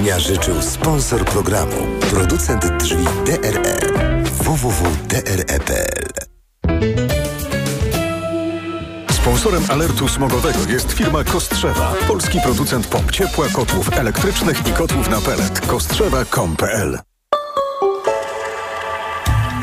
dnia 0.00 0.18
życzył 0.18 0.62
sponsor 0.62 1.24
programu, 1.24 1.76
producent 2.10 2.66
drzwi 2.66 3.04
DRE 3.26 3.78
www.dre.pl 4.24 6.04
Sponsorem 9.10 9.62
alertu 9.68 10.08
smogowego 10.08 10.58
jest 10.68 10.92
firma 10.92 11.24
Kostrzewa, 11.24 11.94
polski 12.08 12.40
producent 12.40 12.86
pomp 12.86 13.10
ciepła, 13.10 13.48
kotłów 13.48 13.92
elektrycznych 13.92 14.66
i 14.66 14.72
kotłów 14.72 15.10
na 15.10 15.20
pelet. 15.20 15.60
Kostrzewa.com.pl 15.60 17.09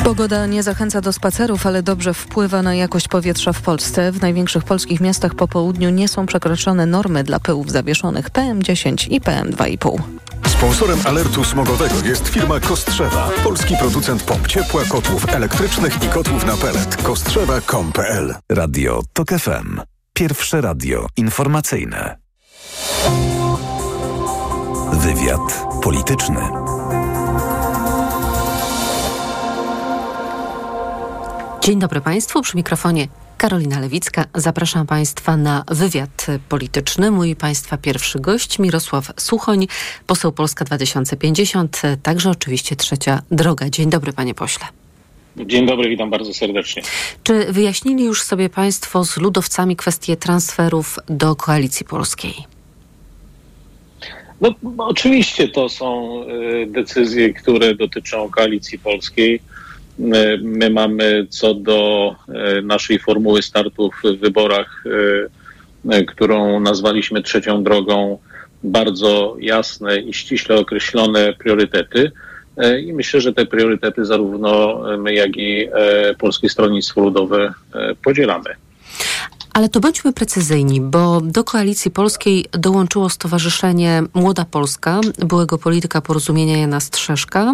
Pogoda 0.08 0.46
nie 0.46 0.64
zachęca 0.64 1.02
do 1.02 1.14
spacerów, 1.14 1.66
ale 1.66 1.84
dobrze 1.84 2.14
wpływa 2.14 2.62
na 2.62 2.76
jakość 2.76 3.08
powietrza 3.08 3.54
w 3.54 3.62
Polsce. 3.62 4.12
W 4.12 4.22
największych 4.22 4.64
polskich 4.64 5.02
miastach 5.02 5.36
po 5.36 5.48
południu 5.48 5.90
nie 5.90 6.08
są 6.08 6.26
przekroczone 6.26 6.86
normy 6.86 7.23
dla 7.23 7.40
pyłów 7.40 7.72
zawieszonych 7.72 8.30
PM10 8.30 9.12
i 9.12 9.22
PM2,5. 9.22 10.02
Sponsorem 10.48 11.00
alertu 11.05 11.44
smogowego 11.44 11.96
jest 12.05 12.28
firma 12.28 12.59
Kostrzewa, 12.59 13.30
polski 13.44 13.76
producent 13.80 14.23
pomp 14.23 14.48
ciepła, 14.48 14.84
kotłów 14.86 15.30
elektrycznych 15.30 16.04
i 16.04 16.08
kotłów 16.08 16.45
na 16.45 16.58
pelet. 16.58 17.03
Kostrzewa.com.pl 17.03 18.36
Radio 18.52 19.02
TOK 19.14 19.30
FM. 19.30 19.81
Pierwsze 20.14 20.62
radio 20.62 21.08
informacyjne. 21.17 22.17
Wywiad 24.94 25.66
polityczny. 25.84 26.42
Dzień 31.61 31.79
dobry 31.79 32.02
Państwu, 32.02 32.41
przy 32.41 32.57
mikrofonie 32.57 33.07
Karolina 33.38 33.79
Lewicka. 33.79 34.25
Zapraszam 34.35 34.88
Państwa 34.88 35.38
na 35.38 35.63
wywiad 35.67 36.27
polityczny. 36.49 37.11
Mój 37.11 37.35
Państwa 37.35 37.77
pierwszy 37.77 38.20
gość 38.20 38.59
Mirosław 38.59 39.11
Suchoń, 39.17 39.67
poseł 40.07 40.31
Polska 40.31 40.66
2050, 40.66 41.81
także 42.03 42.30
oczywiście 42.30 42.75
trzecia 42.75 43.21
droga. 43.31 43.70
Dzień 43.70 43.89
dobry 43.89 44.13
Panie 44.13 44.33
Pośle. 44.33 44.66
Dzień 45.38 45.66
dobry, 45.66 45.89
witam 45.89 46.09
bardzo 46.09 46.33
serdecznie. 46.33 46.81
Czy 47.23 47.53
wyjaśnili 47.53 48.03
już 48.03 48.21
sobie 48.21 48.49
Państwo 48.49 49.05
z 49.05 49.17
ludowcami 49.17 49.75
kwestię 49.75 50.17
transferów 50.17 50.99
do 51.09 51.36
Koalicji 51.36 51.86
Polskiej? 51.86 52.33
No, 54.42 54.53
oczywiście 54.77 55.47
to 55.47 55.69
są 55.69 56.21
y, 56.23 56.67
decyzje, 56.67 57.33
które 57.33 57.75
dotyczą 57.75 58.30
Koalicji 58.30 58.80
Polskiej 58.80 59.42
My 60.00 60.70
mamy 60.70 61.28
co 61.30 61.53
do 61.53 62.16
e, 62.30 62.62
naszej 62.62 63.00
formuły 63.00 63.42
startu 63.42 63.92
w 64.04 64.20
wyborach, 64.20 64.84
e, 65.89 65.95
e, 65.95 66.06
którą 66.06 66.59
nazwaliśmy 66.59 67.22
trzecią 67.23 67.64
drogą, 67.64 68.20
bardzo 68.64 69.36
jasne 69.39 70.00
i 70.00 70.14
ściśle 70.14 70.56
określone 70.56 71.34
priorytety. 71.34 72.12
I 72.86 72.94
myślę, 72.94 73.22
że 73.22 73.34
te 73.34 73.45
priorytety 73.45 74.06
zarówno 74.06 74.81
my, 74.98 75.14
jak 75.14 75.38
i 75.38 75.70
Polskie 76.20 76.50
Stronnictwo 76.50 77.02
Ludowe 77.02 77.54
podzielamy. 78.04 78.50
Ale 79.58 79.69
to 79.69 79.80
bądźmy 79.80 80.13
precyzyjni, 80.13 80.81
bo 80.81 81.22
do 81.22 81.44
koalicji 81.44 81.91
polskiej 81.91 82.45
dołączyło 82.52 83.09
Stowarzyszenie 83.09 84.03
Młoda 84.14 84.45
Polska, 84.45 85.02
byłego 85.19 85.58
polityka 85.58 86.02
porozumienia 86.02 86.58
Jana 86.58 86.80
Strzeszka 86.80 87.53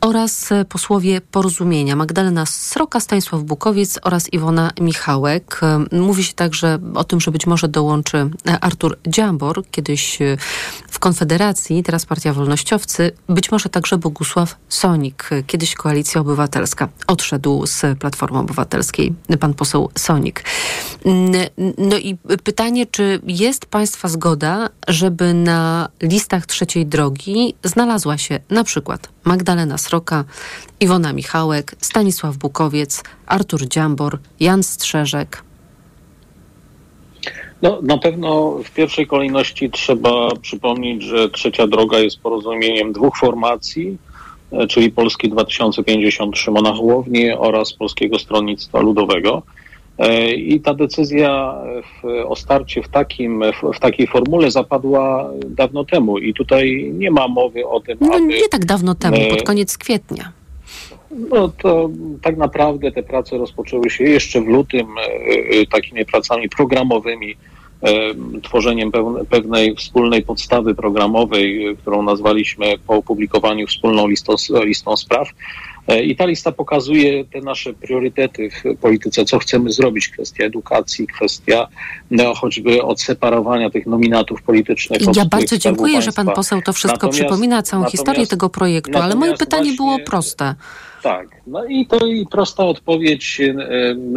oraz 0.00 0.48
posłowie 0.68 1.20
porozumienia 1.20 1.96
Magdalena 1.96 2.46
Sroka, 2.46 3.00
Stanisław 3.00 3.42
Bukowiec 3.42 3.98
oraz 4.02 4.32
Iwona 4.32 4.70
Michałek. 4.80 5.60
Mówi 5.92 6.24
się 6.24 6.32
także 6.32 6.78
o 6.94 7.04
tym, 7.04 7.20
że 7.20 7.30
być 7.30 7.46
może 7.46 7.68
dołączy 7.68 8.30
Artur 8.60 8.98
Dziambor, 9.06 9.62
kiedyś 9.70 10.18
w 10.90 10.98
Konfederacji, 10.98 11.82
teraz 11.82 12.06
Partia 12.06 12.32
Wolnościowcy, 12.32 13.12
być 13.28 13.52
może 13.52 13.68
także 13.68 13.98
Bogusław 13.98 14.56
Sonik, 14.68 15.30
kiedyś 15.46 15.74
Koalicja 15.74 16.20
Obywatelska. 16.20 16.88
Odszedł 17.06 17.66
z 17.66 17.98
Platformy 17.98 18.38
Obywatelskiej 18.38 19.14
pan 19.40 19.54
poseł 19.54 19.90
Sonik. 19.98 20.44
No 21.78 21.98
i 21.98 22.16
pytanie, 22.44 22.86
czy 22.86 23.20
jest 23.26 23.66
Państwa 23.66 24.08
zgoda, 24.08 24.68
żeby 24.88 25.34
na 25.34 25.88
listach 26.02 26.46
trzeciej 26.46 26.86
drogi 26.86 27.54
znalazła 27.64 28.18
się 28.18 28.40
na 28.50 28.64
przykład 28.64 29.08
Magdalena 29.24 29.78
Sroka, 29.78 30.24
Iwona 30.80 31.12
Michałek, 31.12 31.74
Stanisław 31.80 32.36
Bukowiec, 32.36 33.02
Artur 33.26 33.68
Dziambor, 33.68 34.18
Jan 34.40 34.62
Strzeżek? 34.62 35.42
No, 37.62 37.78
na 37.82 37.98
pewno 37.98 38.58
w 38.64 38.70
pierwszej 38.70 39.06
kolejności 39.06 39.70
trzeba 39.70 40.36
przypomnieć, 40.42 41.02
że 41.02 41.28
trzecia 41.28 41.66
droga 41.66 41.98
jest 41.98 42.20
porozumieniem 42.20 42.92
dwóch 42.92 43.16
formacji, 43.16 43.98
e, 44.52 44.66
czyli 44.66 44.90
Polski 44.90 45.28
2050 45.28 46.38
Szymona 46.38 46.72
Hołowni 46.72 47.30
oraz 47.32 47.72
Polskiego 47.72 48.18
Stronnictwa 48.18 48.80
Ludowego. 48.80 49.42
E, 50.00 50.34
I 50.34 50.60
ta 50.60 50.74
decyzja 50.74 51.54
w, 51.82 52.06
o 52.28 52.36
starcie 52.36 52.82
w, 52.82 52.88
takim, 52.88 53.42
w, 53.52 53.76
w, 53.76 53.80
takiej 53.80 54.06
formule 54.06 54.50
zapadła 54.50 55.30
dawno 55.46 55.84
temu 55.84 56.18
i 56.18 56.34
tutaj 56.34 56.92
nie 56.94 57.10
ma 57.10 57.28
mowy 57.28 57.66
o 57.66 57.80
tym, 57.80 57.98
no, 58.00 58.14
aby... 58.14 58.26
Nie 58.26 58.48
tak 58.48 58.64
dawno 58.64 58.94
temu, 58.94 59.16
e, 59.16 59.30
pod 59.30 59.42
koniec 59.42 59.78
kwietnia. 59.78 60.32
No 61.30 61.48
to 61.48 61.90
tak 62.22 62.36
naprawdę 62.36 62.92
te 62.92 63.02
prace 63.02 63.38
rozpoczęły 63.38 63.90
się 63.90 64.04
jeszcze 64.04 64.40
w 64.40 64.46
lutym 64.46 64.86
e, 64.98 65.66
takimi 65.66 66.06
pracami 66.06 66.48
programowymi, 66.48 67.36
tworzeniem 68.42 68.92
pewnej 69.30 69.76
wspólnej 69.76 70.22
podstawy 70.22 70.74
programowej, 70.74 71.76
którą 71.80 72.02
nazwaliśmy 72.02 72.78
po 72.86 72.94
opublikowaniu 72.94 73.66
wspólną 73.66 74.08
listą, 74.08 74.34
listą 74.64 74.96
spraw. 74.96 75.28
E, 75.88 76.02
I 76.02 76.16
ta 76.16 76.26
lista 76.26 76.52
pokazuje 76.52 77.24
te 77.24 77.40
nasze 77.40 77.72
priorytety 77.72 78.50
w 78.50 78.76
polityce, 78.80 79.24
co 79.24 79.38
chcemy 79.38 79.72
zrobić, 79.72 80.08
kwestia 80.08 80.44
edukacji, 80.44 81.06
kwestia 81.06 81.68
no, 82.10 82.34
choćby 82.34 82.82
odseparowania 82.82 83.70
tych 83.70 83.86
nominatów 83.86 84.42
politycznych. 84.42 85.00
Ja 85.16 85.24
bardzo 85.24 85.58
dziękuję, 85.58 86.02
że 86.02 86.12
pan 86.12 86.26
poseł 86.26 86.62
to 86.62 86.72
wszystko 86.72 87.06
natomiast, 87.06 87.18
przypomina, 87.18 87.62
całą 87.62 87.84
historię 87.84 88.26
tego 88.26 88.48
projektu, 88.48 88.98
ale 88.98 89.14
moje 89.14 89.36
pytanie 89.36 89.62
właśnie, 89.62 89.76
było 89.76 89.98
proste. 89.98 90.54
Tak, 91.02 91.28
no 91.46 91.64
i 91.64 91.86
to 91.86 92.06
i 92.06 92.26
prosta 92.26 92.64
odpowiedź 92.64 93.40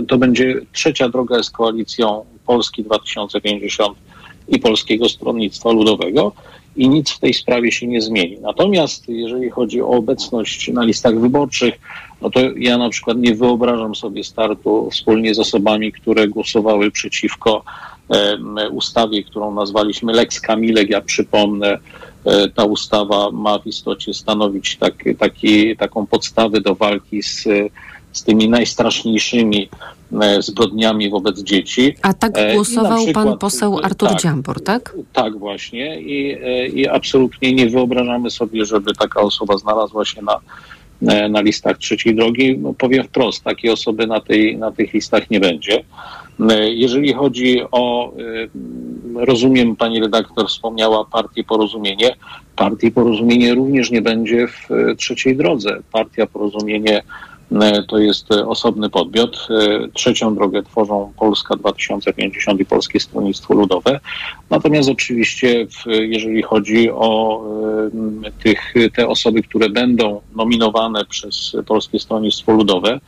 to 0.07 0.18
będzie 0.18 0.56
trzecia 0.72 1.09
droga 1.09 1.44
z 1.44 1.50
koalicją 1.50 2.25
Polski 2.45 2.84
2050 2.84 3.97
i 4.47 4.59
Polskiego 4.59 5.09
Stronnictwa 5.09 5.72
Ludowego 5.72 6.31
i 6.76 6.90
nic 6.90 7.12
w 7.12 7.20
tej 7.20 7.34
sprawie 7.34 7.72
się 7.72 7.88
nie 7.88 8.02
zmieni. 8.02 8.38
Natomiast 8.42 9.10
jeżeli 9.10 9.50
chodzi 9.50 9.82
o 9.82 9.88
obecność 9.88 10.72
na 10.74 10.84
listach 10.84 11.20
wyborczych, 11.20 11.80
no 12.22 12.30
to 12.30 12.40
ja 12.58 12.78
na 12.78 12.90
przykład 12.90 13.18
nie 13.18 13.36
wyobrażam 13.36 13.96
sobie 13.96 14.24
startu 14.24 14.90
wspólnie 14.92 15.36
z 15.36 15.40
osobami, 15.40 15.92
które 15.92 16.28
głosowały 16.28 16.92
przeciwko 16.92 17.64
ustawie, 18.72 19.24
którą 19.24 19.54
nazwaliśmy 19.54 20.14
Lex 20.14 20.42
Kamilek. 20.42 20.90
Ja 20.90 21.02
przypomnę, 21.02 21.78
e, 22.26 22.50
ta 22.50 22.64
ustawa 22.66 23.32
ma 23.32 23.60
w 23.60 23.68
istocie 23.68 24.14
stanowić 24.14 24.78
tak, 24.78 24.94
taki, 25.20 25.78
taką 25.78 26.08
podstawę 26.08 26.62
do 26.62 26.76
walki 26.76 27.24
z, 27.24 27.48
z 28.13 28.24
tymi 28.24 28.50
najstraszniejszymi 28.50 29.69
E, 30.22 30.41
zbrodniami 30.41 31.09
wobec 31.09 31.40
dzieci. 31.40 31.96
A 32.01 32.13
tak 32.13 32.38
e, 32.38 32.53
głosował 32.53 33.03
przykład, 33.03 33.25
pan 33.25 33.38
poseł 33.38 33.79
Artur 33.84 34.09
tak, 34.09 34.19
Dziambor, 34.22 34.63
tak? 34.63 34.96
Tak, 35.13 35.38
właśnie. 35.38 36.01
I, 36.01 36.38
e, 36.44 36.68
I 36.68 36.88
absolutnie 36.88 37.53
nie 37.53 37.69
wyobrażamy 37.69 38.31
sobie, 38.31 38.66
żeby 38.66 38.94
taka 38.94 39.22
osoba 39.22 39.57
znalazła 39.57 40.06
się 40.06 40.22
na, 40.22 40.40
na 41.29 41.41
listach 41.41 41.78
trzeciej 41.78 42.16
drogi. 42.16 42.57
No, 42.57 42.74
powiem 42.74 43.03
wprost, 43.03 43.44
takiej 43.44 43.72
osoby 43.72 44.07
na, 44.07 44.22
tej, 44.22 44.57
na 44.57 44.72
tych 44.72 44.94
listach 44.94 45.30
nie 45.30 45.40
będzie. 45.40 45.84
Jeżeli 46.66 47.13
chodzi 47.13 47.62
o, 47.72 48.13
rozumiem, 49.16 49.75
pani 49.75 50.00
redaktor 50.00 50.47
wspomniała 50.47 51.06
partię 51.06 51.44
Porozumienie. 51.44 52.16
Partii 52.56 52.91
Porozumienie 52.91 53.56
również 53.56 53.91
nie 53.91 54.01
będzie 54.01 54.48
w 54.48 54.68
trzeciej 54.98 55.38
drodze. 55.38 55.80
Partia 55.92 56.27
Porozumienie 56.27 56.98
E, 56.98 57.32
to 57.88 57.98
jest 57.98 58.32
e, 58.32 58.48
osobny 58.48 58.90
podmiot. 58.90 59.48
E, 59.50 59.88
trzecią 59.94 60.36
drogę 60.36 60.64
tworzą 60.64 61.14
Polska 61.18 61.56
2050 61.56 62.60
i 62.60 62.66
Polskie 62.66 63.00
Stronnictwo 63.00 63.54
Ludowe. 63.54 64.00
Natomiast 64.50 64.90
oczywiście, 64.90 65.68
jeżeli 65.86 66.42
chodzi 66.42 66.90
o 66.92 67.44
tych, 68.44 68.74
te 68.96 69.08
osoby, 69.08 69.42
które 69.42 69.70
będą 69.70 70.22
nominowane 70.36 71.06
przez 71.06 71.56
Polskie 71.66 72.00
Stronnictwo 72.00 72.52
Ludowe, 72.52 73.00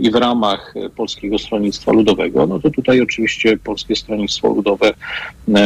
i 0.00 0.10
w 0.10 0.14
ramach 0.14 0.74
Polskiego 0.96 1.38
Stronnictwa 1.38 1.92
Ludowego, 1.92 2.46
no 2.46 2.60
to 2.60 2.70
tutaj 2.70 3.00
oczywiście 3.00 3.56
Polskie 3.56 3.96
Stronnictwo 3.96 4.48
Ludowe 4.48 4.92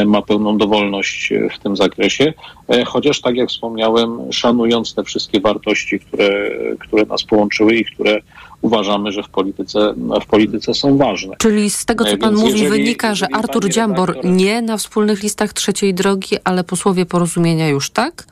ma 0.07 0.23
pełną 0.23 0.59
dowolność 0.59 1.33
w 1.55 1.59
tym 1.59 1.77
zakresie, 1.77 2.33
chociaż 2.87 3.21
tak 3.21 3.37
jak 3.37 3.49
wspomniałem, 3.49 4.33
szanując 4.33 4.95
te 4.95 5.05
wszystkie 5.05 5.41
wartości, 5.41 6.01
które, 6.01 6.51
które 6.79 7.05
nas 7.05 7.25
połączyły 7.25 7.75
i 7.75 7.85
które 7.85 8.21
uważamy, 8.63 9.13
że 9.13 9.23
w 9.23 9.29
polityce, 9.29 9.95
w 10.23 10.27
polityce 10.27 10.75
są 10.75 10.97
ważne. 10.97 11.37
Czyli 11.39 11.71
z 11.71 11.85
tego, 11.85 12.05
co 12.05 12.17
pan 12.17 12.35
mówi, 12.35 12.69
wynika, 12.69 13.15
że 13.15 13.27
Artur 13.35 13.69
Dziambor 13.69 14.09
redaktor... 14.09 14.33
nie 14.33 14.63
na 14.63 14.77
wspólnych 14.77 15.23
listach 15.23 15.53
trzeciej 15.53 15.95
drogi, 15.95 16.37
ale 16.45 16.65
posłowie 16.65 17.07
porozumienia 17.07 17.69
już 17.69 17.91
tak? 17.91 18.27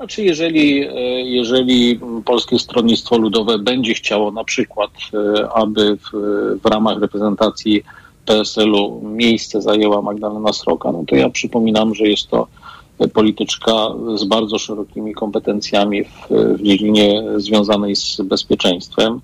Znaczy, 0.00 0.22
jeżeli, 0.22 0.88
e, 0.88 0.92
jeżeli 1.22 2.00
Polskie 2.24 2.58
Stronnictwo 2.58 3.18
Ludowe 3.18 3.58
będzie 3.58 3.94
chciało 3.94 4.30
na 4.30 4.44
przykład, 4.44 4.90
e, 5.14 5.48
aby 5.54 5.96
w, 5.96 6.10
w 6.62 6.66
ramach 6.66 7.00
reprezentacji 7.00 7.82
PSL-u 8.26 9.00
miejsce 9.04 9.62
zajęła 9.62 10.02
Magdalena 10.02 10.52
Sroka, 10.52 10.92
no 10.92 11.04
to 11.06 11.16
ja 11.16 11.30
przypominam, 11.30 11.94
że 11.94 12.04
jest 12.04 12.28
to 12.28 12.46
polityczka 13.12 13.72
z 14.14 14.24
bardzo 14.24 14.58
szerokimi 14.58 15.14
kompetencjami 15.14 16.04
w, 16.04 16.10
w 16.30 16.62
dziedzinie 16.62 17.22
związanej 17.36 17.96
z 17.96 18.20
bezpieczeństwem. 18.20 19.20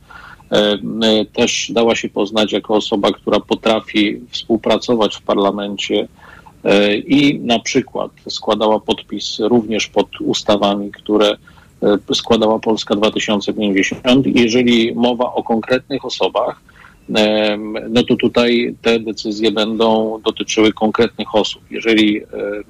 E, 0.51 1.25
też 1.25 1.71
dała 1.75 1.97
się 1.97 2.09
poznać 2.09 2.53
jako 2.53 2.75
osoba, 2.75 3.13
która 3.13 3.41
potrafi 3.41 4.21
współpracować 4.31 5.17
w 5.17 5.23
parlamencie 5.23 6.09
i 7.07 7.41
na 7.41 7.59
przykład 7.59 8.11
składała 8.29 8.81
podpis 8.81 9.39
również 9.39 9.87
pod 9.87 10.21
ustawami, 10.21 10.91
które 10.91 11.37
e, 11.83 12.15
składała 12.15 12.59
Polska 12.59 12.95
2050. 12.95 14.27
Jeżeli 14.27 14.95
mowa 14.95 15.33
o 15.33 15.43
konkretnych 15.43 16.05
osobach, 16.05 16.61
no 17.91 18.03
to 18.09 18.17
tutaj 18.17 18.75
te 18.83 19.01
decyzje 19.01 19.53
będą 19.53 20.21
dotyczyły 20.25 20.73
konkretnych 20.73 21.35
osób. 21.35 21.63
Jeżeli 21.71 22.23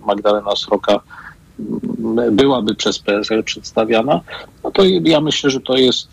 Magdalena 0.07 0.57
Sroka 0.57 1.01
byłaby 2.33 2.75
przez 2.75 2.99
PSL 2.99 3.45
przedstawiana, 3.45 4.21
no 4.65 4.71
to 4.71 4.83
ja 5.05 5.21
myślę, 5.21 5.51
że 5.51 5.61
to 5.61 5.77
jest, 5.77 6.09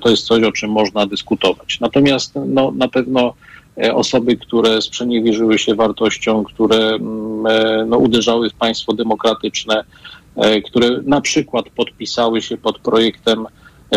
to 0.00 0.08
jest 0.08 0.26
coś, 0.26 0.42
o 0.42 0.52
czym 0.52 0.70
można 0.70 1.06
dyskutować. 1.06 1.80
Natomiast 1.80 2.32
no, 2.46 2.70
na 2.70 2.88
pewno 2.88 3.28
e, 3.28 3.55
osoby, 3.94 4.36
które 4.36 4.82
sprzeniewierzyły 4.82 5.58
się 5.58 5.74
wartościom, 5.74 6.44
które 6.44 6.76
mm, 6.76 7.46
e, 7.46 7.84
no, 7.86 7.98
uderzały 7.98 8.50
w 8.50 8.54
państwo 8.54 8.92
demokratyczne, 8.92 9.84
e, 10.36 10.62
które 10.62 11.00
na 11.06 11.20
przykład 11.20 11.68
podpisały 11.68 12.42
się 12.42 12.56
pod 12.56 12.78
projektem 12.78 13.46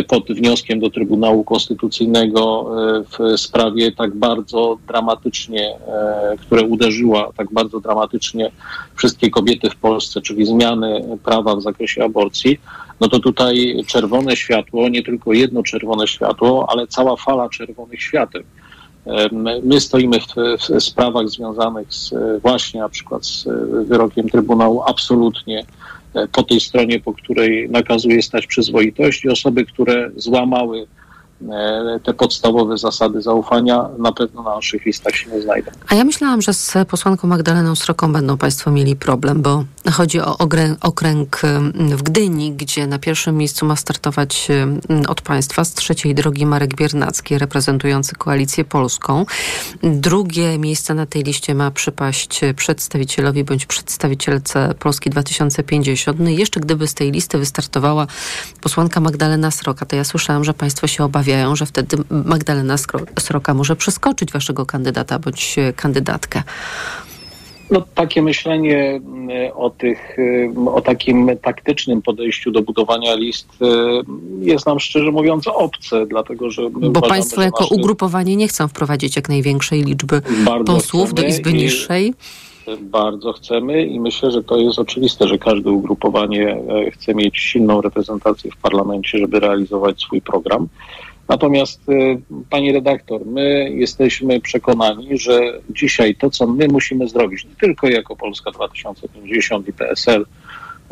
pod 0.07 0.27
wnioskiem 0.27 0.79
do 0.79 0.89
Trybunału 0.89 1.43
Konstytucyjnego 1.43 2.71
e, 2.99 3.03
w 3.03 3.39
sprawie 3.39 3.91
tak 3.91 4.15
bardzo 4.15 4.77
dramatycznie, 4.87 5.75
e, 5.87 6.37
które 6.37 6.63
uderzyła 6.63 7.31
tak 7.37 7.53
bardzo 7.53 7.79
dramatycznie 7.79 8.51
wszystkie 8.95 9.29
kobiety 9.29 9.69
w 9.69 9.75
Polsce, 9.75 10.21
czyli 10.21 10.45
zmiany 10.45 11.17
prawa 11.23 11.55
w 11.55 11.61
zakresie 11.61 12.03
aborcji, 12.03 12.59
no 12.99 13.07
to 13.07 13.19
tutaj 13.19 13.83
czerwone 13.87 14.35
światło, 14.35 14.89
nie 14.89 15.03
tylko 15.03 15.33
jedno 15.33 15.63
czerwone 15.63 16.07
światło, 16.07 16.65
ale 16.69 16.87
cała 16.87 17.15
fala 17.15 17.49
czerwonych 17.49 18.01
świateł. 18.01 18.43
My 19.63 19.81
stoimy 19.81 20.19
w, 20.19 20.25
w 20.59 20.83
sprawach 20.83 21.29
związanych 21.29 21.93
z 21.93 22.13
właśnie 22.41 22.79
na 22.79 22.89
przykład 22.89 23.25
z 23.25 23.47
wyrokiem 23.87 24.29
Trybunału 24.29 24.81
absolutnie 24.87 25.65
E, 26.13 26.27
po 26.27 26.43
tej 26.43 26.59
stronie, 26.59 26.99
po 26.99 27.13
której 27.13 27.69
nakazuje 27.69 28.21
stać 28.21 28.47
przyzwoitość 28.47 29.25
i 29.25 29.29
osoby, 29.29 29.65
które 29.65 30.11
złamały 30.15 30.87
te 32.03 32.13
podstawowe 32.13 32.77
zasady 32.77 33.21
zaufania 33.21 33.89
na 33.97 34.11
pewno 34.11 34.43
na 34.43 34.55
naszych 34.55 34.85
listach 34.85 35.15
się 35.15 35.29
nie 35.29 35.41
znajdą. 35.41 35.71
A 35.87 35.95
ja 35.95 36.03
myślałam, 36.03 36.41
że 36.41 36.53
z 36.53 36.73
posłanką 36.87 37.27
Magdaleną 37.27 37.75
Sroką 37.75 38.13
będą 38.13 38.37
Państwo 38.37 38.71
mieli 38.71 38.95
problem, 38.95 39.41
bo 39.41 39.63
chodzi 39.91 40.19
o 40.21 40.37
okręg 40.81 41.41
w 41.73 42.03
Gdyni, 42.03 42.51
gdzie 42.51 42.87
na 42.87 42.99
pierwszym 42.99 43.37
miejscu 43.37 43.65
ma 43.65 43.75
startować 43.75 44.47
od 45.07 45.21
Państwa 45.21 45.63
z 45.63 45.73
trzeciej 45.73 46.15
drogi 46.15 46.45
Marek 46.45 46.75
Biernacki, 46.75 47.37
reprezentujący 47.37 48.15
Koalicję 48.15 48.65
Polską. 48.65 49.25
Drugie 49.83 50.57
miejsce 50.57 50.93
na 50.93 51.05
tej 51.05 51.23
liście 51.23 51.55
ma 51.55 51.71
przypaść 51.71 52.41
przedstawicielowi 52.55 53.43
bądź 53.43 53.65
przedstawicielce 53.65 54.73
Polski 54.79 55.09
2050. 55.09 56.19
No 56.19 56.29
i 56.29 56.35
jeszcze 56.35 56.59
gdyby 56.59 56.87
z 56.87 56.93
tej 56.93 57.11
listy 57.11 57.37
wystartowała 57.37 58.07
posłanka 58.61 58.99
Magdalena 58.99 59.51
Sroka, 59.51 59.85
to 59.85 59.95
ja 59.95 60.03
słyszałam, 60.03 60.43
że 60.43 60.53
Państwo 60.53 60.87
się 60.87 61.03
obawiają, 61.03 61.28
obawiają, 61.29 61.55
że 61.55 61.65
wtedy 61.65 61.97
Magdalena 62.25 62.75
Sroka 63.19 63.53
może 63.53 63.75
przeskoczyć 63.75 64.31
waszego 64.31 64.65
kandydata 64.65 65.19
bądź 65.19 65.55
kandydatkę. 65.75 66.43
No, 67.71 67.83
takie 67.95 68.21
myślenie 68.21 69.01
mm, 69.05 69.29
o, 69.55 69.69
tych, 69.69 70.19
mm, 70.19 70.67
o 70.67 70.81
takim 70.81 71.31
taktycznym 71.41 72.01
podejściu 72.01 72.51
do 72.51 72.61
budowania 72.61 73.15
list 73.15 73.47
jest 74.39 74.65
nam 74.65 74.79
szczerze 74.79 75.11
mówiąc 75.11 75.47
obce, 75.47 76.05
dlatego 76.05 76.51
że. 76.51 76.69
Bo 76.69 76.79
uważamy, 76.79 77.09
Państwo 77.09 77.41
jako 77.41 77.63
nasze... 77.63 77.75
ugrupowanie 77.75 78.35
nie 78.35 78.47
chcą 78.47 78.67
wprowadzić 78.67 79.15
jak 79.15 79.29
największej 79.29 79.83
liczby 79.83 80.21
posłów 80.65 81.13
do 81.13 81.23
Izby 81.23 81.53
Niższej. 81.53 82.13
Bardzo 82.81 83.33
chcemy 83.33 83.85
i 83.85 83.99
myślę, 83.99 84.31
że 84.31 84.43
to 84.43 84.57
jest 84.57 84.79
oczywiste, 84.79 85.27
że 85.27 85.37
każde 85.37 85.71
ugrupowanie 85.71 86.57
e, 86.69 86.91
chce 86.91 87.15
mieć 87.15 87.37
silną 87.37 87.81
reprezentację 87.81 88.51
w 88.51 88.57
parlamencie, 88.57 89.17
żeby 89.17 89.39
realizować 89.39 90.01
swój 90.01 90.21
program. 90.21 90.67
Natomiast, 91.29 91.89
y, 91.89 92.21
pani 92.49 92.73
redaktor, 92.73 93.25
my 93.25 93.71
jesteśmy 93.73 94.41
przekonani, 94.41 95.17
że 95.17 95.39
dzisiaj 95.69 96.15
to, 96.15 96.29
co 96.29 96.47
my 96.47 96.67
musimy 96.67 97.07
zrobić, 97.07 97.45
nie 97.45 97.55
tylko 97.55 97.87
jako 97.87 98.15
Polska 98.15 98.51
2050 98.51 99.67
i 99.67 99.73
PSL, 99.73 100.25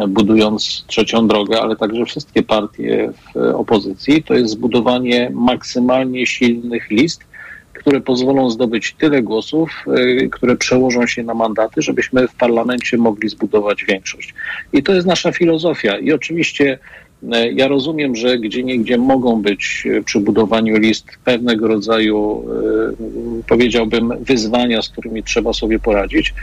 budując 0.07 0.86
trzecią 0.88 1.28
drogę, 1.28 1.62
ale 1.62 1.75
także 1.75 2.06
wszystkie 2.06 2.44
partie 2.44 3.10
w 3.36 3.38
opozycji, 3.56 4.24
to 4.24 4.34
jest 4.34 4.51
zbudowanie 4.51 5.31
maksymalnie 5.34 6.25
silnych 6.25 6.89
list, 6.89 7.24
które 7.74 8.01
pozwolą 8.01 8.50
zdobyć 8.50 8.95
tyle 9.00 9.22
głosów, 9.22 9.86
y, 9.98 10.30
które 10.31 10.56
przełożą 10.56 11.07
się 11.07 11.24
na 11.24 11.34
mandaty, 11.34 11.81
żebyśmy 11.81 12.28
w 12.28 12.36
parlamencie 12.36 12.98
mogli 12.98 13.30
zbudować 13.30 13.86
większość. 13.86 14.34
I 14.74 14.84
to 14.84 14.94
jest 14.94 15.07
nasza 15.07 15.31
filozofia. 15.31 15.98
I 15.98 16.12
oczywiście 16.12 16.80
ja 17.54 17.68
rozumiem, 17.68 18.16
że 18.16 18.38
gdzie 18.38 18.64
niegdzie 18.64 18.98
mogą 18.98 19.42
być 19.42 19.84
e, 19.86 20.04
przy 20.04 20.19
budowaniu 20.19 20.78
list 20.78 21.06
pewnego 21.25 21.68
rodzaju, 21.68 22.46
e, 23.42 23.44
powiedziałbym, 23.48 24.14
wyzwania, 24.19 24.81
z 24.81 24.90
którymi 24.90 25.24
trzeba 25.24 25.54
sobie 25.54 25.80
poradzić. 25.80 26.34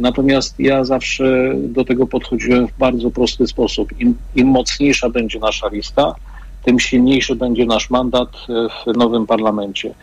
Natomiast 0.00 0.60
ja 0.60 0.84
zawsze 0.84 1.54
do 1.56 1.84
tego 1.84 2.06
podchodziłem 2.06 2.68
w 2.68 2.78
bardzo 2.78 3.10
prosty 3.10 3.46
sposób. 3.46 4.00
Im, 4.00 4.14
im 4.36 4.48
mocniejsza 4.48 5.10
będzie 5.10 5.38
nasza 5.38 5.68
lista, 5.68 6.14
tym 6.64 6.80
silniejszy 6.80 7.36
będzie 7.36 7.66
nasz 7.66 7.90
mandat 7.90 8.28
w 8.86 8.96
nowym 8.96 9.26
parlamencie. 9.26 9.94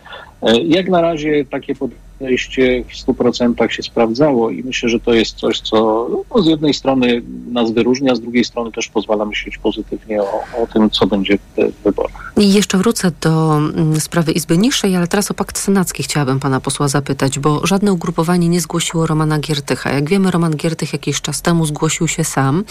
Jak 0.64 0.88
na 0.88 1.00
razie 1.00 1.44
takie 1.44 1.74
podejście 1.74 2.03
w 2.20 3.06
100% 3.06 3.68
się 3.68 3.82
sprawdzało 3.82 4.50
i 4.50 4.62
myślę, 4.62 4.88
że 4.88 5.00
to 5.00 5.14
jest 5.14 5.36
coś, 5.36 5.60
co 5.60 6.08
no, 6.34 6.42
z 6.42 6.46
jednej 6.46 6.74
strony 6.74 7.22
nas 7.52 7.70
wyróżnia, 7.70 8.14
z 8.14 8.20
drugiej 8.20 8.44
strony 8.44 8.72
też 8.72 8.88
pozwala 8.88 9.24
myśleć 9.24 9.58
pozytywnie 9.58 10.22
o, 10.22 10.42
o 10.62 10.66
tym, 10.72 10.90
co 10.90 11.06
będzie 11.06 11.38
w 11.38 11.82
wyborach. 11.84 12.32
I 12.36 12.52
jeszcze 12.52 12.78
wrócę 12.78 13.12
do 13.20 13.56
mm, 13.56 14.00
sprawy 14.00 14.32
Izby 14.32 14.58
Niższej, 14.58 14.96
ale 14.96 15.06
teraz 15.06 15.30
o 15.30 15.34
pakt 15.34 15.58
senacki 15.58 16.02
chciałabym 16.02 16.40
pana 16.40 16.60
posła 16.60 16.88
zapytać, 16.88 17.38
bo 17.38 17.66
żadne 17.66 17.92
ugrupowanie 17.92 18.48
nie 18.48 18.60
zgłosiło 18.60 19.06
Romana 19.06 19.38
Giertycha. 19.38 19.92
Jak 19.92 20.08
wiemy, 20.08 20.30
Roman 20.30 20.56
Giertych 20.56 20.92
jakiś 20.92 21.20
czas 21.20 21.42
temu 21.42 21.66
zgłosił 21.66 22.08
się 22.08 22.24
sam. 22.24 22.64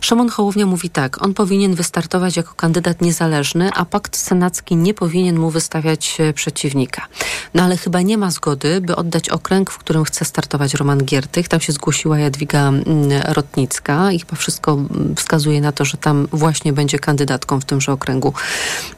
Szymon 0.00 0.28
Hołownia 0.28 0.66
mówi 0.66 0.90
tak, 0.90 1.24
on 1.24 1.34
powinien 1.34 1.74
wystartować 1.74 2.36
jako 2.36 2.54
kandydat 2.54 3.00
niezależny, 3.00 3.70
a 3.74 3.84
pakt 3.84 4.16
senacki 4.16 4.76
nie 4.76 4.94
powinien 4.94 5.38
mu 5.38 5.50
wystawiać 5.50 6.16
e, 6.20 6.32
przeciwnika. 6.32 7.06
No 7.54 7.62
ale 7.62 7.76
chyba 7.76 8.02
nie 8.02 8.18
ma 8.18 8.30
zgody, 8.30 8.80
by 8.82 8.96
oddać 8.96 9.28
okręg, 9.28 9.70
w 9.70 9.78
którym 9.78 10.04
chce 10.04 10.24
startować 10.24 10.74
Roman 10.74 11.04
Giertych. 11.04 11.48
Tam 11.48 11.60
się 11.60 11.72
zgłosiła 11.72 12.18
Jadwiga 12.18 12.68
mm, 12.68 12.84
Rotnicka 13.28 14.12
i 14.12 14.18
chyba 14.18 14.36
wszystko 14.36 14.72
mm, 14.72 15.14
wskazuje 15.16 15.60
na 15.60 15.72
to, 15.72 15.84
że 15.84 15.98
tam 15.98 16.28
właśnie 16.32 16.72
będzie 16.72 16.98
kandydatką 16.98 17.60
w 17.60 17.64
tymże 17.64 17.92
okręgu 17.92 18.32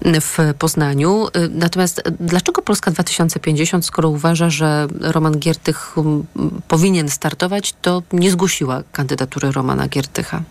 mm, 0.04 0.20
w 0.20 0.38
Poznaniu. 0.58 1.26
Y, 1.26 1.30
natomiast 1.48 2.02
dlaczego 2.20 2.62
Polska 2.62 2.90
2050, 2.90 3.86
skoro 3.86 4.08
uważa, 4.08 4.50
że 4.50 4.88
Roman 5.00 5.38
Giertych 5.38 5.94
powinien 6.68 7.08
startować, 7.08 7.74
to 7.82 8.02
nie 8.12 8.30
zgłosiła 8.30 8.82
kandydatury 8.92 9.52
Romana 9.52 9.88
Giertycha? 9.88 10.42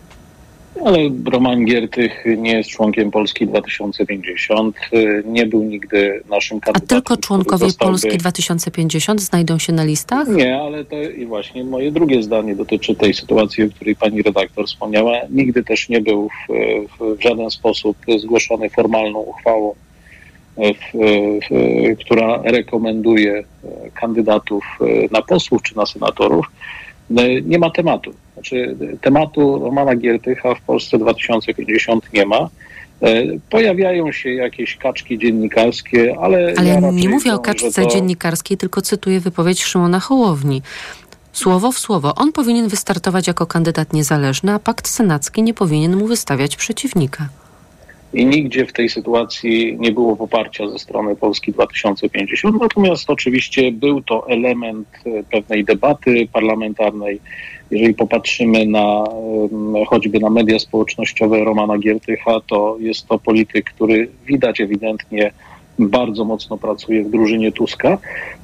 Ale 0.84 0.98
Roman 1.32 1.64
Giertych 1.64 2.24
nie 2.36 2.56
jest 2.56 2.70
członkiem 2.70 3.10
Polski 3.10 3.46
2050, 3.46 4.76
nie 5.24 5.46
był 5.46 5.62
nigdy 5.62 6.22
naszym 6.30 6.60
kandydatem. 6.60 6.98
A 6.98 7.00
tylko 7.00 7.16
członkowie 7.16 7.66
zostałby... 7.66 7.92
Polski 7.92 8.18
2050 8.18 9.20
znajdą 9.20 9.58
się 9.58 9.72
na 9.72 9.84
listach? 9.84 10.28
Nie, 10.28 10.60
ale 10.60 10.84
to 10.84 11.02
i 11.02 11.26
właśnie 11.26 11.64
moje 11.64 11.92
drugie 11.92 12.22
zdanie 12.22 12.56
dotyczy 12.56 12.94
tej 12.94 13.14
sytuacji, 13.14 13.64
o 13.64 13.68
której 13.68 13.96
pani 13.96 14.22
redaktor 14.22 14.66
wspomniała. 14.66 15.12
Nigdy 15.30 15.64
też 15.64 15.88
nie 15.88 16.00
był 16.00 16.28
w, 16.28 16.52
w, 16.98 17.16
w 17.18 17.22
żaden 17.22 17.50
sposób 17.50 17.96
zgłoszony 18.18 18.70
formalną 18.70 19.18
uchwałą, 19.18 19.74
w, 20.56 20.98
która 22.00 22.42
rekomenduje 22.44 23.44
kandydatów 23.94 24.64
na 25.10 25.22
posłów 25.22 25.62
czy 25.62 25.76
na 25.76 25.86
senatorów. 25.86 26.46
Nie 27.44 27.58
ma 27.58 27.70
tematu. 27.70 28.14
Znaczy, 28.34 28.76
tematu 29.00 29.58
Romana 29.58 29.96
Giertycha 29.96 30.54
w 30.54 30.60
Polsce 30.60 30.98
2050 30.98 32.12
nie 32.12 32.26
ma. 32.26 32.48
E, 33.02 33.22
pojawiają 33.50 34.12
się 34.12 34.30
jakieś 34.30 34.76
kaczki 34.76 35.18
dziennikarskie, 35.18 36.16
ale. 36.20 36.54
Ale 36.56 36.68
ja 36.68 36.80
nie 36.80 37.08
mówię 37.08 37.34
o 37.34 37.38
kaczce 37.38 37.82
to... 37.82 37.88
dziennikarskiej, 37.88 38.56
tylko 38.56 38.82
cytuję 38.82 39.20
wypowiedź 39.20 39.64
Szymona 39.64 40.00
Hołowni. 40.00 40.62
Słowo 41.32 41.72
w 41.72 41.78
słowo. 41.78 42.14
On 42.14 42.32
powinien 42.32 42.68
wystartować 42.68 43.26
jako 43.26 43.46
kandydat 43.46 43.92
niezależny, 43.92 44.52
a 44.52 44.58
pakt 44.58 44.88
senacki 44.88 45.42
nie 45.42 45.54
powinien 45.54 45.96
mu 45.96 46.06
wystawiać 46.06 46.56
przeciwnika. 46.56 47.28
I 48.14 48.26
nigdzie 48.26 48.66
w 48.66 48.72
tej 48.72 48.88
sytuacji 48.88 49.76
nie 49.80 49.92
było 49.92 50.16
poparcia 50.16 50.68
ze 50.68 50.78
strony 50.78 51.16
Polski 51.16 51.52
2050. 51.52 52.60
Natomiast 52.60 53.10
oczywiście 53.10 53.72
był 53.72 54.02
to 54.02 54.28
element 54.28 54.88
e, 55.06 55.22
pewnej 55.22 55.64
debaty 55.64 56.28
parlamentarnej. 56.32 57.20
Jeżeli 57.74 57.94
popatrzymy 57.94 58.66
na 58.66 59.04
choćby 59.86 60.20
na 60.20 60.30
media 60.30 60.58
społecznościowe 60.58 61.44
Romana 61.44 61.78
Giertycha, 61.78 62.40
to 62.46 62.76
jest 62.80 63.06
to 63.06 63.18
polityk, 63.18 63.64
który 63.64 64.08
widać 64.26 64.60
ewidentnie 64.60 65.32
bardzo 65.78 66.24
mocno 66.24 66.58
pracuje 66.58 67.04
w 67.04 67.10
drużynie 67.10 67.52
Tuska. 67.52 67.98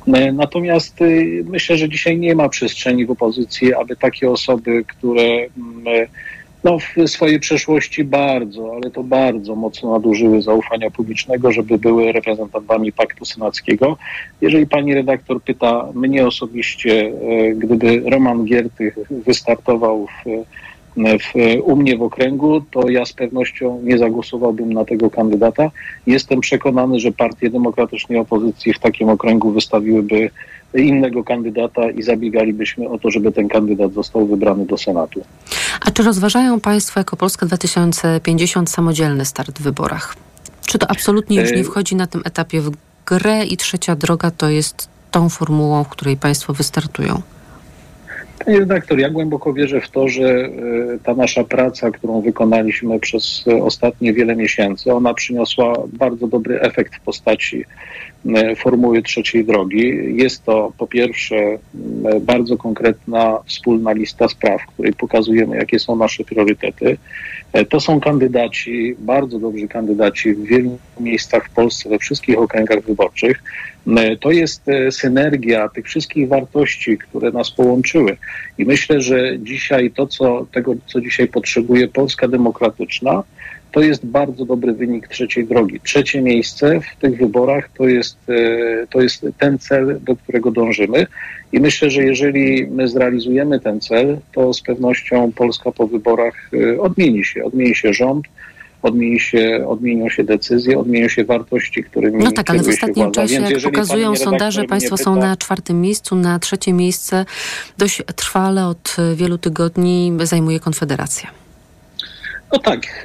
E, 0.06 0.32
natomiast 0.32 1.02
y, 1.02 1.44
myślę, 1.48 1.76
że 1.76 1.88
dzisiaj 1.88 2.18
nie 2.18 2.34
ma 2.34 2.48
przestrzeni 2.48 3.06
w 3.06 3.10
opozycji, 3.10 3.74
aby 3.74 3.96
takie 3.96 4.30
osoby, 4.30 4.84
które 4.84 5.22
mm, 5.22 6.06
no, 6.64 6.78
w 6.78 7.10
swojej 7.10 7.40
przeszłości 7.40 8.04
bardzo, 8.04 8.72
ale 8.74 8.90
to 8.90 9.02
bardzo 9.02 9.56
mocno 9.56 9.92
nadużyły 9.92 10.42
zaufania 10.42 10.90
publicznego, 10.90 11.52
żeby 11.52 11.78
były 11.78 12.12
reprezentantami 12.12 12.92
Paktu 12.92 13.24
Senackiego. 13.24 13.96
Jeżeli 14.40 14.66
pani 14.66 14.94
redaktor 14.94 15.42
pyta 15.42 15.88
mnie 15.94 16.26
osobiście, 16.26 17.12
e, 17.40 17.54
gdyby 17.54 18.02
Roman 18.10 18.44
Giertych 18.44 18.98
wystartował 19.10 20.06
w 20.06 20.28
w, 20.96 21.60
u 21.62 21.76
mnie 21.76 21.96
w 21.96 22.02
okręgu, 22.02 22.60
to 22.70 22.88
ja 22.88 23.04
z 23.04 23.12
pewnością 23.12 23.80
nie 23.82 23.98
zagłosowałbym 23.98 24.72
na 24.72 24.84
tego 24.84 25.10
kandydata. 25.10 25.70
Jestem 26.06 26.40
przekonany, 26.40 27.00
że 27.00 27.12
partie 27.12 27.50
demokratycznej 27.50 28.18
opozycji 28.18 28.72
w 28.72 28.78
takim 28.78 29.08
okręgu 29.08 29.50
wystawiłyby 29.50 30.30
innego 30.74 31.24
kandydata 31.24 31.90
i 31.90 32.02
zabiegalibyśmy 32.02 32.88
o 32.88 32.98
to, 32.98 33.10
żeby 33.10 33.32
ten 33.32 33.48
kandydat 33.48 33.92
został 33.92 34.26
wybrany 34.26 34.66
do 34.66 34.78
Senatu. 34.78 35.20
A 35.80 35.90
czy 35.90 36.02
rozważają 36.02 36.60
Państwo 36.60 37.00
jako 37.00 37.16
Polska 37.16 37.46
2050 37.46 38.70
samodzielny 38.70 39.24
start 39.24 39.58
w 39.58 39.62
wyborach? 39.62 40.16
Czy 40.66 40.78
to 40.78 40.90
absolutnie 40.90 41.40
już 41.40 41.52
nie 41.52 41.60
e, 41.60 41.64
wchodzi 41.64 41.96
na 41.96 42.06
tym 42.06 42.22
etapie 42.24 42.60
w 42.60 42.70
grę 43.06 43.44
i 43.44 43.56
trzecia 43.56 43.96
droga 43.96 44.30
to 44.30 44.48
jest 44.48 44.88
tą 45.10 45.28
formułą, 45.28 45.84
w 45.84 45.88
której 45.88 46.16
Państwo 46.16 46.52
wystartują? 46.52 47.22
Panie 48.44 48.58
redaktor, 48.58 48.98
ja 48.98 49.10
głęboko 49.10 49.52
wierzę 49.52 49.80
w 49.80 49.90
to, 49.90 50.08
że 50.08 50.28
e, 50.28 50.50
ta 51.04 51.14
nasza 51.14 51.44
praca, 51.44 51.90
którą 51.90 52.20
wykonaliśmy 52.20 53.00
przez 53.00 53.44
ostatnie 53.62 54.12
wiele 54.12 54.36
miesięcy, 54.36 54.92
ona 54.92 55.14
przyniosła 55.14 55.74
bardzo 55.92 56.26
dobry 56.26 56.60
efekt 56.60 56.94
w 56.94 57.00
postaci 57.00 57.64
formuły 58.56 59.02
trzeciej 59.02 59.44
drogi. 59.44 59.98
Jest 60.16 60.44
to 60.44 60.72
po 60.78 60.86
pierwsze 60.86 61.58
bardzo 62.20 62.56
konkretna 62.56 63.38
wspólna 63.46 63.92
lista 63.92 64.28
spraw, 64.28 64.62
w 64.62 64.66
której 64.66 64.92
pokazujemy, 64.92 65.56
jakie 65.56 65.78
są 65.78 65.96
nasze 65.96 66.24
priorytety. 66.24 66.96
E, 67.52 67.64
to 67.64 67.80
są 67.80 68.00
kandydaci, 68.00 68.96
bardzo 68.98 69.38
dobrzy 69.38 69.68
kandydaci 69.68 70.34
w 70.34 70.44
wielu 70.44 70.78
miejscach 71.00 71.48
w 71.48 71.50
Polsce, 71.50 71.88
we 71.88 71.98
wszystkich 71.98 72.38
okręgach 72.38 72.84
wyborczych. 72.84 73.42
E, 73.86 74.16
to 74.16 74.30
jest 74.30 74.68
e, 74.68 74.92
synergia 74.92 75.68
tych 75.68 75.86
wszystkich 75.86 76.28
wartości, 76.28 76.98
które 76.98 77.30
nas 77.30 77.50
połączyły. 77.50 78.16
I 78.58 78.64
myślę, 78.64 79.00
że 79.00 79.38
dzisiaj 79.38 79.90
to, 79.90 80.06
co, 80.06 80.46
tego, 80.52 80.74
co 80.86 81.00
dzisiaj 81.00 81.28
potrzebuje 81.28 81.88
Polska 81.88 82.28
demokratyczna, 82.28 83.22
to 83.72 83.80
jest 83.80 84.06
bardzo 84.06 84.44
dobry 84.44 84.72
wynik 84.72 85.08
trzeciej 85.08 85.46
drogi. 85.46 85.80
Trzecie 85.80 86.22
miejsce 86.22 86.80
w 86.80 87.00
tych 87.00 87.18
wyborach 87.18 87.68
to 87.78 87.88
jest, 87.88 88.16
e, 88.28 88.86
to 88.86 89.00
jest 89.00 89.26
ten 89.38 89.58
cel, 89.58 89.98
do 90.02 90.16
którego 90.16 90.50
dążymy. 90.50 91.06
I 91.52 91.60
myślę, 91.60 91.90
że 91.90 92.04
jeżeli 92.04 92.66
my 92.66 92.88
zrealizujemy 92.88 93.60
ten 93.60 93.80
cel, 93.80 94.18
to 94.32 94.54
z 94.54 94.62
pewnością 94.62 95.32
Polska 95.32 95.72
po 95.72 95.86
wyborach 95.86 96.50
odmieni 96.80 97.24
się. 97.24 97.44
Odmieni 97.44 97.74
się 97.74 97.94
rząd, 97.94 98.26
odmieni 98.82 99.20
się, 99.20 99.64
odmienią 99.68 100.08
się 100.08 100.24
decyzje, 100.24 100.78
odmienią 100.78 101.08
się 101.08 101.24
wartości, 101.24 101.84
którymi 101.84 102.24
No 102.24 102.32
tak, 102.32 102.50
ale 102.50 102.62
w 102.62 102.68
ostatnim 102.68 103.12
czasie, 103.12 103.34
jak 103.34 103.62
pokazują 103.62 104.16
sondaże, 104.16 104.64
państwo 104.64 104.96
pyta... 104.96 105.04
są 105.04 105.16
na 105.16 105.36
czwartym 105.36 105.80
miejscu, 105.80 106.16
na 106.16 106.38
trzecie 106.38 106.72
miejsce 106.72 107.24
dość 107.78 108.02
trwale 108.16 108.66
od 108.66 108.96
wielu 109.14 109.38
tygodni 109.38 110.12
zajmuje 110.22 110.60
Konfederacja. 110.60 111.30
No 112.52 112.58
tak, 112.58 113.04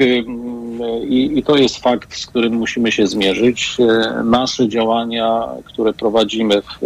i, 1.07 1.37
i, 1.37 1.43
to 1.43 1.55
jest 1.55 1.77
fakt, 1.77 2.17
z 2.17 2.27
którym 2.27 2.53
musimy 2.53 2.91
się 2.91 3.07
zmierzyć. 3.07 3.77
Nasze 4.23 4.69
działania, 4.69 5.47
które 5.65 5.93
prowadzimy 5.93 6.61
w, 6.61 6.79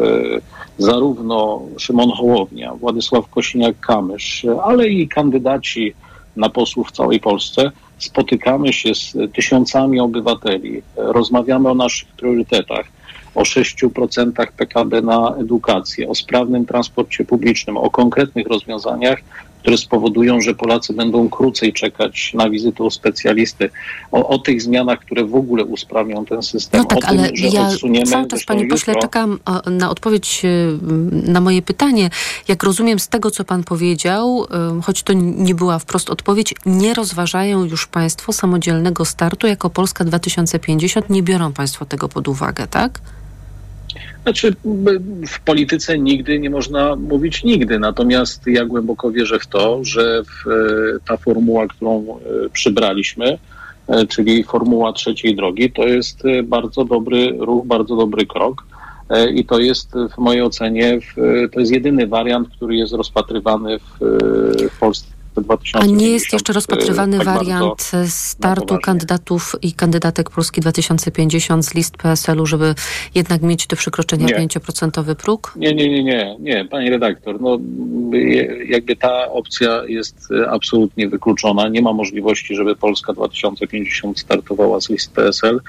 zarówno 0.77 1.62
Szymon 1.77 2.12
Hołownia, 2.12 2.75
Władysław 2.75 3.25
Kosiniak-Kamysz, 3.29 4.60
ale 4.63 4.88
i 4.88 5.08
kandydaci 5.08 5.93
na 6.36 6.50
posłów 6.50 6.88
w 6.89 6.91
całej 6.91 7.19
Polsce, 7.19 7.72
spotykamy 7.98 8.74
się 8.74 8.96
z 8.96 9.13
tysiącami 9.34 10.00
obywateli, 10.00 10.81
rozmawiamy 10.96 11.69
o 11.69 11.75
naszych 11.75 12.08
priorytetach, 12.08 12.86
o 13.36 13.41
6% 13.41 14.48
PKB 14.58 15.01
na 15.01 15.36
edukację, 15.36 16.10
o 16.10 16.15
sprawnym 16.15 16.65
transporcie 16.65 17.25
publicznym, 17.25 17.77
o 17.77 17.89
konkretnych 17.89 18.48
rozwiązaniach, 18.48 19.19
które 19.59 19.77
spowodują, 19.77 20.41
że 20.41 20.55
Polacy 20.55 20.93
będą 20.93 21.29
krócej 21.29 21.73
czekać 21.73 22.31
na 22.33 22.49
wizytę 22.49 22.83
u 22.83 22.89
specjalisty, 22.89 23.69
o, 24.11 24.27
o 24.27 24.39
tych 24.39 24.61
zmianach, 24.61 24.99
które 24.99 25.25
w 25.25 25.35
ogóle 25.35 25.65
usprawnią 25.65 26.25
ten 26.25 26.43
system. 26.43 26.81
No 26.81 26.85
tak, 26.85 26.99
tym, 26.99 27.19
ale 27.19 27.31
ja 27.35 27.69
cały 28.05 28.27
czas, 28.27 28.43
panie 28.43 28.67
pośle, 28.67 28.95
czekam 28.95 29.39
na 29.71 29.89
odpowiedź 29.89 30.41
y, 30.45 30.77
na 31.11 31.41
moje 31.41 31.61
pytanie. 31.61 32.09
Jak 32.47 32.63
rozumiem 32.63 32.99
z 32.99 33.07
tego, 33.07 33.31
co 33.31 33.43
pan 33.43 33.63
powiedział, 33.63 34.47
y, 34.79 34.81
choć 34.81 35.03
to 35.03 35.13
nie 35.13 35.55
była 35.55 35.79
wprost 35.79 36.09
odpowiedź, 36.09 36.53
nie 36.65 36.93
rozważają 36.93 37.65
już 37.65 37.87
państwo 37.87 38.33
samodzielnego 38.33 39.05
startu 39.05 39.47
jako 39.47 39.69
Polska 39.69 40.05
2050, 40.05 41.09
nie 41.09 41.23
biorą 41.23 41.53
państwo 41.53 41.85
tego 41.85 42.09
pod 42.09 42.27
uwagę, 42.27 42.67
tak? 42.67 42.99
Znaczy, 44.23 44.55
w 45.27 45.39
polityce 45.45 45.99
nigdy 45.99 46.39
nie 46.39 46.49
można 46.49 46.95
mówić 46.95 47.43
nigdy, 47.43 47.79
natomiast 47.79 48.47
ja 48.47 48.65
głęboko 48.65 49.11
wierzę 49.11 49.39
w 49.39 49.47
to, 49.47 49.83
że 49.83 50.23
w, 50.23 50.47
e, 50.47 50.99
ta 51.07 51.17
formuła, 51.17 51.67
którą 51.67 52.19
e, 52.45 52.49
przybraliśmy, 52.49 53.38
e, 53.88 54.07
czyli 54.07 54.43
formuła 54.43 54.93
trzeciej 54.93 55.35
drogi, 55.35 55.71
to 55.71 55.88
jest 55.88 56.23
bardzo 56.43 56.85
dobry 56.85 57.35
ruch, 57.39 57.65
bardzo 57.65 57.95
dobry 57.95 58.25
krok. 58.25 58.63
I 59.33 59.45
to 59.45 59.59
jest 59.59 59.91
w 60.15 60.17
mojej 60.17 60.41
ocenie, 60.41 60.99
to 61.53 61.59
jest 61.59 61.71
jedyny 61.71 62.07
wariant, 62.07 62.49
który 62.49 62.75
jest 62.75 62.93
rozpatrywany 62.93 63.79
w, 63.79 63.99
w 64.71 64.79
Polsce 64.79 65.18
a 65.74 65.86
nie 65.86 66.10
jest 66.10 66.34
jeszcze 66.34 66.53
rozpatrywany 66.53 67.17
tak 67.17 67.25
wariant 67.25 67.91
startu 68.08 68.77
kandydatów 68.77 69.55
i 69.62 69.74
kandydatek 69.74 70.29
Polski 70.29 70.62
2050 70.62 71.65
z 71.65 71.75
list 71.75 71.98
PSL-u, 71.98 72.46
żeby 72.46 72.75
jednak 73.15 73.41
mieć 73.41 73.67
do 73.67 73.75
przekroczenia 73.75 74.25
nie. 74.25 74.48
5% 74.48 75.15
próg? 75.15 75.53
Nie, 75.55 75.74
nie, 75.74 75.89
nie, 75.89 76.03
nie, 76.03 76.36
nie, 76.39 76.65
pani 76.65 76.89
redaktor. 76.89 77.41
No, 77.41 77.60
jakby 78.69 78.96
ta 78.96 79.31
opcja 79.31 79.84
jest 79.88 80.27
absolutnie 80.50 81.10
wykluczona. 81.10 81.67
Nie 81.67 81.81
ma 81.81 81.93
możliwości, 81.93 82.55
żeby 82.55 82.75
Polska 82.75 83.13
2050 83.13 84.19
startowała 84.19 84.81
z 84.81 84.89
list 84.89 85.13
PSL. 85.13 85.60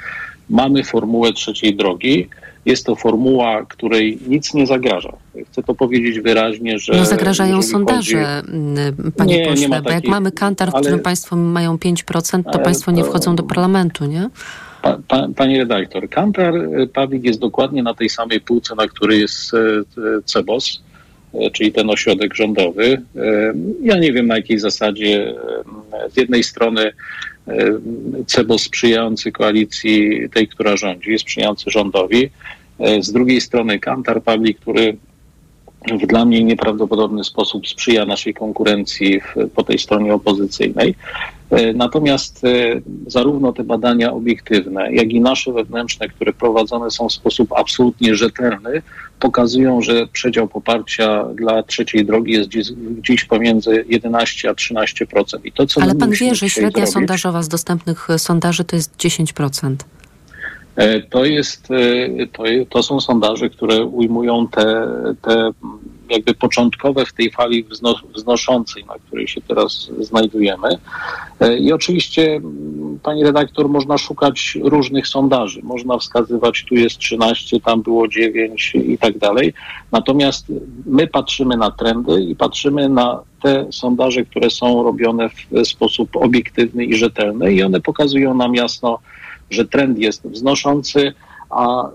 Mamy 0.51 0.85
formułę 0.85 1.33
trzeciej 1.33 1.77
drogi. 1.77 2.29
Jest 2.65 2.87
to 2.87 2.97
formuła, 2.97 3.67
której 3.69 4.19
nic 4.29 4.55
nie 4.55 4.67
zagraża. 4.67 5.13
Chcę 5.53 5.63
to 5.63 5.75
powiedzieć 5.75 6.21
wyraźnie, 6.21 6.79
że. 6.79 6.93
No 6.93 7.05
zagrażają 7.05 7.63
sondaże, 7.63 8.43
chodzi... 8.47 9.13
panie 9.17 9.39
nie, 9.39 9.47
pośle, 9.47 9.69
nie 9.69 9.69
bo 9.69 9.75
takiej... 9.75 9.95
jak 9.95 10.05
mamy 10.05 10.33
kantar, 10.33 10.71
w 10.71 10.75
ale... 10.75 10.83
którym 10.83 11.01
państwo 11.01 11.37
mają 11.37 11.77
5%, 11.77 12.45
to 12.45 12.51
ale 12.51 12.65
państwo 12.65 12.91
nie 12.91 13.05
wchodzą 13.05 13.37
do 13.37 13.43
parlamentu, 13.43 14.05
nie? 14.05 14.31
Pa, 14.83 14.99
pa, 15.09 15.29
pani 15.37 15.59
redaktor, 15.59 16.09
Kantar 16.09 16.55
e, 16.57 16.87
Pawlik 16.87 17.25
jest 17.25 17.41
dokładnie 17.41 17.83
na 17.83 17.95
tej 17.95 18.09
samej 18.09 18.41
półce, 18.41 18.75
na 18.75 18.89
której 18.89 19.21
jest 19.21 19.55
e, 19.55 19.59
CEBOS, 20.25 20.83
e, 21.35 21.51
czyli 21.51 21.73
ten 21.73 21.91
ośrodek 21.91 22.35
rządowy. 22.35 23.03
Ja 23.83 23.99
nie 23.99 24.13
wiem 24.13 24.27
na 24.27 24.37
jakiej 24.37 24.59
zasadzie 24.59 25.35
z 26.13 26.17
jednej 26.17 26.45
strony 26.45 26.93
CEBOS 28.27 28.63
sprzyjający 28.63 29.33
koalicji 29.33 30.29
tej, 30.31 30.49
która 30.49 30.77
rządzi, 30.77 31.19
sprzyjający 31.19 31.71
rządowi, 31.71 32.31
z 33.01 33.13
drugiej 33.13 33.41
strony 33.41 33.79
Kantar 33.79 34.23
Public, 34.23 34.59
który 34.61 34.97
w 35.89 36.07
dla 36.07 36.25
mnie 36.25 36.45
nieprawdopodobny 36.45 37.25
sposób 37.25 37.69
sprzyja 37.69 38.07
naszej 38.07 38.35
konkurencji 38.35 39.21
w, 39.21 39.51
po 39.55 39.63
tej 39.63 39.79
stronie 39.79 40.15
opozycyjnej. 40.15 40.95
E, 41.51 41.73
natomiast 41.73 42.45
e, 42.45 42.81
zarówno 43.07 43.53
te 43.53 43.65
badania 43.65 44.13
obiektywne, 44.13 44.93
jak 44.93 45.13
i 45.13 45.21
nasze 45.21 45.53
wewnętrzne, 45.53 46.09
które 46.09 46.33
prowadzone 46.33 46.91
są 46.91 47.09
w 47.09 47.13
sposób 47.13 47.53
absolutnie 47.53 48.15
rzetelny, 48.15 48.83
pokazują, 49.21 49.83
że 49.83 50.07
przedział 50.07 50.49
poparcia 50.49 51.25
dla 51.35 51.63
trzeciej 51.63 52.05
drogi 52.05 52.33
jest 52.33 52.49
dziś, 52.49 52.67
dziś 53.03 53.25
pomiędzy 53.25 53.85
11 53.89 54.51
a 54.51 54.53
13%. 54.53 55.39
I 55.45 55.53
to, 55.53 55.67
co 55.67 55.83
Ale 55.83 55.95
pan 55.95 56.11
wie, 56.11 56.35
że 56.35 56.51
średnia 56.51 56.71
zrobić, 56.71 56.93
sondażowa 56.93 57.43
z 57.43 57.49
dostępnych 57.49 58.09
sondaży 58.19 58.65
to 58.65 58.77
jest 58.77 58.97
10%. 58.97 59.75
E, 60.77 61.01
to, 61.01 61.25
jest, 61.25 61.69
to, 62.33 62.43
to 62.69 62.83
są 62.83 63.01
sondaże, 63.01 63.51
które 63.51 63.85
ujmują 63.85 64.49
te, 64.49 64.87
te 65.23 65.53
jakby 66.11 66.35
początkowe 66.35 67.07
w 67.07 67.13
tej 67.13 67.31
fali 67.31 67.67
wznoszącej, 68.15 68.85
na 68.85 68.95
której 68.95 69.29
się 69.29 69.41
teraz 69.41 69.91
znajdujemy. 69.99 70.69
I 71.59 71.73
oczywiście, 71.73 72.41
pani 73.03 73.25
redaktor, 73.25 73.69
można 73.69 73.99
szukać 73.99 74.59
różnych 74.63 75.09
sondaży. 75.09 75.61
Można 75.63 75.99
wskazywać, 75.99 76.65
tu 76.69 76.75
jest 76.75 76.99
13, 76.99 77.61
tam 77.61 77.83
było 77.83 78.09
9 78.09 78.73
i 78.75 78.99
tak 78.99 79.19
dalej. 79.19 79.55
Natomiast 79.93 80.47
my 80.87 81.07
patrzymy 81.07 81.57
na 81.57 81.71
trendy 81.71 82.23
i 82.23 82.37
patrzymy 82.37 82.89
na 82.89 83.23
te 83.43 83.67
sondaże, 83.73 84.25
które 84.25 84.51
są 84.51 84.83
robione 84.83 85.29
w 85.29 85.67
sposób 85.67 86.17
obiektywny 86.17 86.85
i 86.85 86.95
rzetelny 86.95 87.53
i 87.53 87.63
one 87.63 87.81
pokazują 87.81 88.35
nam 88.35 88.55
jasno, 88.55 88.99
że 89.51 89.65
trend 89.65 89.99
jest 89.99 90.29
wznoszący, 90.29 91.13
a 91.51 91.89
y, 91.89 91.91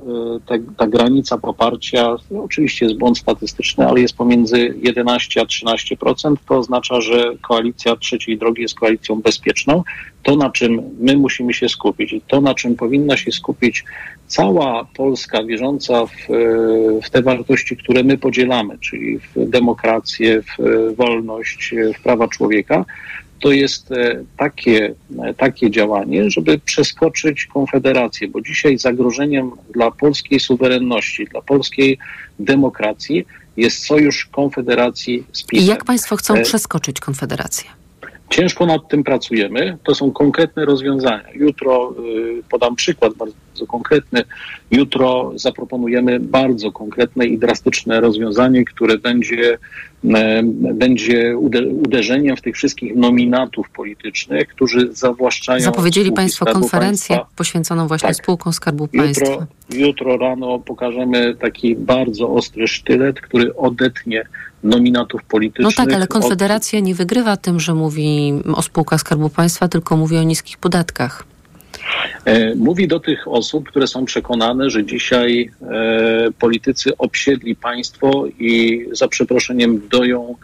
te, 0.46 0.60
ta 0.78 0.88
granica 0.88 1.38
poparcia, 1.38 2.16
no 2.32 2.44
oczywiście 2.44 2.86
jest 2.86 2.98
błąd 2.98 3.18
statystyczny, 3.18 3.88
ale 3.88 4.02
jest 4.02 4.18
pomiędzy 4.18 4.74
11 4.82 5.42
a 5.42 5.44
13%. 5.44 6.36
To 6.48 6.58
oznacza, 6.58 7.02
że 7.02 7.32
koalicja 7.42 7.96
trzeciej 7.96 8.38
drogi 8.38 8.62
jest 8.62 8.76
koalicją 8.76 9.22
bezpieczną. 9.22 9.84
To, 10.24 10.36
na 10.36 10.50
czym 10.50 10.82
my 11.00 11.18
musimy 11.18 11.54
się 11.54 11.70
skupić 11.70 12.14
i 12.14 12.22
to, 12.22 12.42
na 12.42 12.56
czym 12.56 12.76
powinna 12.76 13.18
się 13.18 13.32
skupić 13.32 13.84
cała 14.28 14.88
Polska 14.96 15.44
wierząca 15.44 16.06
w, 16.06 16.12
w 17.04 17.10
te 17.10 17.22
wartości, 17.22 17.78
które 17.78 18.04
my 18.04 18.18
podzielamy, 18.18 18.78
czyli 18.80 19.20
w 19.20 19.50
demokrację, 19.50 20.42
w 20.42 20.96
wolność, 20.96 21.76
w 22.00 22.04
prawa 22.04 22.28
człowieka, 22.28 22.86
to 23.40 23.52
jest 23.52 23.92
e, 23.92 24.24
takie, 24.38 24.94
e, 25.24 25.34
takie 25.34 25.72
działanie, 25.72 26.30
żeby 26.30 26.60
przeskoczyć 26.60 27.46
Konfederację, 27.46 28.28
bo 28.28 28.42
dzisiaj 28.42 28.78
zagrożeniem 28.78 29.52
dla 29.74 29.92
polskiej 29.92 30.40
suwerenności, 30.40 31.26
dla 31.26 31.42
polskiej 31.42 31.98
demokracji 32.40 33.26
jest 33.58 33.86
sojusz 33.86 34.26
Konfederacji 34.26 35.24
z 35.32 35.44
PiSem. 35.44 35.66
I 35.66 35.70
jak 35.70 35.84
Państwo 35.84 36.16
chcą 36.16 36.36
e, 36.36 36.42
przeskoczyć 36.42 37.00
Konfederację? 37.00 37.70
Ciężko 38.30 38.66
nad 38.66 38.88
tym 38.88 39.04
pracujemy. 39.04 39.78
To 39.84 39.96
są 39.96 40.12
konkretne 40.12 40.66
rozwiązania. 40.66 41.24
Jutro 41.34 41.96
podam 42.50 42.76
przykład 42.76 43.14
bardzo 43.14 43.45
konkretny. 43.68 44.24
Jutro 44.72 45.32
zaproponujemy 45.36 46.20
bardzo 46.20 46.72
konkretne 46.72 47.26
i 47.26 47.38
drastyczne 47.38 48.02
rozwiązanie, 48.02 48.66
które 48.66 48.98
będzie 48.98 49.58
E, 50.14 50.44
będzie 50.74 51.38
uderzeniem 51.84 52.38
w 52.38 52.42
tych 52.42 52.56
wszystkich 52.56 52.96
nominatów 52.96 53.70
politycznych, 53.70 54.48
którzy 54.48 54.94
zawłaszczają. 54.94 55.62
Zapowiedzieli 55.62 56.12
Państwo 56.12 56.46
konferencję 56.46 57.16
państwa. 57.16 57.36
poświęconą 57.36 57.88
właśnie 57.88 58.08
tak. 58.08 58.16
spółkom 58.16 58.54
Skarbu 58.54 58.88
Państwa. 58.88 59.26
Jutro, 59.26 59.48
jutro 59.70 60.18
rano 60.18 60.60
pokażemy 60.60 61.36
taki 61.36 61.76
bardzo 61.76 62.30
ostry 62.30 62.68
sztylet, 62.68 63.22
który 63.22 63.56
odetnie 63.56 64.24
nominatów 64.64 65.24
politycznych. 65.24 65.78
No 65.78 65.86
tak, 65.86 65.94
ale 65.94 66.08
Konfederacja 66.08 66.80
od... 66.80 66.86
nie 66.86 66.96
wygrywa 66.96 67.38
tym, 67.38 67.60
że 67.60 67.74
mówi 67.74 68.34
o 68.56 68.62
spółkach 68.62 69.00
Skarbu 69.00 69.30
Państwa, 69.30 69.68
tylko 69.68 69.98
mówi 69.98 70.18
o 70.18 70.24
niskich 70.24 70.58
podatkach. 70.58 71.26
E, 72.26 72.56
mówi 72.56 72.88
do 72.88 73.00
tych 73.00 73.28
osób, 73.28 73.70
które 73.70 73.88
są 73.88 74.06
przekonane, 74.06 74.70
że 74.70 74.86
dzisiaj 74.86 75.52
e, 75.62 76.32
politycy 76.40 76.98
obsiedli 76.98 77.56
państwo 77.56 78.26
i 78.40 78.86
za 78.92 79.08
przeproszeniem 79.08 79.82
doją 79.90 80.36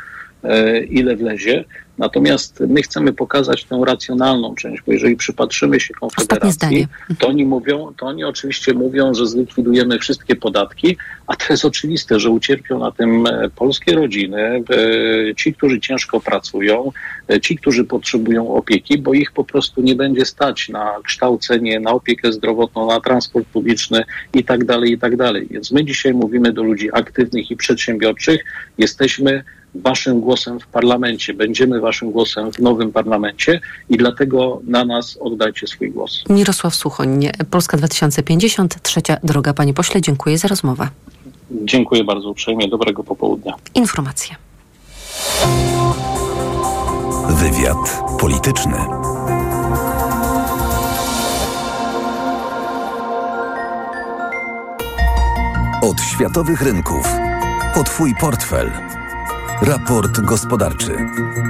e, 0.43 0.83
ile 0.83 1.15
wlezie. 1.15 1.63
Natomiast 2.01 2.59
my 2.67 2.81
chcemy 2.81 3.13
pokazać 3.13 3.63
tę 3.63 3.81
racjonalną 3.85 4.55
część, 4.55 4.83
bo 4.87 4.91
jeżeli 4.91 5.15
przypatrzymy 5.15 5.79
się 5.79 5.93
Konfederacji, 5.93 6.87
to 7.19 7.27
oni 7.27 7.45
mówią, 7.45 7.93
to 7.97 8.05
oni 8.05 8.23
oczywiście 8.23 8.73
mówią, 8.73 9.13
że 9.13 9.27
zlikwidujemy 9.27 9.99
wszystkie 9.99 10.35
podatki, 10.35 10.97
a 11.27 11.35
to 11.35 11.45
jest 11.49 11.65
oczywiste, 11.65 12.19
że 12.19 12.29
ucierpią 12.29 12.79
na 12.79 12.91
tym 12.91 13.27
e, 13.27 13.49
polskie 13.55 13.95
rodziny, 13.95 14.41
e, 14.41 15.35
ci, 15.35 15.53
którzy 15.53 15.79
ciężko 15.79 16.19
pracują, 16.19 16.91
e, 17.29 17.41
ci, 17.41 17.57
którzy 17.57 17.83
potrzebują 17.83 18.53
opieki, 18.53 18.97
bo 18.97 19.13
ich 19.13 19.31
po 19.31 19.43
prostu 19.43 19.81
nie 19.81 19.95
będzie 19.95 20.25
stać 20.25 20.69
na 20.69 20.91
kształcenie, 21.03 21.79
na 21.79 21.91
opiekę 21.91 22.31
zdrowotną, 22.31 22.87
na 22.87 22.99
transport 22.99 23.47
publiczny 23.47 24.03
i 24.33 24.43
tak 24.43 24.65
dalej, 24.65 24.91
i 24.91 24.97
tak 24.97 25.17
dalej. 25.17 25.47
Więc 25.51 25.71
my 25.71 25.85
dzisiaj 25.85 26.13
mówimy 26.13 26.53
do 26.53 26.63
ludzi 26.63 26.89
aktywnych 26.93 27.51
i 27.51 27.55
przedsiębiorczych, 27.55 28.43
jesteśmy 28.77 29.43
waszym 29.75 30.21
głosem 30.21 30.59
w 30.59 30.67
parlamencie. 30.67 31.33
Będziemy 31.33 31.79
waszym 31.79 32.11
głosem 32.11 32.51
w 32.51 32.59
nowym 32.59 32.91
parlamencie 32.91 33.61
i 33.89 33.97
dlatego 33.97 34.61
na 34.67 34.85
nas 34.85 35.17
oddajcie 35.21 35.67
swój 35.67 35.91
głos. 35.91 36.23
Mirosław 36.29 36.75
Suchoń, 36.75 37.29
Polska 37.51 37.77
2050, 37.77 38.81
trzecia 38.81 39.17
droga. 39.23 39.53
Panie 39.53 39.73
pośle, 39.73 40.01
dziękuję 40.01 40.37
za 40.37 40.47
rozmowę. 40.47 40.87
Dziękuję 41.51 42.03
bardzo 42.03 42.29
uprzejmie. 42.29 42.67
Dobrego 42.67 43.03
popołudnia. 43.03 43.53
Informacje. 43.75 44.35
Wywiad 47.29 48.01
polityczny. 48.19 48.77
Od 55.81 56.01
światowych 56.01 56.61
rynków 56.61 57.07
po 57.75 57.83
Twój 57.83 58.15
portfel. 58.15 58.71
Raport 59.61 60.21
gospodarczy. 60.21 60.97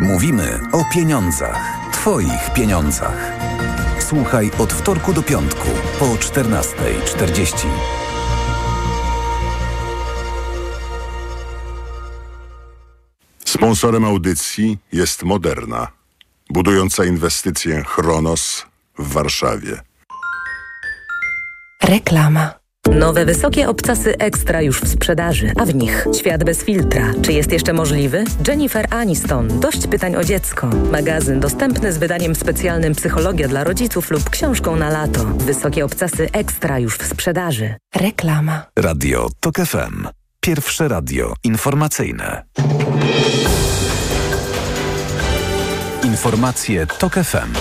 Mówimy 0.02 0.60
o 0.72 0.84
pieniądzach. 0.94 1.92
Twoich 1.94 2.54
pieniądzach. 2.56 3.32
Słuchaj 4.00 4.52
od 4.60 4.74
wtorku 4.74 5.14
do 5.14 5.24
piątku 5.24 5.68
po 6.00 6.06
14.40. 6.06 7.68
Sponsorem 13.46 14.06
audycji 14.06 14.78
jest 14.94 15.24
Moderna, 15.24 15.88
budująca 16.50 17.06
inwestycję 17.06 17.84
Chronos 17.84 18.66
w 18.98 19.14
Warszawie. 19.14 19.82
Reklama. 21.84 22.61
Nowe 22.90 23.26
wysokie 23.26 23.70
obcasy 23.70 24.18
ekstra 24.18 24.62
już 24.62 24.82
w 24.82 24.88
sprzedaży, 24.88 25.52
a 25.60 25.66
w 25.66 25.76
nich 25.76 26.08
świat 26.20 26.44
bez 26.44 26.64
filtra. 26.64 27.14
Czy 27.22 27.34
jest 27.34 27.52
jeszcze 27.52 27.74
możliwy? 27.74 28.24
Jennifer 28.48 28.88
Aniston. 28.90 29.60
Dość 29.60 29.88
pytań 29.88 30.16
o 30.16 30.24
dziecko. 30.24 30.68
Magazyn 30.92 31.40
dostępny 31.40 31.94
z 31.94 31.98
wydaniem 31.98 32.36
specjalnym 32.36 32.96
Psychologia 32.96 33.48
dla 33.48 33.64
rodziców 33.64 34.12
lub 34.12 34.30
książką 34.30 34.76
na 34.76 34.90
lato. 34.90 35.26
Wysokie 35.26 35.86
obcasy 35.86 36.30
ekstra 36.34 36.80
już 36.80 36.98
w 36.98 37.06
sprzedaży. 37.06 37.76
Reklama. 37.96 38.66
Radio 38.80 39.30
TOK 39.40 39.56
FM. 39.56 40.08
Pierwsze 40.40 40.88
radio 40.88 41.34
informacyjne. 41.44 42.44
Informacje 46.04 46.88
TOK 46.88 47.14
FM. 47.14 47.54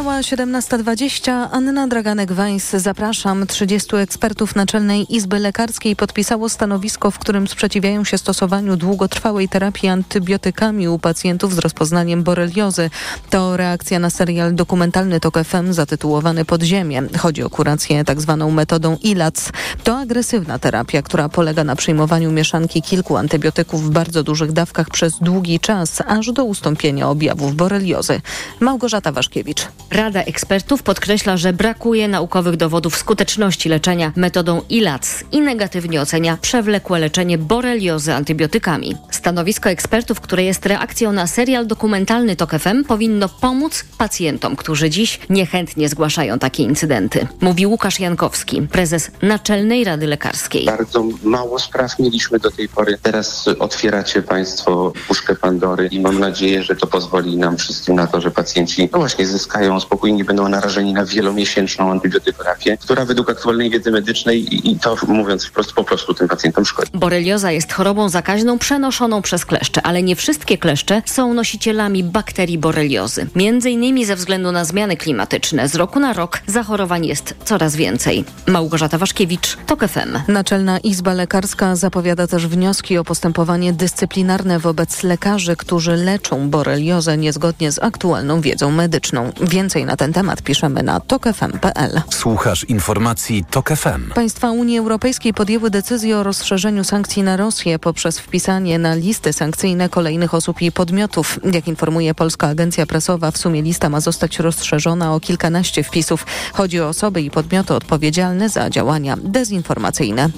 Minęła 0.00 0.20
17.20. 0.20 1.48
Anna 1.52 1.88
Draganek-Weiss. 1.88 2.78
Zapraszam. 2.78 3.46
30 3.46 3.96
ekspertów 3.96 4.56
Naczelnej 4.56 5.16
Izby 5.16 5.38
Lekarskiej 5.38 5.96
podpisało 5.96 6.48
stanowisko, 6.48 7.10
w 7.10 7.18
którym 7.18 7.48
sprzeciwiają 7.48 8.04
się 8.04 8.18
stosowaniu 8.18 8.76
długotrwałej 8.76 9.48
terapii 9.48 9.88
antybiotykami 9.88 10.88
u 10.88 10.98
pacjentów 10.98 11.54
z 11.54 11.58
rozpoznaniem 11.58 12.22
boreliozy. 12.22 12.90
To 13.30 13.56
reakcja 13.56 13.98
na 13.98 14.10
serial 14.10 14.54
dokumentalny 14.54 15.20
TOK 15.20 15.38
FM 15.44 15.72
zatytułowany 15.72 16.44
Podziemie. 16.44 17.02
Chodzi 17.18 17.42
o 17.42 17.50
kurację 17.50 18.04
tzw. 18.04 18.36
Tak 18.38 18.54
metodą 18.54 18.96
ILAC. 19.02 19.52
To 19.84 19.98
agresywna 19.98 20.58
terapia, 20.58 21.02
która 21.02 21.28
polega 21.28 21.64
na 21.64 21.76
przyjmowaniu 21.76 22.32
mieszanki 22.32 22.82
kilku 22.82 23.16
antybiotyków 23.16 23.84
w 23.84 23.90
bardzo 23.90 24.22
dużych 24.22 24.52
dawkach 24.52 24.90
przez 24.90 25.18
długi 25.18 25.60
czas, 25.60 26.02
aż 26.06 26.32
do 26.32 26.44
ustąpienia 26.44 27.08
objawów 27.08 27.56
boreliozy. 27.56 28.20
Małgorzata 28.60 29.12
Waszkiewicz. 29.12 29.68
Rada 29.90 30.22
ekspertów 30.22 30.82
podkreśla, 30.82 31.36
że 31.36 31.52
brakuje 31.52 32.08
naukowych 32.08 32.56
dowodów 32.56 32.96
skuteczności 32.96 33.68
leczenia 33.68 34.12
metodą 34.16 34.62
ILAC 34.68 35.24
i 35.32 35.40
negatywnie 35.40 36.00
ocenia 36.00 36.38
przewlekłe 36.40 36.98
leczenie 36.98 37.38
boreliozy 37.38 38.14
antybiotykami. 38.14 38.96
Stanowisko 39.10 39.70
ekspertów, 39.70 40.20
które 40.20 40.44
jest 40.44 40.66
reakcją 40.66 41.12
na 41.12 41.26
serial 41.26 41.66
dokumentalny 41.66 42.36
TOK 42.36 42.50
FM, 42.50 42.84
powinno 42.84 43.28
pomóc 43.28 43.84
pacjentom, 43.98 44.56
którzy 44.56 44.90
dziś 44.90 45.20
niechętnie 45.30 45.88
zgłaszają 45.88 46.38
takie 46.38 46.62
incydenty. 46.62 47.26
Mówi 47.40 47.66
Łukasz 47.66 48.00
Jankowski, 48.00 48.62
prezes 48.62 49.10
Naczelnej 49.22 49.84
Rady 49.84 50.06
Lekarskiej. 50.06 50.64
Bardzo 50.64 51.04
mało 51.22 51.58
spraw 51.58 51.98
mieliśmy 51.98 52.38
do 52.38 52.50
tej 52.50 52.68
pory. 52.68 52.98
Teraz 53.02 53.48
otwieracie 53.58 54.22
Państwo 54.22 54.92
puszkę 55.08 55.34
Pandory 55.36 55.86
i 55.86 56.00
mam 56.00 56.18
nadzieję, 56.18 56.62
że 56.62 56.76
to 56.76 56.86
pozwoli 56.86 57.36
nam 57.36 57.56
wszystkim 57.56 57.94
na 57.94 58.06
to, 58.06 58.20
że 58.20 58.30
pacjenci 58.30 58.88
no 58.92 58.98
właśnie 58.98 59.26
zyskają 59.26 59.79
otrzymają 59.80 59.90
spokój, 59.90 60.12
nie 60.12 60.24
będą 60.24 60.48
narażeni 60.48 60.92
na 60.92 61.04
wielomiesięczną 61.04 61.90
antybiotykerapię, 61.90 62.76
która 62.76 63.04
według 63.04 63.30
aktualnej 63.30 63.70
wiedzy 63.70 63.90
medycznej 63.90 64.54
i, 64.54 64.72
i 64.72 64.78
to 64.78 64.96
mówiąc 65.08 65.44
wprost 65.44 65.72
po 65.72 65.84
prostu 65.84 66.14
tym 66.14 66.28
pacjentom 66.28 66.64
szkodzi. 66.64 66.90
Borelioza 66.94 67.52
jest 67.52 67.72
chorobą 67.72 68.08
zakaźną 68.08 68.58
przenoszoną 68.58 69.22
przez 69.22 69.44
kleszcze, 69.44 69.82
ale 69.82 70.02
nie 70.02 70.16
wszystkie 70.16 70.58
kleszcze 70.58 71.02
są 71.06 71.34
nosicielami 71.34 72.04
bakterii 72.04 72.58
boreliozy. 72.58 73.26
Między 73.34 73.70
innymi 73.70 74.04
ze 74.04 74.16
względu 74.16 74.52
na 74.52 74.64
zmiany 74.64 74.96
klimatyczne. 74.96 75.68
Z 75.68 75.74
roku 75.74 76.00
na 76.00 76.12
rok 76.12 76.40
zachorowań 76.46 77.06
jest 77.06 77.34
coraz 77.44 77.76
więcej. 77.76 78.24
Małgorzata 78.46 78.98
Waszkiewicz, 78.98 79.56
TOK 79.66 79.84
FM. 79.88 80.18
Naczelna 80.28 80.78
Izba 80.78 81.12
Lekarska 81.14 81.76
zapowiada 81.76 82.26
też 82.26 82.46
wnioski 82.46 82.98
o 82.98 83.04
postępowanie 83.04 83.72
dyscyplinarne 83.72 84.58
wobec 84.58 85.02
lekarzy, 85.02 85.56
którzy 85.56 85.96
leczą 85.96 86.50
boreliozę 86.50 87.16
niezgodnie 87.16 87.72
z 87.72 87.78
aktualną 87.78 88.40
wiedzą 88.40 88.70
medyczną. 88.70 89.32
Więcej 89.40 89.69
na 89.78 89.96
ten 89.96 90.12
temat 90.12 90.42
piszemy 90.42 90.82
na 90.82 91.00
tokefm.pl. 91.00 92.00
Słuchasz 92.10 92.64
informacji 92.64 93.44
TOK 93.50 93.68
FM. 93.68 94.10
Państwa 94.14 94.50
Unii 94.50 94.78
Europejskiej 94.78 95.34
podjęły 95.34 95.70
decyzję 95.70 96.18
o 96.18 96.22
rozszerzeniu 96.22 96.84
sankcji 96.84 97.22
na 97.22 97.36
Rosję 97.36 97.78
poprzez 97.78 98.18
wpisanie 98.18 98.78
na 98.78 98.94
listy 98.94 99.32
sankcyjne 99.32 99.88
kolejnych 99.88 100.34
osób 100.34 100.62
i 100.62 100.72
podmiotów. 100.72 101.38
Jak 101.52 101.68
informuje 101.68 102.14
Polska 102.14 102.48
Agencja 102.48 102.86
Prasowa, 102.86 103.30
w 103.30 103.38
sumie 103.38 103.62
lista 103.62 103.88
ma 103.88 104.00
zostać 104.00 104.38
rozszerzona 104.38 105.14
o 105.14 105.20
kilkanaście 105.20 105.82
wpisów. 105.82 106.26
Chodzi 106.52 106.80
o 106.80 106.88
osoby 106.88 107.22
i 107.22 107.30
podmioty 107.30 107.74
odpowiedzialne 107.74 108.48
za 108.48 108.70
działania 108.70 109.16
dezinformacyjne. 109.24 110.28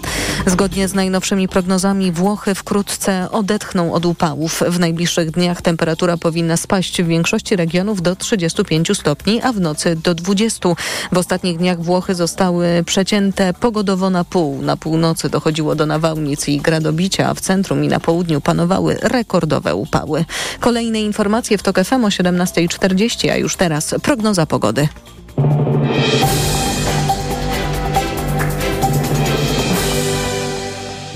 Zgodnie 0.47 0.89
z 0.89 0.95
najnowszymi 0.95 1.49
prognozami 1.49 2.13
Włochy 2.13 2.55
wkrótce 2.55 3.31
odetchną 3.31 3.93
od 3.93 4.07
upałów. 4.07 4.63
W 4.69 4.79
najbliższych 4.79 5.31
dniach 5.31 5.63
temperatura 5.63 6.17
powinna 6.17 6.57
spaść 6.57 7.03
w 7.03 7.07
większości 7.07 7.57
regionów 7.57 8.03
do 8.03 8.17
35 8.17 8.99
stopni, 8.99 9.22
a 9.43 9.53
w 9.53 9.61
nocy 9.61 9.97
do 9.97 10.15
20. 10.15 10.69
W 11.13 11.19
ostatnich 11.19 11.59
dniach 11.59 11.81
Włochy 11.81 12.15
zostały 12.15 12.85
przecięte 12.87 13.55
pogodowo 13.55 14.11
na 14.11 14.25
pół. 14.25 14.63
Na 14.63 14.77
północy 14.77 15.29
dochodziło 15.29 15.75
do 15.75 15.87
nawałnic 15.87 16.49
i 16.49 16.61
gradobicia, 16.61 17.29
a 17.29 17.35
w 17.35 17.41
centrum 17.41 17.85
i 17.85 17.89
na 17.89 18.01
południu 18.01 18.41
panowały 18.41 18.99
rekordowe 19.03 19.75
upały. 19.75 20.25
Kolejne 20.61 21.01
informacje 21.01 21.59
w 21.59 21.63
TOK 21.63 21.85
FM 21.85 22.05
o 22.05 22.09
17.40, 22.09 23.31
a 23.31 23.37
już 23.37 23.57
teraz 23.57 23.95
prognoza 24.03 24.47
pogody. 24.47 24.89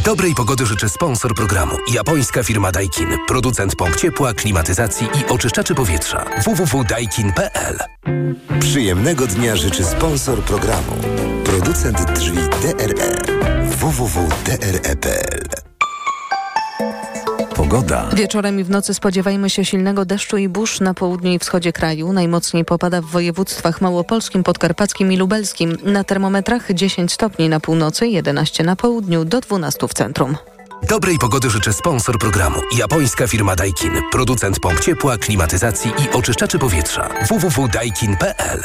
Dobrej 0.07 0.35
pogody 0.35 0.67
życzy 0.67 0.89
sponsor 0.89 1.35
programu. 1.35 1.77
Japońska 1.93 2.43
firma 2.43 2.73
Daikin. 2.73 3.09
Producent 3.29 3.77
pomp 3.77 3.97
ciepła, 3.97 4.35
klimatyzacji 4.35 5.07
i 5.07 5.33
oczyszczaczy 5.33 5.75
powietrza. 5.75 6.25
www.daikin.pl 6.45 7.79
Przyjemnego 8.61 9.27
dnia 9.27 9.57
życzy 9.57 9.85
sponsor 9.85 10.43
programu. 10.43 10.93
Producent 11.45 12.13
drzwi 12.13 12.37
DRE. 12.37 13.17
www.dre.pl 13.67 15.76
Pogoda. 17.69 18.09
Wieczorem 18.15 18.61
i 18.61 18.65
w 18.65 18.71
nocy 18.71 18.95
spodziewajmy 18.95 19.51
się 19.51 19.65
silnego 19.65 20.05
deszczu 20.05 20.37
i 20.37 20.49
burz 20.49 20.81
na 20.81 20.95
południu 20.95 21.33
i 21.33 21.39
wschodzie 21.39 21.73
kraju. 21.73 22.13
Najmocniej 22.13 22.65
popada 22.65 23.03
w 23.03 23.05
województwach 23.05 23.81
małopolskim, 23.81 24.43
podkarpackim 24.43 25.13
i 25.13 25.17
lubelskim. 25.17 25.77
Na 25.85 26.05
termometrach 26.05 26.73
10 26.73 27.13
stopni 27.13 27.49
na 27.49 27.61
północy, 27.61 28.09
11 28.09 28.65
na 28.65 28.77
południu, 28.77 29.25
do 29.25 29.41
12 29.41 29.89
w 29.89 29.95
centrum. 29.95 30.37
Dobrej 30.89 31.19
pogody 31.19 31.51
życzy 31.51 31.73
sponsor 31.73 32.19
programu. 32.19 32.61
Japońska 32.79 33.27
firma 33.27 33.57
Daikin. 33.57 33.93
Producent 34.13 34.61
pomp 34.61 34.81
ciepła, 34.81 35.19
klimatyzacji 35.19 35.91
i 35.91 36.17
oczyszczaczy 36.17 36.59
powietrza. 36.59 37.09
www.daikin.pl 37.29 38.63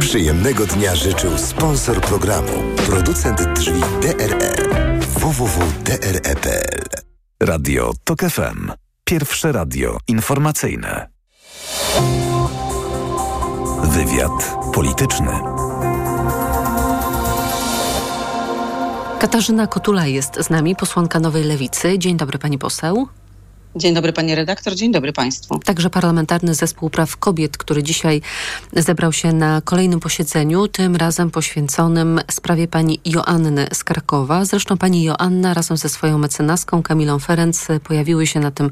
Przyjemnego 0.00 0.66
dnia 0.66 0.96
życzył 0.96 1.38
sponsor 1.38 2.00
programu. 2.00 2.52
Producent 2.86 3.42
drzwi 3.54 3.80
DRE. 4.02 4.56
www.dre.pl 5.00 7.11
Radio 7.44 7.92
TOK 8.04 8.20
FM. 8.20 8.72
Pierwsze 9.04 9.52
radio 9.52 9.98
informacyjne. 10.08 11.08
Wywiad 13.82 14.56
polityczny. 14.74 15.30
Katarzyna 19.18 19.66
Kotula 19.66 20.06
jest 20.06 20.36
z 20.36 20.50
nami, 20.50 20.76
posłanka 20.76 21.20
Nowej 21.20 21.44
Lewicy. 21.44 21.98
Dzień 21.98 22.16
dobry 22.16 22.38
pani 22.38 22.58
poseł. 22.58 23.08
Dzień 23.76 23.94
dobry 23.94 24.12
pani 24.12 24.34
redaktor, 24.34 24.74
dzień 24.74 24.92
dobry 24.92 25.12
państwu. 25.12 25.58
Także 25.58 25.90
Parlamentarny 25.90 26.54
Zespół 26.54 26.90
Praw 26.90 27.16
Kobiet, 27.16 27.56
który 27.56 27.82
dzisiaj 27.82 28.22
zebrał 28.76 29.12
się 29.12 29.32
na 29.32 29.60
kolejnym 29.60 30.00
posiedzeniu, 30.00 30.68
tym 30.68 30.96
razem 30.96 31.30
poświęconym 31.30 32.20
sprawie 32.30 32.68
pani 32.68 33.00
Joanny 33.04 33.68
z 33.72 33.84
Krakowa. 33.84 34.44
Zresztą 34.44 34.78
pani 34.78 35.02
Joanna 35.02 35.54
razem 35.54 35.76
ze 35.76 35.88
swoją 35.88 36.18
mecenaską 36.18 36.82
Kamilą 36.82 37.18
Ferenc 37.18 37.68
pojawiły 37.84 38.26
się 38.26 38.40
na 38.40 38.50
tym 38.50 38.70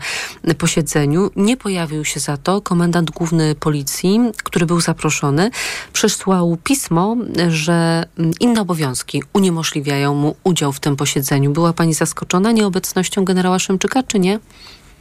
posiedzeniu. 0.58 1.30
Nie 1.36 1.56
pojawił 1.56 2.04
się 2.04 2.20
za 2.20 2.36
to 2.36 2.60
komendant 2.60 3.10
główny 3.10 3.54
policji, 3.54 4.20
który 4.44 4.66
był 4.66 4.80
zaproszony. 4.80 5.50
Przysłał 5.92 6.56
pismo, 6.64 7.16
że 7.48 8.04
inne 8.40 8.60
obowiązki 8.60 9.22
uniemożliwiają 9.32 10.14
mu 10.14 10.36
udział 10.44 10.72
w 10.72 10.80
tym 10.80 10.96
posiedzeniu. 10.96 11.52
Była 11.52 11.72
pani 11.72 11.94
zaskoczona 11.94 12.52
nieobecnością 12.52 13.24
generała 13.24 13.58
Szymczyka, 13.58 14.02
czy 14.02 14.18
nie? 14.18 14.38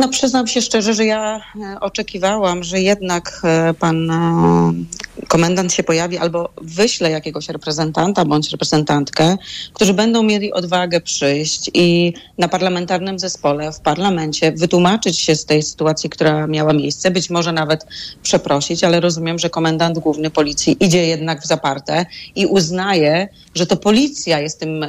No 0.00 0.08
przyznam 0.08 0.46
się 0.46 0.62
szczerze, 0.62 0.94
że 0.94 1.04
ja 1.04 1.36
e, 1.36 1.80
oczekiwałam, 1.80 2.64
że 2.64 2.80
jednak 2.80 3.40
e, 3.44 3.74
pan 3.74 4.10
e, 4.10 4.72
komendant 5.28 5.72
się 5.72 5.82
pojawi 5.82 6.18
albo 6.18 6.50
wyśle 6.62 7.10
jakiegoś 7.10 7.48
reprezentanta 7.48 8.24
bądź 8.24 8.50
reprezentantkę, 8.50 9.36
którzy 9.72 9.94
będą 9.94 10.22
mieli 10.22 10.52
odwagę 10.52 11.00
przyjść 11.00 11.70
i 11.74 12.12
na 12.38 12.48
parlamentarnym 12.48 13.18
zespole, 13.18 13.72
w 13.72 13.80
parlamencie 13.80 14.52
wytłumaczyć 14.52 15.18
się 15.18 15.34
z 15.34 15.44
tej 15.44 15.62
sytuacji, 15.62 16.10
która 16.10 16.46
miała 16.46 16.72
miejsce, 16.72 17.10
być 17.10 17.30
może 17.30 17.52
nawet 17.52 17.86
przeprosić, 18.22 18.84
ale 18.84 19.00
rozumiem, 19.00 19.38
że 19.38 19.50
komendant 19.50 19.98
główny 19.98 20.30
policji 20.30 20.76
idzie 20.80 21.06
jednak 21.06 21.42
w 21.42 21.46
zaparte 21.46 22.06
i 22.34 22.46
uznaje, 22.46 23.28
że 23.54 23.66
to 23.66 23.76
policja 23.76 24.40
jest 24.40 24.60
tym 24.60 24.86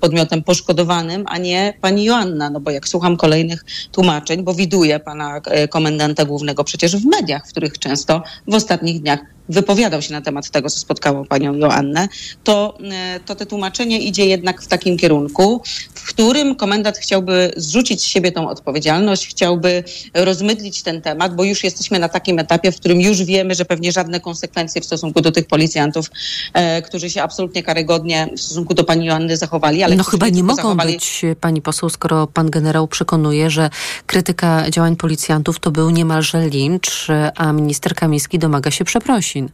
podmiotem 0.00 0.42
poszkodowanym, 0.42 1.24
a 1.28 1.38
nie 1.38 1.74
pani 1.80 2.04
Joanna, 2.04 2.50
no 2.50 2.60
bo 2.60 2.70
jak 2.70 2.88
słucham 2.88 3.16
kolejnych 3.16 3.64
tłumaczeń, 3.92 4.42
bo 4.50 4.54
widuję 4.54 5.00
pana 5.00 5.40
komendanta 5.70 6.24
głównego 6.24 6.64
przecież 6.64 6.96
w 6.96 7.04
mediach, 7.06 7.46
w 7.46 7.50
których 7.50 7.78
często 7.78 8.22
w 8.46 8.54
ostatnich 8.54 9.00
dniach 9.00 9.20
wypowiadał 9.50 10.02
się 10.02 10.12
na 10.12 10.20
temat 10.20 10.50
tego, 10.50 10.70
co 10.70 10.78
spotkało 10.80 11.24
panią 11.24 11.54
Joannę, 11.54 12.08
to, 12.44 12.78
to 13.26 13.34
te 13.34 13.46
tłumaczenie 13.46 14.00
idzie 14.00 14.26
jednak 14.26 14.62
w 14.62 14.66
takim 14.66 14.96
kierunku, 14.96 15.62
w 15.94 16.08
którym 16.08 16.56
komendant 16.56 16.98
chciałby 16.98 17.52
zrzucić 17.56 18.02
z 18.02 18.04
siebie 18.04 18.32
tą 18.32 18.48
odpowiedzialność, 18.48 19.26
chciałby 19.26 19.84
rozmydlić 20.14 20.82
ten 20.82 21.02
temat, 21.02 21.34
bo 21.34 21.44
już 21.44 21.64
jesteśmy 21.64 21.98
na 21.98 22.08
takim 22.08 22.38
etapie, 22.38 22.72
w 22.72 22.76
którym 22.76 23.00
już 23.00 23.22
wiemy, 23.22 23.54
że 23.54 23.64
pewnie 23.64 23.92
żadne 23.92 24.20
konsekwencje 24.20 24.80
w 24.80 24.84
stosunku 24.84 25.20
do 25.20 25.32
tych 25.32 25.46
policjantów, 25.46 26.10
e, 26.52 26.82
którzy 26.82 27.10
się 27.10 27.22
absolutnie 27.22 27.62
karygodnie 27.62 28.28
w 28.36 28.40
stosunku 28.40 28.74
do 28.74 28.84
pani 28.84 29.06
Joanny 29.06 29.36
zachowali. 29.36 29.82
Ale 29.82 29.96
no 29.96 30.04
chyba 30.04 30.28
nie 30.28 30.42
mogą 30.42 30.56
zachowali... 30.56 30.92
być, 30.92 31.22
pani 31.40 31.62
poseł, 31.62 31.90
skoro 31.90 32.26
pan 32.26 32.50
generał 32.50 32.88
przekonuje, 32.88 33.50
że 33.50 33.70
krytyka 34.06 34.39
działań 34.70 34.96
policjantów 34.96 35.60
to 35.60 35.70
był 35.70 35.90
niemalże 35.90 36.48
lincz, 36.48 37.06
a 37.36 37.52
minister 37.52 37.94
Kamiński 37.94 38.38
domaga 38.38 38.70
się 38.70 38.84
przeprosin. 38.84 39.48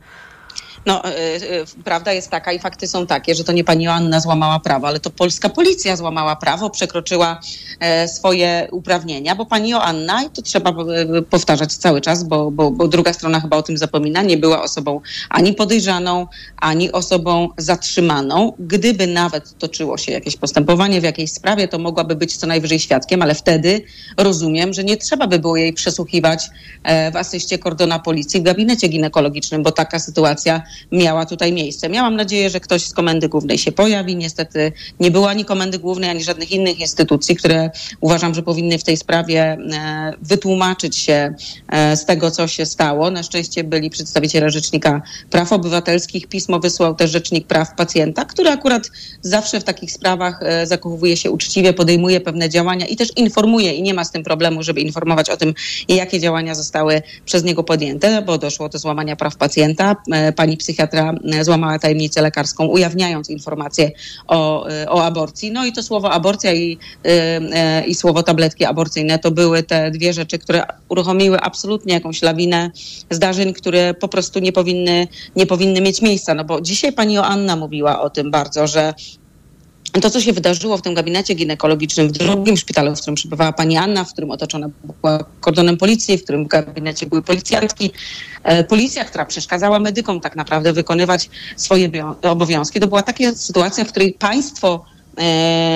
No, 0.87 1.03
yy, 1.05 1.83
prawda 1.85 2.12
jest 2.12 2.31
taka 2.31 2.53
i 2.53 2.59
fakty 2.59 2.87
są 2.87 3.07
takie, 3.07 3.35
że 3.35 3.44
to 3.44 3.53
nie 3.53 3.64
pani 3.64 3.85
Joanna 3.85 4.20
złamała 4.20 4.61
prawo, 4.61 4.87
ale 4.87 5.01
to 5.01 5.11
polska 5.11 5.49
policja 5.49 5.96
złamała 5.96 6.37
prawo, 6.37 6.70
przekroczyła 6.70 7.40
e, 7.81 8.09
swoje 8.09 8.68
uprawnienia, 8.70 9.35
bo 9.35 9.46
pani 9.46 9.70
Joanna, 9.70 10.22
i 10.22 10.31
to 10.31 10.42
trzeba 10.42 10.70
e, 10.70 11.22
powtarzać 11.22 11.72
cały 11.72 12.01
czas, 12.01 12.25
bo, 12.25 12.51
bo, 12.51 12.70
bo 12.70 12.88
druga 12.88 13.12
strona 13.12 13.40
chyba 13.40 13.57
o 13.57 13.62
tym 13.62 13.79
zapomina, 13.79 14.22
nie 14.22 14.37
była 14.37 14.62
osobą 14.62 15.01
ani 15.31 15.55
podejrzaną, 15.55 16.27
ani 16.57 16.92
osobą 16.92 17.49
zatrzymaną. 17.57 18.53
Gdyby 18.59 19.07
nawet 19.07 19.59
toczyło 19.59 19.99
się 19.99 20.12
jakieś 20.12 20.37
postępowanie 20.37 21.01
w 21.01 21.05
jakiejś 21.05 21.33
sprawie, 21.33 21.68
to 21.68 21.79
mogłaby 21.79 22.16
być 22.16 22.37
co 22.37 22.46
najwyżej 22.46 22.79
świadkiem, 22.79 23.22
ale 23.22 23.35
wtedy 23.35 23.83
rozumiem, 24.16 24.72
że 24.72 24.85
nie 24.85 24.96
trzeba 24.96 25.27
by 25.27 25.38
było 25.38 25.57
jej 25.57 25.72
przesłuchiwać 25.72 26.49
e, 26.83 27.11
w 27.11 27.16
asyście 27.16 27.59
kordona 27.59 27.99
policji 27.99 28.40
w 28.40 28.42
gabinecie 28.42 28.88
ginekologicznym, 28.88 29.62
bo 29.62 29.72
taka 29.72 29.99
sytuacja 29.99 30.62
miała 30.92 31.26
tutaj 31.26 31.52
miejsce. 31.52 31.88
Miałam 31.88 32.16
nadzieję, 32.16 32.50
że 32.50 32.60
ktoś 32.60 32.82
z 32.82 32.92
Komendy 32.92 33.28
Głównej 33.28 33.58
się 33.58 33.72
pojawi. 33.72 34.16
Niestety 34.16 34.72
nie 35.00 35.10
było 35.10 35.28
ani 35.30 35.44
Komendy 35.44 35.78
Głównej, 35.78 36.10
ani 36.10 36.24
żadnych 36.24 36.52
innych 36.52 36.80
instytucji, 36.80 37.36
które 37.36 37.70
uważam, 38.00 38.34
że 38.34 38.42
powinny 38.42 38.78
w 38.78 38.84
tej 38.84 38.96
sprawie 38.96 39.42
e, 39.42 40.12
wytłumaczyć 40.22 40.96
się 40.96 41.34
e, 41.68 41.96
z 41.96 42.04
tego, 42.04 42.30
co 42.30 42.48
się 42.48 42.66
stało. 42.66 43.10
Na 43.10 43.22
szczęście 43.22 43.64
byli 43.64 43.90
przedstawiciele 43.90 44.50
Rzecznika 44.50 45.02
Praw 45.30 45.52
Obywatelskich. 45.52 46.26
Pismo 46.26 46.60
wysłał 46.60 46.94
też 46.94 47.10
Rzecznik 47.10 47.46
Praw 47.46 47.74
Pacjenta, 47.74 48.24
który 48.24 48.50
akurat 48.50 48.90
zawsze 49.22 49.60
w 49.60 49.64
takich 49.64 49.92
sprawach 49.92 50.40
e, 50.42 50.66
zachowuje 50.66 51.16
się 51.16 51.30
uczciwie, 51.30 51.72
podejmuje 51.72 52.20
pewne 52.20 52.48
działania 52.48 52.86
i 52.86 52.96
też 52.96 53.08
informuje 53.16 53.72
i 53.72 53.82
nie 53.82 53.94
ma 53.94 54.04
z 54.04 54.10
tym 54.10 54.22
problemu, 54.22 54.62
żeby 54.62 54.80
informować 54.80 55.30
o 55.30 55.36
tym, 55.36 55.54
jakie 55.88 56.20
działania 56.20 56.54
zostały 56.54 57.02
przez 57.24 57.44
niego 57.44 57.64
podjęte, 57.64 58.22
bo 58.22 58.38
doszło 58.38 58.68
do 58.68 58.78
złamania 58.78 59.16
praw 59.16 59.36
pacjenta. 59.36 59.96
Pani 60.36 60.56
psychiatra 60.66 61.14
złamała 61.42 61.79
tajemnicę 61.79 62.22
lekarską, 62.22 62.66
ujawniając 62.66 63.31
informacje 63.31 63.90
o, 64.26 64.66
o 64.88 65.05
aborcji. 65.05 65.52
No 65.52 65.66
i 65.66 65.72
to 65.72 65.83
słowo 65.83 66.11
aborcja 66.11 66.55
i, 66.55 66.79
i 67.87 67.94
słowo 67.94 68.22
tabletki 68.22 68.64
aborcyjne 68.64 69.18
to 69.18 69.31
były 69.31 69.62
te 69.62 69.90
dwie 69.90 70.12
rzeczy, 70.12 70.38
które 70.38 70.66
uruchomiły 70.88 71.40
absolutnie 71.40 71.94
jakąś 71.94 72.22
lawinę 72.22 72.70
zdarzeń, 73.11 73.52
które 73.52 73.94
po 73.94 74.09
prostu 74.09 74.38
nie 74.38 74.52
powinny, 74.52 75.09
nie 75.37 75.46
powinny 75.46 75.81
mieć 75.81 76.02
miejsca. 76.02 76.35
No 76.35 76.44
bo 76.44 76.61
dzisiaj 76.61 76.92
pani 76.92 77.14
Joanna 77.14 77.57
mówiła 77.57 78.00
o 78.00 78.11
tym 78.11 78.31
bardzo, 78.31 78.66
że 78.66 78.94
to, 79.92 80.11
co 80.11 80.20
się 80.20 80.33
wydarzyło 80.33 80.77
w 80.77 80.83
tym 80.83 80.94
gabinecie 80.94 81.35
ginekologicznym 81.35 82.09
w 82.09 82.12
drugim 82.12 82.57
szpitalu, 82.57 82.96
w 82.96 83.01
którym 83.01 83.14
przebywała 83.14 83.53
pani 83.53 83.77
Anna, 83.77 84.05
w 84.05 84.12
którym 84.12 84.31
otoczona 84.31 84.68
była 85.03 85.25
kordonem 85.40 85.77
policji, 85.77 86.18
w 86.18 86.22
którym 86.22 86.44
w 86.44 86.49
gabinecie 86.49 87.07
były 87.07 87.22
policjantki, 87.22 87.90
e, 88.42 88.64
policja, 88.64 89.05
która 89.05 89.25
przeszkadzała 89.25 89.79
medykom 89.79 90.20
tak 90.20 90.37
naprawdę 90.37 90.72
wykonywać 90.72 91.31
swoje 91.57 91.90
obowiązki, 92.22 92.81
to 92.81 92.87
była 92.87 93.03
taka 93.03 93.35
sytuacja, 93.35 93.85
w 93.85 93.88
której 93.88 94.12
państwo 94.12 94.85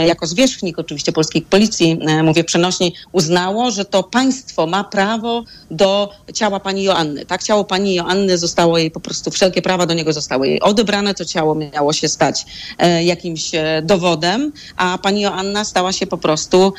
jako 0.07 0.27
zwierzchnik 0.27 0.79
oczywiście 0.79 1.13
polskiej 1.13 1.43
policji, 1.43 1.99
e, 2.01 2.23
mówię 2.23 2.45
przenośnie, 2.45 2.91
uznało, 3.13 3.71
że 3.71 3.85
to 3.85 4.03
państwo 4.03 4.67
ma 4.67 4.85
prawo 4.85 5.45
do 5.71 6.11
ciała 6.35 6.61
pani 6.61 6.83
Joanny. 6.83 7.27
Tak, 7.27 7.43
ciało 7.43 7.65
pani 7.65 7.95
Joanny 7.95 8.39
zostało 8.39 8.79
jej 8.79 8.91
po 8.91 9.01
prostu, 9.01 9.31
wszelkie 9.31 9.63
prawa 9.63 9.87
do 9.87 9.95
niego 9.95 10.13
zostały 10.13 10.49
jej 10.49 10.61
odebrane, 10.61 11.15
to 11.15 11.25
ciało 11.25 11.55
miało 11.55 11.93
się 11.93 12.09
stać 12.09 12.47
e, 12.79 13.05
jakimś 13.05 13.51
dowodem, 13.83 14.53
a 14.77 14.99
pani 14.99 15.21
Joanna 15.21 15.65
stała 15.65 15.93
się 15.93 16.07
po 16.07 16.19
prostu 16.19 16.73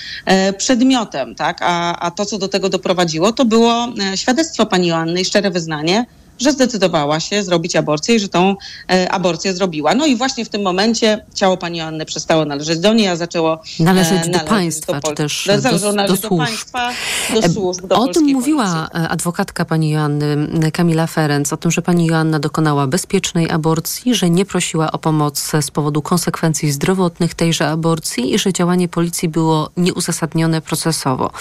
przedmiotem, 0.57 1.35
tak, 1.35 1.57
a, 1.61 1.99
a 1.99 2.11
to, 2.11 2.25
co 2.25 2.37
do 2.37 2.47
tego 2.47 2.69
doprowadziło, 2.69 3.31
to 3.31 3.45
było 3.45 3.87
świadectwo 4.15 4.65
pani 4.65 4.87
Joanny 4.87 5.21
i 5.21 5.25
szczere 5.25 5.51
wyznanie, 5.51 6.05
że 6.41 6.51
zdecydowała 6.51 7.19
się 7.19 7.43
zrobić 7.43 7.75
aborcję 7.75 8.15
i 8.15 8.19
że 8.19 8.29
tą 8.29 8.55
e, 8.91 9.11
aborcję 9.11 9.53
zrobiła. 9.53 9.95
No 9.95 10.05
i 10.05 10.15
właśnie 10.15 10.45
w 10.45 10.49
tym 10.49 10.61
momencie 10.61 11.25
ciało 11.33 11.57
pani 11.57 11.81
Anny 11.81 12.05
przestało 12.05 12.45
należeć 12.45 12.79
do 12.79 12.93
niej, 12.93 13.07
a 13.07 13.15
zaczęło 13.15 13.61
e, 13.79 13.83
należeć, 13.83 14.29
do 14.29 14.39
państwa, 14.39 14.99
do 14.99 15.09
czy 15.09 15.15
też 15.15 15.47
do, 15.63 15.93
do, 15.93 16.07
do, 16.07 16.17
służb. 16.17 16.45
Państwa, 16.45 16.91
do 17.33 17.41
służb 17.41 17.87
do 17.87 17.95
o 17.95 18.07
tym 18.07 18.23
mówiła 18.23 18.63
policji. 18.63 19.05
E, 19.05 19.09
adwokatka 19.09 19.65
pani 19.65 19.89
Joanny 19.89 20.71
Kamila 20.71 21.07
Ferenc, 21.07 21.53
o 21.53 21.57
tym, 21.57 21.71
że 21.71 21.81
pani 21.81 22.05
Joanna 22.05 22.39
dokonała 22.39 22.87
bezpiecznej 22.87 23.49
aborcji, 23.49 24.15
że 24.15 24.29
nie 24.29 24.45
prosiła 24.45 24.91
o 24.91 24.97
pomoc 24.97 25.51
z 25.61 25.71
powodu 25.71 26.01
konsekwencji 26.01 26.71
zdrowotnych 26.71 27.33
tejże 27.33 27.67
aborcji 27.67 28.33
i 28.33 28.39
że 28.39 28.53
działanie 28.53 28.87
policji 28.87 29.29
było 29.29 29.69
nieuzasadnione 29.77 30.61
procesowo. 30.61 31.31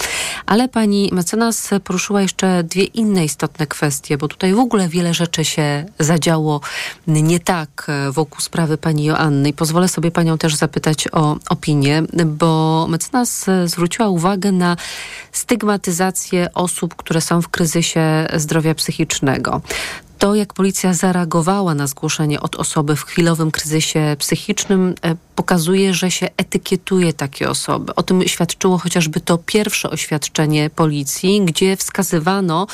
Ale 0.47 0.69
pani 0.69 1.11
mecenas 1.13 1.71
poruszyła 1.85 2.23
jeszcze 2.23 2.65
dwie 2.65 2.85
inne 2.85 3.25
istotne 3.25 3.67
kwestie, 3.67 4.19
bo 4.19 4.29
tutaj 4.29 4.55
w 4.55 4.59
ogóle 4.59 4.89
wiele 4.91 5.15
rzeczy 5.15 5.45
się 5.45 5.85
zadziało 5.99 6.61
nie 7.07 7.41
tak 7.41 7.87
wokół 8.11 8.41
sprawy 8.41 8.79
pani 8.79 9.05
Joanny. 9.05 9.49
I 9.49 9.53
pozwolę 9.53 9.89
sobie 9.89 10.11
panią 10.11 10.39
też 10.39 10.55
zapytać 10.57 11.09
o 11.13 11.37
opinię, 11.49 12.03
bo 12.27 12.87
mecenas 12.91 13.47
zwróciła 13.65 14.09
uwagę 14.09 14.53
na 14.53 14.77
stygmatyzację 15.33 16.55
osób, 16.55 16.95
które 16.95 17.21
są 17.21 17.43
w 17.43 17.49
kryzysie 17.49 18.27
zdrowia 18.37 18.75
psychicznego 18.75 19.61
to, 20.21 20.35
jak 20.35 20.55
policja 20.55 20.95
zareagowała 20.95 21.75
na 21.75 21.87
zgłoszenie 21.87 22.41
od 22.41 22.57
osoby 22.57 22.97
w 22.97 23.05
chwilowym 23.05 23.51
kryzysie 23.51 24.17
psychicznym, 24.19 24.95
e, 25.03 25.17
pokazuje, 25.41 25.95
że 25.95 26.11
się 26.11 26.29
etykietuje 26.37 27.13
takie 27.13 27.51
osoby. 27.51 27.95
O 27.95 28.03
tym 28.03 28.29
świadczyło 28.29 28.79
chociażby 28.79 29.21
to 29.21 29.39
pierwsze 29.39 29.91
oświadczenie 29.91 30.71
policji, 30.71 31.43
gdzie 31.45 31.77
wskazywano 31.77 32.67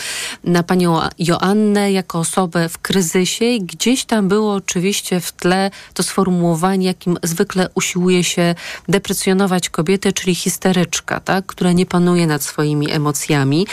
na 0.45 0.63
panią 0.63 1.01
Joannę 1.19 1.93
jako 1.93 2.19
osobę 2.19 2.69
w 2.69 2.79
kryzysie 2.79 3.45
i 3.45 3.61
gdzieś 3.61 4.05
tam 4.05 4.29
było 4.29 4.55
oczywiście 4.55 5.21
w 5.21 5.33
tle 5.33 5.71
to 5.95 6.03
sformułowanie, 6.03 6.87
jakim 6.87 7.19
zwykle 7.23 7.69
usiłuje 7.75 8.25
się 8.25 8.55
deprecjonować 8.89 9.71
kobietę, 9.71 10.13
czyli 10.13 10.35
histeryczka, 10.35 11.21
tak? 11.21 11.47
która 11.47 11.73
nie 11.73 11.87
panuje 11.87 12.27
nad 12.27 12.43
swoimi 12.43 12.91
emocjami. 12.91 13.67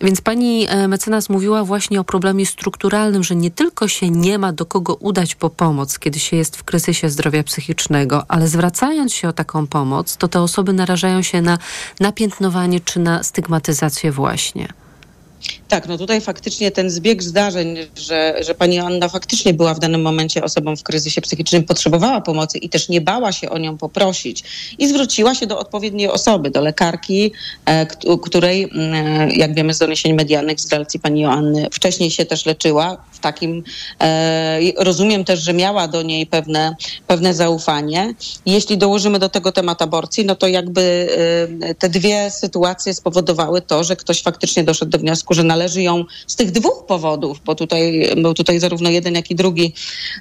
Więc 0.00 0.20
pani 0.20 0.66
e, 0.68 0.88
mecenas 0.88 1.28
mówiła 1.28 1.64
właśnie 1.64 2.00
o 2.00 2.04
problemie 2.04 2.46
strukturalnym, 2.46 3.07
że 3.20 3.36
nie 3.36 3.50
tylko 3.50 3.88
się 3.88 4.10
nie 4.10 4.38
ma 4.38 4.52
do 4.52 4.66
kogo 4.66 4.94
udać 4.94 5.34
po 5.34 5.50
pomoc, 5.50 5.98
kiedy 5.98 6.18
się 6.18 6.36
jest 6.36 6.56
w 6.56 6.64
kryzysie 6.64 7.10
zdrowia 7.10 7.42
psychicznego, 7.42 8.24
ale 8.28 8.48
zwracając 8.48 9.12
się 9.12 9.28
o 9.28 9.32
taką 9.32 9.66
pomoc, 9.66 10.16
to 10.16 10.28
te 10.28 10.40
osoby 10.40 10.72
narażają 10.72 11.22
się 11.22 11.42
na 11.42 11.58
napiętnowanie 12.00 12.80
czy 12.80 13.00
na 13.00 13.22
stygmatyzację 13.22 14.12
właśnie. 14.12 14.68
Tak, 15.68 15.88
no 15.88 15.98
tutaj 15.98 16.20
faktycznie 16.20 16.70
ten 16.70 16.90
zbieg 16.90 17.22
zdarzeń, 17.22 17.76
że, 17.96 18.34
że 18.40 18.54
pani 18.54 18.78
Anna 18.78 19.08
faktycznie 19.08 19.54
była 19.54 19.74
w 19.74 19.78
danym 19.78 20.02
momencie 20.02 20.44
osobą 20.44 20.76
w 20.76 20.82
kryzysie 20.82 21.20
psychicznym, 21.20 21.64
potrzebowała 21.64 22.20
pomocy 22.20 22.58
i 22.58 22.68
też 22.68 22.88
nie 22.88 23.00
bała 23.00 23.32
się 23.32 23.50
o 23.50 23.58
nią 23.58 23.78
poprosić 23.78 24.44
i 24.78 24.88
zwróciła 24.88 25.34
się 25.34 25.46
do 25.46 25.58
odpowiedniej 25.58 26.08
osoby, 26.08 26.50
do 26.50 26.60
lekarki, 26.60 27.32
e, 27.66 27.86
której, 28.22 28.70
e, 28.74 29.28
jak 29.30 29.54
wiemy 29.54 29.74
z 29.74 29.78
doniesień 29.78 30.12
medialnych, 30.12 30.60
z 30.60 30.72
relacji 30.72 31.00
pani 31.00 31.20
Joanny, 31.20 31.68
wcześniej 31.72 32.10
się 32.10 32.24
też 32.24 32.46
leczyła. 32.46 32.96
W 33.12 33.18
takim, 33.18 33.64
e, 34.00 34.60
rozumiem 34.76 35.24
też, 35.24 35.40
że 35.40 35.52
miała 35.54 35.88
do 35.88 36.02
niej 36.02 36.26
pewne, 36.26 36.76
pewne 37.06 37.34
zaufanie. 37.34 38.14
Jeśli 38.46 38.78
dołożymy 38.78 39.18
do 39.18 39.28
tego 39.28 39.52
temat 39.52 39.82
aborcji, 39.82 40.24
no 40.24 40.36
to 40.36 40.46
jakby 40.48 41.08
te 41.78 41.88
dwie 41.88 42.30
sytuacje 42.30 42.94
spowodowały 42.94 43.60
to, 43.60 43.84
że 43.84 43.96
ktoś 43.96 44.22
faktycznie 44.22 44.64
doszedł 44.64 44.90
do 44.90 44.98
wniosku, 44.98 45.27
że 45.34 45.44
należy 45.44 45.82
ją 45.82 46.04
z 46.26 46.36
tych 46.36 46.50
dwóch 46.50 46.86
powodów, 46.86 47.40
bo 47.44 47.54
tutaj 47.54 48.10
był 48.16 48.34
tutaj 48.34 48.60
zarówno 48.60 48.90
jeden, 48.90 49.14
jak 49.14 49.30
i 49.30 49.34
drugi, 49.34 49.74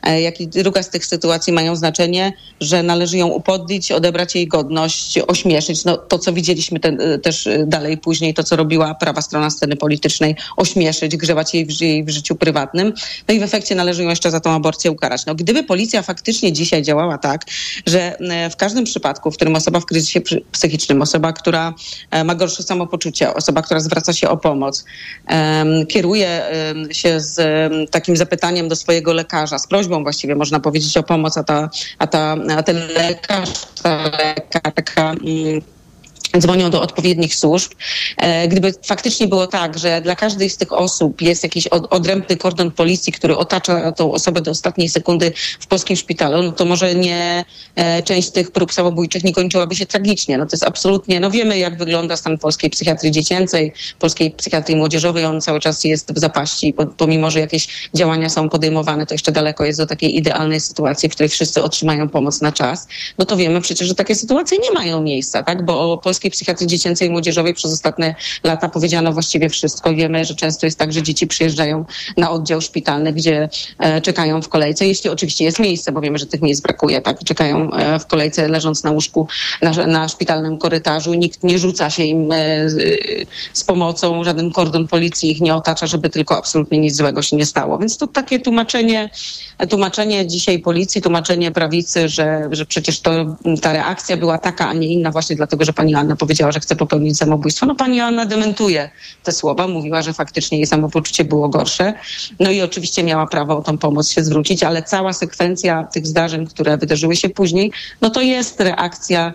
e, 0.04 0.22
jak 0.22 0.42
i 0.42 0.48
druga 0.48 0.84
z 0.84 0.90
tych 0.90 1.06
sytuacji 1.06 1.54
mają 1.54 1.76
znaczenie, 1.76 2.34
że 2.62 2.84
należy 2.84 3.18
ją 3.18 3.28
upodlić, 3.28 3.92
odebrać 3.92 4.36
jej 4.36 4.48
godność, 4.48 5.20
ośmieszyć. 5.28 5.86
No, 5.86 5.98
to, 5.98 6.20
co 6.20 6.34
widzieliśmy 6.34 6.80
ten, 6.80 7.02
e, 7.02 7.20
też 7.20 7.48
e, 7.48 7.66
dalej 7.66 7.98
później, 7.98 8.34
to, 8.34 8.44
co 8.44 8.56
robiła 8.56 8.96
prawa 8.96 9.22
strona 9.22 9.50
sceny 9.50 9.76
politycznej, 9.76 10.36
ośmieszyć, 10.58 11.18
grzewać 11.18 11.54
jej 11.54 11.66
w, 11.66 11.82
jej 11.82 12.04
w 12.04 12.10
życiu 12.10 12.36
prywatnym. 12.36 12.94
No 13.28 13.34
i 13.34 13.40
w 13.40 13.44
efekcie 13.44 13.76
należy 13.76 14.04
ją 14.04 14.10
jeszcze 14.10 14.32
za 14.32 14.40
tą 14.40 14.52
aborcję 14.52 14.92
ukarać. 14.92 15.26
No, 15.26 15.36
gdyby 15.36 15.64
policja 15.64 16.02
faktycznie 16.02 16.54
dzisiaj 16.54 16.84
działała 16.84 17.18
tak, 17.18 17.46
że 17.86 18.18
w 18.52 18.56
każdym 18.56 18.84
przypadku, 18.84 19.32
w 19.32 19.36
którym 19.36 19.56
osoba 19.56 19.80
w 19.80 19.86
kryzysie 19.86 20.22
psychicznym, 20.52 21.02
osoba, 21.02 21.34
która 21.34 21.74
ma 22.26 22.36
gorsze 22.36 22.64
samopoczucie, 22.64 23.34
osoba, 23.34 23.62
która 23.62 23.80
zwraca 23.80 24.14
się 24.14 24.30
o 24.30 24.38
pomoc, 24.38 24.86
kieruje 25.88 26.42
się 26.92 27.20
z 27.20 27.40
takim 27.92 28.18
zapytaniem 28.18 28.68
do 28.68 28.76
swojego 28.76 29.14
lekarza, 29.14 29.60
z 29.60 29.68
prośbą 29.68 30.04
właściwie 30.04 30.36
można 30.36 30.60
powiedzieć 30.60 30.98
o 30.98 31.04
pomoc, 31.04 31.38
a, 31.38 31.44
ta, 31.44 31.70
a, 32.00 32.08
ta, 32.08 32.38
a 32.58 32.64
ten 32.64 32.88
lekarz, 32.88 33.50
ta 33.84 34.04
lekarka 34.04 35.12
mm, 35.12 35.62
dzwonią 36.42 36.70
do 36.70 36.82
odpowiednich 36.82 37.36
służb. 37.36 37.72
E, 38.18 38.48
gdyby 38.48 38.74
faktycznie 38.86 39.28
było 39.28 39.48
tak, 39.48 39.78
że 39.78 40.02
dla 40.02 40.16
każdej 40.16 40.50
z 40.50 40.58
tych 40.58 40.74
osób 40.74 41.22
jest 41.22 41.44
jakiś 41.44 41.68
odrębny 41.68 42.38
kordon 42.38 42.72
policji, 42.72 43.14
który 43.14 43.38
otacza 43.38 43.92
tą 43.92 44.12
osobę 44.12 44.42
do 44.42 44.52
ostatniej 44.52 44.90
sekundy 44.90 45.32
w 45.60 45.68
polskim 45.68 45.96
szpitalu, 45.98 46.44
no 46.44 46.52
to 46.52 46.66
może 46.66 46.96
nie 46.96 47.46
e, 47.76 48.04
część 48.04 48.30
tych 48.30 48.52
prób 48.52 48.74
samobójczych 48.74 49.24
nie 49.24 49.34
kończyłaby 49.34 49.76
się 49.76 49.86
tragicznie. 49.86 50.38
No 50.38 50.46
to 50.46 50.50
jest 50.54 50.64
absolutnie, 50.64 51.20
no 51.20 51.32
wiemy 51.32 51.58
jak 51.58 51.78
wygląda 51.78 52.18
stan 52.18 52.38
polskiej 52.38 52.70
psychiatrii 52.70 53.12
dziecięcej, 53.12 53.74
polskiej 54.00 54.32
psychiatrii 54.32 54.76
młodzieżowej, 54.78 55.26
on 55.26 55.42
cały 55.42 55.60
czas 55.60 55.84
jest 55.84 56.14
w 56.14 56.20
zapaści, 56.20 56.74
pomimo, 56.98 57.32
że 57.32 57.40
jakieś 57.40 57.90
działania 57.94 58.30
są 58.30 58.50
podejmowane, 58.50 59.06
to 59.06 59.14
jeszcze 59.14 59.32
daleko 59.32 59.66
jest 59.66 59.80
do 59.80 59.86
takiej 59.86 60.18
idealnej 60.18 60.60
sytuacji, 60.60 61.10
w 61.10 61.12
której 61.12 61.30
wszyscy 61.30 61.64
otrzymają 61.64 62.10
pomoc 62.10 62.42
na 62.42 62.52
czas. 62.52 62.88
No 63.18 63.26
to 63.26 63.38
wiemy 63.38 63.62
przecież, 63.62 63.88
że 63.88 63.96
takie 63.96 64.16
sytuacje 64.16 64.58
nie 64.58 64.72
mają 64.72 65.02
miejsca, 65.02 65.44
tak, 65.44 65.66
bo 65.66 65.94
o 65.94 65.98
polskiej 65.98 66.27
Polskiej 66.28 66.32
Psychiatrii 66.32 66.68
Dziecięcej 66.68 67.08
i 67.08 67.12
Młodzieżowej 67.12 67.54
przez 67.54 67.74
ostatnie 67.74 68.16
lata 68.44 68.70
powiedziano 68.70 69.14
właściwie 69.14 69.50
wszystko. 69.50 69.94
Wiemy, 69.94 70.26
że 70.26 70.36
często 70.36 70.66
jest 70.66 70.80
tak, 70.80 70.94
że 70.94 71.04
dzieci 71.04 71.28
przyjeżdżają 71.28 71.86
na 72.18 72.32
oddział 72.32 72.62
szpitalny, 72.62 73.14
gdzie 73.14 73.50
e, 73.80 74.02
czekają 74.02 74.42
w 74.42 74.50
kolejce, 74.50 74.88
jeśli 74.88 75.10
oczywiście 75.10 75.46
jest 75.46 75.60
miejsce, 75.60 75.92
bo 75.92 76.02
wiemy, 76.02 76.18
że 76.18 76.26
tych 76.26 76.42
miejsc 76.42 76.62
brakuje, 76.62 77.02
tak? 77.02 77.24
Czekają 77.24 77.72
e, 77.72 78.00
w 78.00 78.06
kolejce 78.06 78.48
leżąc 78.48 78.84
na 78.84 78.92
łóżku 78.92 79.28
na, 79.62 79.88
na 79.88 80.08
szpitalnym 80.08 80.58
korytarzu. 80.58 81.14
Nikt 81.14 81.44
nie 81.44 81.60
rzuca 81.60 81.90
się 81.90 82.04
im 82.04 82.32
e, 82.32 82.70
z, 83.54 83.64
pomocą, 83.64 84.24
żaden 84.24 84.52
kordon 84.52 84.88
policji 84.88 85.32
ich 85.32 85.42
nie 85.42 85.56
otacza, 85.56 85.88
żeby 85.88 86.10
tylko 86.10 86.38
absolutnie 86.38 86.80
nic 86.80 86.96
złego 86.96 87.22
się 87.22 87.36
nie 87.36 87.46
stało. 87.46 87.78
Więc 87.78 87.98
to 87.98 88.08
takie 88.08 88.40
tłumaczenie, 88.40 89.10
tłumaczenie 89.70 90.28
dzisiaj 90.28 90.60
policji, 90.60 91.02
tłumaczenie 91.02 91.52
prawicy, 91.52 92.10
że, 92.10 92.50
że 92.52 92.66
przecież 92.66 93.00
to, 93.00 93.12
ta 93.62 93.74
reakcja 93.74 94.18
była 94.18 94.38
taka, 94.38 94.68
a 94.68 94.74
nie 94.74 94.88
inna 94.88 95.12
właśnie 95.12 95.36
dlatego, 95.36 95.66
że 95.66 95.74
pani 95.74 95.96
Anna 95.96 96.16
powiedziała, 96.18 96.52
że 96.52 96.60
chce 96.60 96.76
popełnić 96.76 97.18
samobójstwo. 97.18 97.66
No 97.66 97.76
pani 97.76 98.00
Anna 98.00 98.26
dementuje 98.26 98.90
te 99.24 99.32
słowa, 99.32 99.68
mówiła, 99.68 100.02
że 100.02 100.14
faktycznie 100.14 100.58
jej 100.58 100.68
samopoczucie 100.68 101.26
było 101.26 101.50
gorsze. 101.50 101.94
No 102.40 102.52
i 102.52 102.62
oczywiście 102.62 103.04
miała 103.04 103.28
prawo 103.28 103.58
o 103.58 103.62
tą 103.62 103.78
pomoc 103.78 104.10
się 104.10 104.24
zwrócić, 104.24 104.64
ale 104.64 104.84
cała 104.84 105.14
sekwencja 105.14 105.84
tych 105.84 106.08
zdarzeń, 106.08 106.48
które 106.48 106.78
wydarzyły 106.78 107.16
się 107.16 107.30
później, 107.30 107.72
no 108.02 108.10
to 108.10 108.22
jest 108.22 108.60
reakcja 108.60 109.34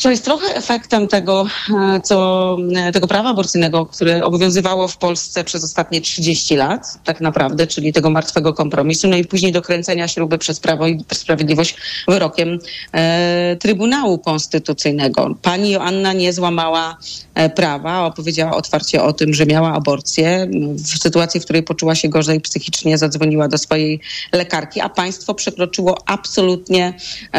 co 0.00 0.10
jest 0.10 0.24
trochę 0.24 0.54
efektem 0.54 1.08
tego, 1.08 1.46
e, 1.94 2.00
co, 2.00 2.56
e, 2.76 2.92
tego 2.92 3.06
prawa 3.06 3.28
aborcyjnego, 3.28 3.86
które 3.86 4.24
obowiązywało 4.24 4.88
w 4.88 4.96
Polsce 4.96 5.44
przez 5.44 5.64
ostatnie 5.64 6.00
30 6.00 6.56
lat, 6.56 6.98
tak 7.04 7.20
naprawdę, 7.20 7.66
czyli 7.66 7.92
tego 7.92 8.10
martwego 8.10 8.54
kompromisu, 8.54 9.08
no 9.08 9.16
i 9.16 9.24
później 9.24 9.52
dokręcenia 9.52 10.08
śruby 10.08 10.38
przez 10.38 10.60
Prawo 10.60 10.86
i 10.86 11.04
Sprawiedliwość 11.12 11.76
wyrokiem 12.08 12.58
e, 12.92 13.56
Trybunału 13.60 14.18
Konstytucyjnego. 14.18 15.34
Pani 15.42 15.70
Joanna 15.70 16.12
nie 16.12 16.32
złamała 16.32 16.96
e, 17.34 17.50
prawa, 17.50 18.06
opowiedziała 18.06 18.56
otwarcie 18.56 19.02
o 19.02 19.12
tym, 19.12 19.34
że 19.34 19.46
miała 19.46 19.72
aborcję. 19.72 20.48
W 20.74 20.98
sytuacji, 20.98 21.40
w 21.40 21.44
której 21.44 21.62
poczuła 21.62 21.94
się 21.94 22.08
gorzej 22.08 22.40
psychicznie, 22.40 22.98
zadzwoniła 22.98 23.48
do 23.48 23.58
swojej 23.58 24.00
lekarki, 24.32 24.80
a 24.80 24.88
państwo 24.88 25.34
przekroczyło 25.34 25.98
absolutnie 26.06 26.94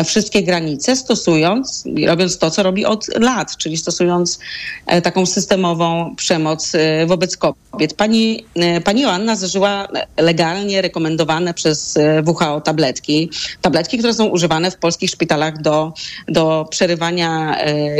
wszystkie 0.05 0.43
granice, 0.43 0.95
stosując, 0.95 1.83
robiąc 2.07 2.37
to, 2.37 2.50
co 2.51 2.63
robi 2.63 2.85
od 2.85 3.07
lat, 3.19 3.57
czyli 3.57 3.77
stosując 3.77 4.39
e, 4.85 5.01
taką 5.01 5.25
systemową 5.25 6.15
przemoc 6.15 6.75
e, 6.75 7.05
wobec 7.05 7.37
kobiet. 7.37 7.93
Pani, 7.93 8.45
e, 8.55 8.81
pani 8.81 9.01
Joanna 9.01 9.35
zażyła 9.35 9.87
legalnie 10.17 10.81
rekomendowane 10.81 11.53
przez 11.53 11.97
WHO 12.25 12.61
tabletki, 12.61 13.29
tabletki, 13.61 13.97
które 13.97 14.13
są 14.13 14.25
używane 14.25 14.71
w 14.71 14.77
polskich 14.77 15.09
szpitalach 15.09 15.61
do, 15.61 15.93
do 16.27 16.65
przerywania 16.69 17.57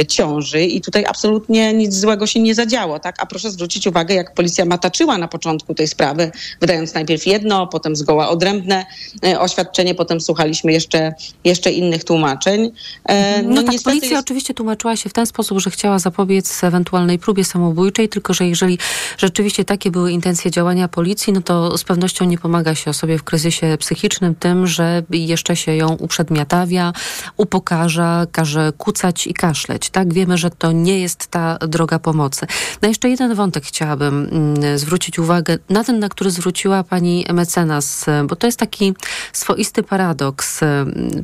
ciąży 0.08 0.64
i 0.64 0.82
tutaj 0.82 1.06
absolutnie 1.06 1.74
nic 1.74 1.96
złego 1.96 2.28
się 2.28 2.40
nie 2.40 2.56
zadziało, 2.56 3.00
tak? 3.00 3.16
A 3.20 3.26
proszę 3.26 3.52
zwrócić 3.52 3.88
uwagę, 3.88 4.16
jak 4.16 4.34
policja 4.34 4.66
mataczyła 4.66 5.18
na 5.18 5.28
początku 5.28 5.74
tej 5.74 5.88
sprawy, 5.88 6.32
wydając 6.62 6.94
najpierw 6.94 7.28
jedno, 7.28 7.68
potem 7.68 7.96
zgoła 7.96 8.30
odrębne 8.30 8.86
oświadczenie, 9.40 9.96
potem 9.96 10.22
słuchaliśmy 10.22 10.72
jeszcze, 10.72 11.14
jeszcze 11.44 11.72
innych 11.72 12.04
tłumaczeń. 12.04 12.72
No, 13.44 13.62
no 13.62 13.64
tak, 13.64 13.76
policja 13.84 14.10
jest... 14.10 14.28
oczywiście 14.32 14.54
tłumaczyła 14.54 14.96
się 14.96 15.10
w 15.10 15.14
ten 15.14 15.26
sposób, 15.26 15.60
że 15.60 15.70
chciała 15.70 16.00
zapobiec 16.00 16.64
ewentualnej 16.64 17.20
próbie 17.20 17.46
samobójczej, 17.46 18.10
tylko 18.10 18.34
że 18.34 18.48
jeżeli 18.48 18.78
rzeczywiście 19.18 19.66
takie 19.66 19.92
były 19.92 20.12
intencje 20.12 20.52
działania 20.52 20.88
policji, 20.88 21.34
no 21.34 21.42
to 21.42 21.78
z 21.78 21.84
pewnością 21.84 22.26
nie 22.26 22.38
pomaga 22.38 22.76
się 22.76 22.92
osobie 22.92 23.18
w 23.18 23.24
kryzysie 23.24 23.78
psychicznym 23.80 24.36
tym, 24.36 24.68
że 24.68 25.04
jeszcze 25.10 25.56
się 25.56 25.76
ją 25.76 25.90
uprzedmiotawia, 25.90 26.94
upokarza, 27.38 28.28
każe 28.32 28.74
kucać 28.78 29.28
i 29.28 29.34
kaszleć. 29.34 29.90
Tak, 29.90 30.14
wiemy, 30.14 30.38
że 30.38 30.50
to 30.50 30.72
nie 30.72 31.00
jest 31.00 31.28
ta 31.28 31.58
droga 31.58 32.00
pomocy. 32.00 32.46
Na 32.82 32.88
jeszcze 32.88 33.10
jeden 33.10 33.36
wątek 33.36 33.64
chciałabym 33.64 34.30
mm, 34.32 34.78
zwrócić 34.78 35.20
uwagę, 35.20 35.58
na 35.70 35.84
ten, 35.84 36.00
na 36.00 36.10
który 36.10 36.32
zwróciła 36.32 36.84
pani 36.84 37.26
mecenas, 37.34 38.06
bo 38.28 38.36
to 38.36 38.48
jest 38.48 38.60
taki 38.60 38.94
swoisty 39.34 39.84
paradoks, 39.84 40.60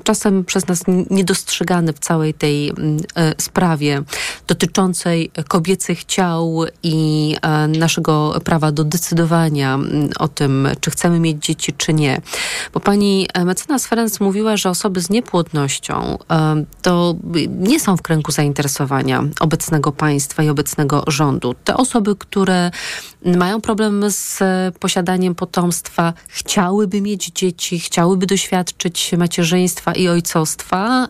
czasem 0.04 0.46
przez 0.46 0.68
nas 0.68 0.84
niedostrzegany 1.10 1.94
w 1.94 2.00
całej 2.00 2.34
tej 2.34 2.70
mm, 2.70 2.97
sprawie 3.38 4.04
dotyczącej 4.48 5.32
kobiecych 5.48 6.06
ciał 6.06 6.64
i 6.84 7.36
e, 7.42 7.68
naszego 7.68 8.40
prawa 8.44 8.72
do 8.72 8.84
decydowania 8.84 9.80
o 10.20 10.28
tym, 10.28 10.68
czy 10.82 10.92
chcemy 10.92 11.20
mieć 11.20 11.46
dzieci, 11.46 11.74
czy 11.74 11.94
nie. 11.94 12.22
Bo 12.74 12.80
pani 12.80 13.28
mecenas 13.46 13.88
Ferenc 13.88 14.20
mówiła, 14.20 14.58
że 14.58 14.70
osoby 14.70 15.02
z 15.02 15.10
niepłodnością 15.10 16.18
e, 16.32 16.64
to 16.82 17.16
nie 17.50 17.80
są 17.80 17.98
w 17.98 18.02
kręgu 18.02 18.32
zainteresowania 18.32 19.24
obecnego 19.40 19.92
państwa 19.92 20.44
i 20.44 20.50
obecnego 20.50 21.04
rządu. 21.08 21.56
Te 21.64 21.78
osoby, 21.78 22.16
które 22.16 22.72
mają 23.26 23.62
problem 23.62 24.04
z 24.08 24.40
posiadaniem 24.80 25.36
potomstwa, 25.36 26.14
chciałyby 26.28 27.02
mieć 27.02 27.28
dzieci, 27.28 27.80
chciałyby 27.80 28.26
doświadczyć 28.26 29.12
macierzyństwa 29.18 29.94
i 29.94 30.08
ojcostwa, 30.08 31.08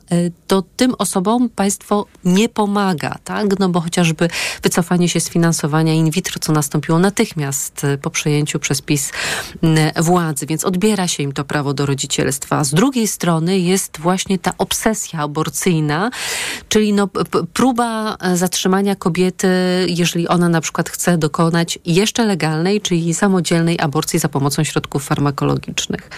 to 0.48 0.64
tym 0.76 0.96
osobom 0.98 1.50
państwo 1.50 1.77
nie 2.24 2.50
pomaga, 2.50 3.18
tak? 3.24 3.60
No 3.60 3.70
bo 3.70 3.82
chociażby 3.82 4.30
wycofanie 4.64 5.10
się 5.10 5.20
z 5.20 5.30
finansowania 5.30 5.94
in 5.94 6.12
vitro, 6.12 6.40
co 6.40 6.54
nastąpiło 6.54 7.00
natychmiast 7.00 7.84
e, 7.84 7.98
po 7.98 8.10
przejęciu 8.10 8.60
przez 8.60 8.82
PiS 8.82 9.12
władzy, 9.96 10.46
więc 10.46 10.66
odbiera 10.66 11.08
się 11.08 11.24
im 11.24 11.32
to 11.32 11.44
prawo 11.44 11.74
do 11.74 11.86
rodzicielstwa. 11.86 12.64
Z 12.64 12.74
drugiej 12.74 13.08
strony 13.08 13.60
jest 13.60 13.98
właśnie 14.00 14.40
ta 14.40 14.54
obsesja 14.58 15.20
aborcyjna, 15.20 16.12
czyli 16.70 16.94
no, 16.94 17.10
próba 17.54 18.18
e, 18.22 18.38
zatrzymania 18.38 18.96
kobiety, 18.96 19.48
jeżeli 19.88 20.28
ona 20.28 20.50
na 20.50 20.62
przykład 20.62 20.90
chce 20.90 21.18
dokonać 21.18 21.80
jeszcze 21.86 22.26
legalnej, 22.26 22.82
czyli 22.82 23.14
samodzielnej 23.14 23.80
aborcji 23.80 24.20
za 24.20 24.30
pomocą 24.30 24.64
środków 24.64 25.04
farmakologicznych. 25.06 26.10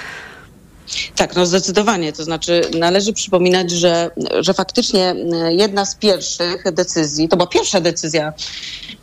Tak, 1.15 1.35
no 1.35 1.45
zdecydowanie. 1.45 2.13
To 2.13 2.23
znaczy 2.23 2.61
należy 2.79 3.13
przypominać, 3.13 3.71
że, 3.71 4.11
że 4.39 4.53
faktycznie 4.53 5.15
e, 5.33 5.53
jedna 5.53 5.85
z 5.85 5.95
pierwszych 5.95 6.63
decyzji, 6.73 7.29
to 7.29 7.37
była 7.37 7.47
pierwsza 7.47 7.81
decyzja 7.81 8.33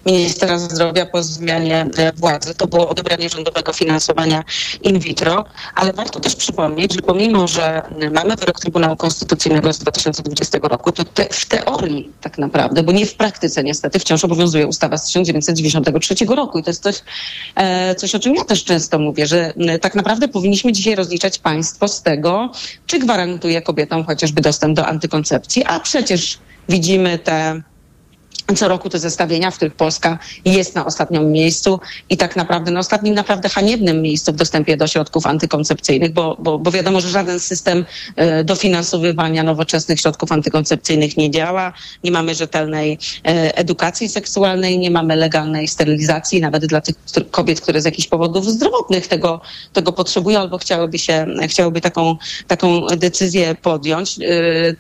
ministra 0.07 0.59
zdrowia 0.59 1.07
po 1.07 1.22
zmianie 1.22 1.87
e, 1.96 2.12
władzy, 2.12 2.55
to 2.55 2.66
było 2.66 2.88
odebranie 2.88 3.29
rządowego 3.29 3.72
finansowania 3.72 4.44
in 4.83 4.99
vitro, 4.99 5.44
ale 5.75 5.92
warto 5.92 6.20
też 6.20 6.37
przypomnieć, 6.37 6.94
że 6.94 7.01
pomimo, 7.01 7.49
że 7.49 7.83
mamy 8.12 8.37
wyrok 8.37 8.61
Trybunału 8.61 8.96
Konstytucyjnego 8.96 9.72
z 9.72 9.79
2020 9.79 10.59
roku, 10.62 10.92
to 10.92 11.05
te, 11.05 11.27
w 11.31 11.46
teorii 11.46 12.12
tak 12.20 12.38
naprawdę, 12.38 12.83
bo 12.83 12.92
nie 12.92 13.07
w 13.07 13.14
praktyce 13.14 13.64
niestety, 13.64 13.99
wciąż 13.99 14.25
obowiązuje 14.25 14.66
ustawa 14.66 14.99
z 14.99 15.07
1993 15.07 16.14
roku 16.27 16.59
i 16.59 16.62
to 16.62 16.70
jest 16.70 16.83
coś, 16.83 17.03
e, 17.55 17.94
coś 17.94 18.14
o 18.14 18.18
czym 18.18 18.35
ja 18.35 18.44
też 18.44 18.64
często 18.64 18.99
mówię, 18.99 19.27
że 19.27 19.55
tak 19.81 19.94
naprawdę 19.94 20.29
powinniśmy 20.29 20.72
dzisiaj 20.72 20.94
rozliczać 20.94 21.38
państwo 21.38 21.75
z 21.88 22.02
tego, 22.02 22.52
czy 22.86 22.98
gwarantuje 22.98 23.62
kobietom 23.62 24.04
chociażby 24.04 24.40
dostęp 24.40 24.76
do 24.76 24.86
antykoncepcji, 24.86 25.64
a 25.64 25.80
przecież 25.80 26.38
widzimy 26.68 27.18
te 27.18 27.62
co 28.54 28.68
roku 28.68 28.90
te 28.90 28.98
zestawienia, 28.98 29.50
w 29.50 29.56
których 29.56 29.74
Polska 29.74 30.18
jest 30.44 30.74
na 30.74 30.87
ostatnim 30.87 31.32
miejscu 31.32 31.80
i 32.11 32.16
tak 32.16 32.37
naprawdę 32.37 32.70
na 32.70 32.80
ostatnim 32.80 33.14
naprawdę 33.14 33.48
haniebnym 33.48 34.02
miejscu 34.02 34.32
w 34.32 34.37
dostępie 34.37 34.76
do 34.76 34.87
środków 34.87 35.26
antykoncepcyjnych, 35.26 36.12
bo, 36.12 36.37
bo, 36.38 36.59
bo 36.59 36.70
wiadomo, 36.70 37.00
że 37.00 37.09
żaden 37.09 37.40
system 37.40 37.85
e, 38.16 38.44
dofinansowywania 38.44 39.42
nowoczesnych 39.42 40.00
środków 40.00 40.32
antykoncepcyjnych 40.32 41.16
nie 41.16 41.30
działa. 41.30 41.72
Nie 42.04 42.11
mamy 42.11 42.35
rzetelnej 42.35 42.98
e, 43.24 43.56
edukacji 43.56 44.09
seksualnej, 44.09 44.78
nie 44.78 44.90
mamy 44.90 45.16
legalnej 45.16 45.68
sterylizacji, 45.68 46.40
nawet 46.40 46.66
dla 46.66 46.80
tych 46.80 46.94
kobiet, 47.30 47.61
które 47.61 47.80
z 47.80 47.85
jakichś 47.85 48.09
powodów 48.09 48.46
zdrowotnych 48.46 49.06
tego, 49.06 49.40
tego 49.72 49.92
potrzebują 49.92 50.40
albo 50.40 50.59
chciałyby 50.59 50.98
się, 50.98 51.26
chciałyby 51.48 51.80
taką, 51.80 52.16
taką 52.46 52.87
decyzję 52.87 53.54
podjąć. 53.62 54.18
E, 54.18 54.22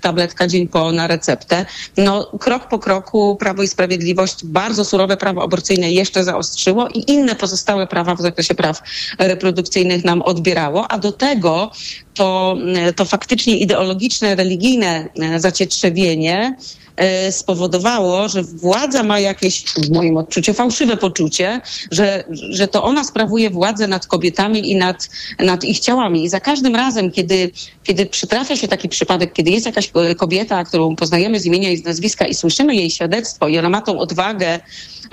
tabletka 0.00 0.46
dzień 0.46 0.68
po 0.68 0.92
na 0.92 1.06
receptę. 1.06 1.66
No, 1.96 2.26
krok 2.40 2.68
po 2.68 2.78
kroku, 2.78 3.36
prawda, 3.40 3.55
Prawo 3.56 3.64
i 3.64 3.68
Sprawiedliwość 3.68 4.44
bardzo 4.44 4.84
surowe 4.84 5.16
prawo 5.16 5.42
aborcyjne 5.42 5.92
jeszcze 5.92 6.24
zaostrzyło 6.24 6.88
i 6.88 7.12
inne 7.12 7.34
pozostałe 7.34 7.86
prawa 7.86 8.14
w 8.14 8.20
zakresie 8.20 8.54
praw 8.54 8.82
reprodukcyjnych 9.18 10.04
nam 10.04 10.22
odbierało, 10.22 10.88
a 10.92 10.98
do 10.98 11.12
tego 11.12 11.70
to, 12.14 12.56
to 12.96 13.04
faktycznie 13.04 13.58
ideologiczne, 13.58 14.34
religijne 14.34 15.08
zacietrzewienie 15.36 16.56
E, 16.56 16.85
spowodowało, 17.30 18.28
że 18.28 18.42
władza 18.42 19.02
ma 19.02 19.20
jakieś, 19.20 19.64
w 19.64 19.90
moim 19.90 20.16
odczuciu, 20.16 20.54
fałszywe 20.54 20.96
poczucie, 20.96 21.60
że, 21.90 22.24
że 22.30 22.68
to 22.68 22.82
ona 22.82 23.04
sprawuje 23.04 23.50
władzę 23.50 23.88
nad 23.88 24.06
kobietami 24.06 24.70
i 24.70 24.76
nad, 24.76 25.08
nad 25.38 25.64
ich 25.64 25.80
ciałami. 25.80 26.24
I 26.24 26.28
za 26.28 26.40
każdym 26.40 26.76
razem, 26.76 27.10
kiedy, 27.10 27.50
kiedy 27.84 28.06
przytrafia 28.06 28.56
się 28.56 28.68
taki 28.68 28.88
przypadek, 28.88 29.32
kiedy 29.32 29.50
jest 29.50 29.66
jakaś 29.66 29.92
kobieta, 30.16 30.64
którą 30.64 30.96
poznajemy 30.96 31.40
z 31.40 31.46
imienia 31.46 31.70
i 31.70 31.76
z 31.76 31.84
nazwiska 31.84 32.26
i 32.26 32.34
słyszymy 32.34 32.76
jej 32.76 32.90
świadectwo 32.90 33.48
i 33.48 33.58
ona 33.58 33.68
ma 33.68 33.80
tą 33.80 33.98
odwagę 33.98 34.60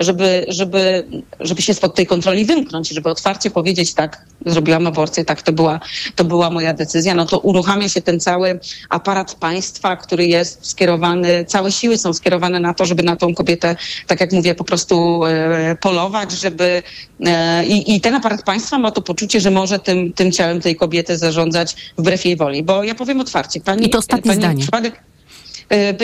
żeby, 0.00 0.46
żeby, 0.48 1.04
żeby 1.40 1.62
się 1.62 1.74
spod 1.74 1.94
tej 1.94 2.06
kontroli 2.06 2.44
wymknąć, 2.44 2.88
żeby 2.88 3.10
otwarcie 3.10 3.50
powiedzieć 3.50 3.94
tak, 3.94 4.26
zrobiłam 4.46 4.86
aborcję, 4.86 5.24
tak, 5.24 5.42
to 5.42 5.52
była, 5.52 5.80
to 6.16 6.24
była 6.24 6.50
moja 6.50 6.74
decyzja, 6.74 7.14
no 7.14 7.26
to 7.26 7.38
uruchamia 7.38 7.88
się 7.88 8.02
ten 8.02 8.20
cały 8.20 8.60
aparat 8.88 9.34
państwa, 9.34 9.96
który 9.96 10.26
jest 10.26 10.66
skierowany, 10.66 11.44
całe 11.44 11.72
siły 11.72 11.98
są 11.98 12.12
skierowane 12.12 12.60
na 12.60 12.74
to, 12.74 12.86
żeby 12.86 13.02
na 13.02 13.16
tą 13.16 13.34
kobietę, 13.34 13.76
tak 14.06 14.20
jak 14.20 14.32
mówię, 14.32 14.54
po 14.54 14.64
prostu 14.64 15.24
e, 15.24 15.76
polować, 15.80 16.32
żeby 16.32 16.82
e, 17.26 17.66
i, 17.66 17.96
i 17.96 18.00
ten 18.00 18.14
aparat 18.14 18.42
państwa 18.42 18.78
ma 18.78 18.90
to 18.90 19.02
poczucie, 19.02 19.40
że 19.40 19.50
może 19.50 19.78
tym, 19.78 20.12
tym 20.12 20.32
ciałem 20.32 20.60
tej 20.60 20.76
kobiety 20.76 21.18
zarządzać 21.18 21.76
wbrew 21.98 22.24
jej 22.24 22.36
woli. 22.36 22.62
Bo 22.62 22.84
ja 22.84 22.94
powiem 22.94 23.20
otwarcie, 23.20 23.60
pani, 23.60 23.86
I 23.86 23.90
to 23.90 23.98
ostatnie 23.98 24.30
pani 24.30 24.40
zdanie. 24.40 24.60
przypadek 24.62 25.13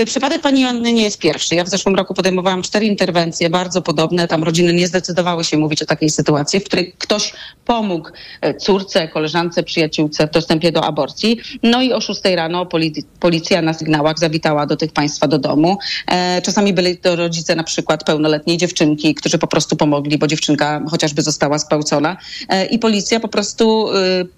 Przypadek 0.07 0.43
pani 0.43 0.61
Joanny 0.61 0.93
nie 0.93 1.03
jest 1.03 1.19
pierwszy. 1.19 1.55
Ja 1.55 1.65
w 1.65 1.69
zeszłym 1.69 1.95
roku 1.95 2.15
podejmowałam 2.15 2.63
cztery 2.63 2.87
interwencje, 2.87 3.51
bardzo 3.51 3.83
podobne. 3.83 4.29
Tam 4.29 4.45
rodziny 4.45 4.73
nie 4.73 4.87
zdecydowały 4.89 5.45
się 5.45 5.57
mówić 5.59 5.83
o 5.83 5.87
takiej 5.87 6.11
sytuacji, 6.11 6.61
w 6.61 6.65
której 6.65 6.95
ktoś 6.99 7.33
pomógł 7.67 8.09
e, 8.41 8.55
córce, 8.55 9.09
koleżance, 9.09 9.63
przyjaciółce 9.63 10.27
w 10.27 10.31
dostępie 10.31 10.73
do 10.73 10.85
aborcji. 10.85 11.41
No 11.63 11.83
i 11.83 11.93
o 11.93 12.01
6 12.01 12.21
rano 12.35 12.65
poli- 12.67 13.03
policja 13.21 13.63
na 13.63 13.75
sygnałach 13.75 14.19
zawitała 14.19 14.67
do 14.67 14.77
tych 14.77 14.93
państwa 14.93 15.29
do 15.29 15.39
domu. 15.39 15.79
E, 16.07 16.43
Czasami 16.43 16.73
byli 16.73 16.97
to 16.99 17.17
rodzice 17.17 17.57
na 17.57 17.65
przykład 17.65 18.05
pełnoletniej 18.05 18.57
dziewczynki, 18.57 19.15
którzy 19.15 19.39
po 19.39 19.47
prostu 19.47 19.77
pomogli, 19.77 20.19
bo 20.19 20.27
dziewczynka 20.27 20.83
chociażby 20.91 21.23
została 21.23 21.59
spałcona. 21.59 22.17
E, 22.49 22.67
I 22.67 22.79
policja 22.79 23.21
po 23.21 23.29
prostu 23.29 23.87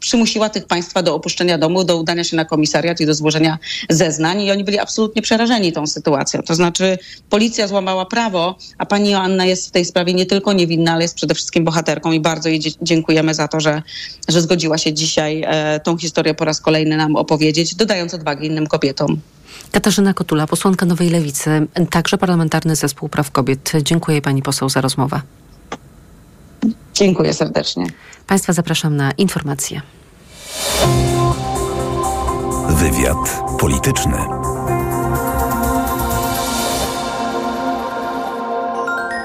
przymusiła 0.01 0.49
tych 0.49 0.67
państwa 0.67 1.03
do 1.03 1.15
opuszczenia 1.15 1.59
domu, 1.59 1.85
do 1.85 1.97
udania 1.97 2.25
się 2.25 2.37
na 2.37 2.45
komisariat 2.45 3.01
i 3.01 3.07
do 3.07 3.15
złożenia 3.15 3.59
zeznań. 3.91 4.43
I 4.43 4.51
oni 4.51 4.65
byli 4.65 4.79
absolutnie 4.79 5.12
przerażeni 5.21 5.73
tą 5.73 5.87
sytuacją. 5.87 6.43
To 6.43 6.55
znaczy 6.55 6.99
policja 7.31 7.69
złamała 7.69 8.07
prawo, 8.07 8.59
a 8.79 8.87
pani 8.87 9.11
Joanna 9.11 9.45
jest 9.45 9.69
w 9.69 9.71
tej 9.71 9.85
sprawie 9.85 10.15
nie 10.15 10.27
tylko 10.27 10.53
niewinna, 10.53 10.93
ale 10.93 11.03
jest 11.03 11.15
przede 11.15 11.35
wszystkim 11.35 11.65
bohaterką 11.65 12.13
i 12.13 12.21
bardzo 12.21 12.49
jej 12.49 12.61
dziękujemy 12.83 13.35
za 13.35 13.49
to, 13.49 13.61
że, 13.61 13.83
że 14.29 14.41
zgodziła 14.41 14.79
się 14.79 14.93
dzisiaj 14.93 15.45
e, 15.47 15.81
tą 15.81 15.99
historię 15.99 16.35
po 16.35 16.45
raz 16.45 16.61
kolejny 16.61 16.97
nam 16.97 17.17
opowiedzieć, 17.17 17.75
dodając 17.75 18.15
odwagi 18.15 18.47
innym 18.47 18.67
kobietom. 18.67 19.21
Katarzyna 19.73 20.15
Kotula, 20.15 20.47
posłanka 20.47 20.87
Nowej 20.87 21.11
Lewicy, 21.11 21.67
także 21.91 22.19
Parlamentarny 22.19 22.77
Zespół 22.77 23.09
Praw 23.09 23.31
Kobiet. 23.31 23.73
Dziękuję 23.83 24.23
pani 24.23 24.43
poseł 24.43 24.69
za 24.69 24.81
rozmowę. 24.81 25.21
Dziękuję 26.95 27.35
serdecznie. 27.35 27.87
Państwa 28.27 28.53
zapraszam 28.53 28.97
na 28.97 29.13
informacje. 29.13 29.83
Wywiad 32.69 33.43
polityczny. 33.61 34.42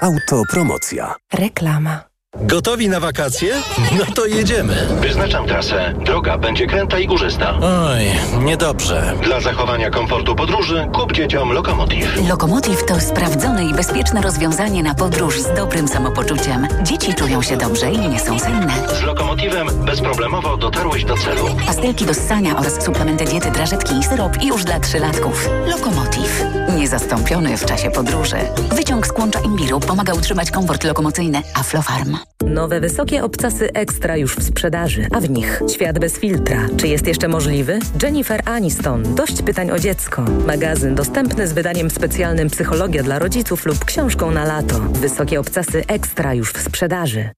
Autopromocja. 0.00 1.14
Reklama. 1.32 2.09
Gotowi 2.40 2.88
na 2.88 3.00
wakacje? 3.00 3.54
No 3.98 4.04
to 4.14 4.26
jedziemy. 4.26 4.86
Wyznaczam 5.00 5.46
trasę. 5.46 5.94
Droga 6.04 6.38
będzie 6.38 6.66
kręta 6.66 6.98
i 6.98 7.06
górzysta. 7.06 7.54
Oj, 7.62 8.00
niedobrze. 8.44 9.14
Dla 9.22 9.40
zachowania 9.40 9.90
komfortu 9.90 10.34
podróży 10.36 10.88
kup 10.94 11.12
dzieciom 11.12 11.52
Lokomotiv. 11.52 12.28
Lokomotiv 12.28 12.84
to 12.86 13.00
sprawdzone 13.00 13.64
i 13.64 13.74
bezpieczne 13.74 14.20
rozwiązanie 14.22 14.82
na 14.82 14.94
podróż 14.94 15.40
z 15.40 15.54
dobrym 15.56 15.88
samopoczuciem. 15.88 16.68
Dzieci 16.82 17.14
czują 17.14 17.42
się 17.42 17.56
dobrze 17.56 17.92
i 17.92 17.98
nie 17.98 18.20
są 18.20 18.38
senne. 18.38 18.72
Z 19.00 19.02
Lokomotivem 19.02 19.68
bezproblemowo 19.84 20.56
dotarłeś 20.56 21.04
do 21.04 21.16
celu. 21.16 21.44
Pastelki 21.66 22.04
do 22.06 22.14
ssania 22.14 22.56
oraz 22.58 22.84
suplementy 22.84 23.24
diety, 23.24 23.50
drażetki 23.50 23.94
i 23.98 24.04
syrop 24.04 24.42
już 24.42 24.64
dla 24.64 24.80
trzylatków. 24.80 25.48
Lokomotiv. 25.66 26.44
Niezastąpiony 26.76 27.56
w 27.56 27.64
czasie 27.66 27.90
podróży. 27.90 28.36
Wyciąg 28.72 29.06
z 29.06 29.12
kłącza 29.12 29.40
imbiru 29.40 29.80
pomaga 29.80 30.12
utrzymać 30.14 30.50
komfort 30.50 30.84
lokomocyjny. 30.84 31.42
Aflofarm. 31.54 32.16
Nowe 32.44 32.80
wysokie 32.80 33.24
obcasy 33.24 33.72
ekstra 33.72 34.16
już 34.16 34.36
w 34.36 34.42
sprzedaży, 34.42 35.06
a 35.12 35.20
w 35.20 35.30
nich 35.30 35.60
świat 35.74 35.98
bez 35.98 36.18
filtra. 36.18 36.68
Czy 36.76 36.88
jest 36.88 37.06
jeszcze 37.06 37.28
możliwy? 37.28 37.78
Jennifer 38.02 38.42
Aniston. 38.44 39.14
Dość 39.14 39.42
pytań 39.42 39.70
o 39.70 39.78
dziecko. 39.78 40.24
Magazyn 40.46 40.94
dostępny 40.94 41.48
z 41.48 41.52
wydaniem 41.52 41.90
specjalnym 41.90 42.50
Psychologia 42.50 43.02
dla 43.02 43.18
rodziców 43.18 43.66
lub 43.66 43.84
książką 43.84 44.30
na 44.30 44.44
lato. 44.44 44.80
Wysokie 44.80 45.40
obcasy 45.40 45.84
ekstra 45.86 46.34
już 46.34 46.52
w 46.52 46.62
sprzedaży. 46.62 47.30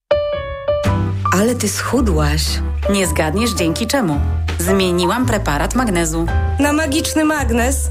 Ale 1.32 1.54
ty 1.54 1.68
schudłaś. 1.68 2.42
Nie 2.92 3.06
zgadniesz 3.06 3.50
dzięki 3.50 3.86
czemu. 3.86 4.20
Zmieniłam 4.58 5.26
preparat 5.26 5.74
magnezu. 5.74 6.26
Na 6.58 6.72
magiczny 6.72 7.24
magnes? 7.24 7.90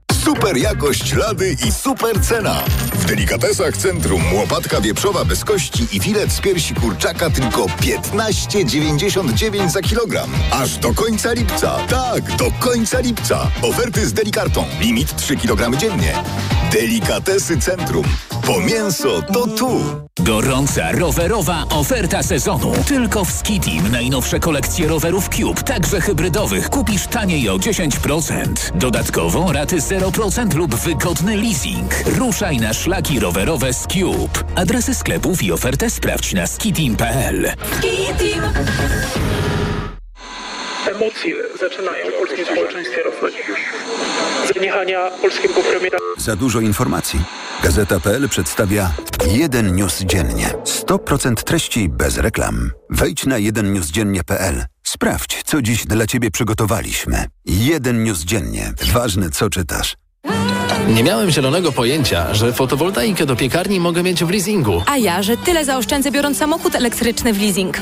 Super 0.25 0.57
jakość 0.57 1.13
lady 1.13 1.55
i 1.67 1.71
super 1.71 2.21
cena. 2.21 2.63
W 2.93 3.05
delikatesach 3.05 3.77
Centrum 3.77 4.33
łopatka 4.33 4.81
wieprzowa 4.81 5.25
bez 5.25 5.45
kości 5.45 5.87
i 5.91 5.99
filet 5.99 6.31
z 6.31 6.41
piersi 6.41 6.75
kurczaka 6.75 7.29
tylko 7.29 7.65
15,99 7.65 9.69
za 9.69 9.81
kilogram. 9.81 10.31
Aż 10.51 10.77
do 10.77 10.93
końca 10.93 11.33
lipca. 11.33 11.77
Tak, 11.89 12.35
do 12.35 12.51
końca 12.59 12.99
lipca. 12.99 13.51
Oferty 13.61 14.07
z 14.07 14.13
delikartą. 14.13 14.65
Limit 14.79 15.15
3 15.15 15.37
kg 15.37 15.77
dziennie. 15.77 16.13
Delikatesy 16.71 17.57
Centrum. 17.57 18.05
Po 18.51 18.61
mięso 18.61 19.21
to 19.33 19.47
tu. 19.47 19.81
Gorąca 20.19 20.91
rowerowa 20.91 21.65
oferta 21.69 22.23
sezonu. 22.23 22.73
Tylko 22.87 23.25
w 23.25 23.31
Skitim 23.31 23.91
najnowsze 23.91 24.39
kolekcje 24.39 24.87
rowerów 24.87 25.29
Cube, 25.29 25.63
także 25.63 26.01
hybrydowych, 26.01 26.69
kupisz 26.69 27.07
taniej 27.07 27.49
o 27.49 27.57
10%. 27.57 28.45
Dodatkowo 28.75 29.51
raty 29.51 29.77
0% 29.77 30.55
lub 30.55 30.75
wygodny 30.75 31.37
leasing. 31.37 31.91
Ruszaj 32.05 32.57
na 32.57 32.73
szlaki 32.73 33.19
rowerowe 33.19 33.73
z 33.73 33.87
Cube. 33.87 34.39
Adresy 34.55 34.95
sklepów 34.95 35.43
i 35.43 35.51
ofertę 35.51 35.89
sprawdź 35.89 36.33
na 36.33 36.47
skitim.pl. 36.47 37.51
Emocje 40.87 41.35
zaczynają 41.59 42.05
w 42.11 42.13
polskim 42.13 42.45
społeczeństwie 42.45 43.03
rosnąć. 43.03 43.35
Zaniechania 44.53 45.11
polskiego 45.21 45.61
premiera. 45.71 45.97
Za 46.17 46.35
dużo 46.35 46.59
informacji. 46.59 47.19
Gazeta.pl 47.63 48.29
przedstawia 48.29 48.91
jeden 49.31 49.75
news 49.75 50.01
dziennie. 50.03 50.49
100% 50.87 51.33
treści 51.33 51.89
bez 51.89 52.17
reklam. 52.17 52.71
Wejdź 52.89 53.25
na 53.25 53.37
jedennewsdziennie.pl. 53.37 54.65
Sprawdź, 54.83 55.41
co 55.45 55.61
dziś 55.61 55.85
dla 55.85 56.07
Ciebie 56.07 56.31
przygotowaliśmy. 56.31 57.25
Jeden 57.45 58.03
news 58.03 58.19
dziennie. 58.23 58.73
Ważne, 58.93 59.29
co 59.29 59.49
czytasz. 59.49 59.95
Nie 60.87 61.03
miałem 61.03 61.29
zielonego 61.31 61.71
pojęcia, 61.71 62.33
że 62.33 62.53
fotowoltaikę 62.53 63.25
do 63.25 63.35
piekarni 63.35 63.79
mogę 63.79 64.03
mieć 64.03 64.23
w 64.23 64.29
leasingu. 64.29 64.83
A 64.85 64.97
ja, 64.97 65.23
że 65.23 65.37
tyle 65.37 65.65
zaoszczędzę 65.65 66.11
biorąc 66.11 66.37
samochód 66.37 66.75
elektryczny 66.75 67.33
w 67.33 67.41
leasing. 67.41 67.77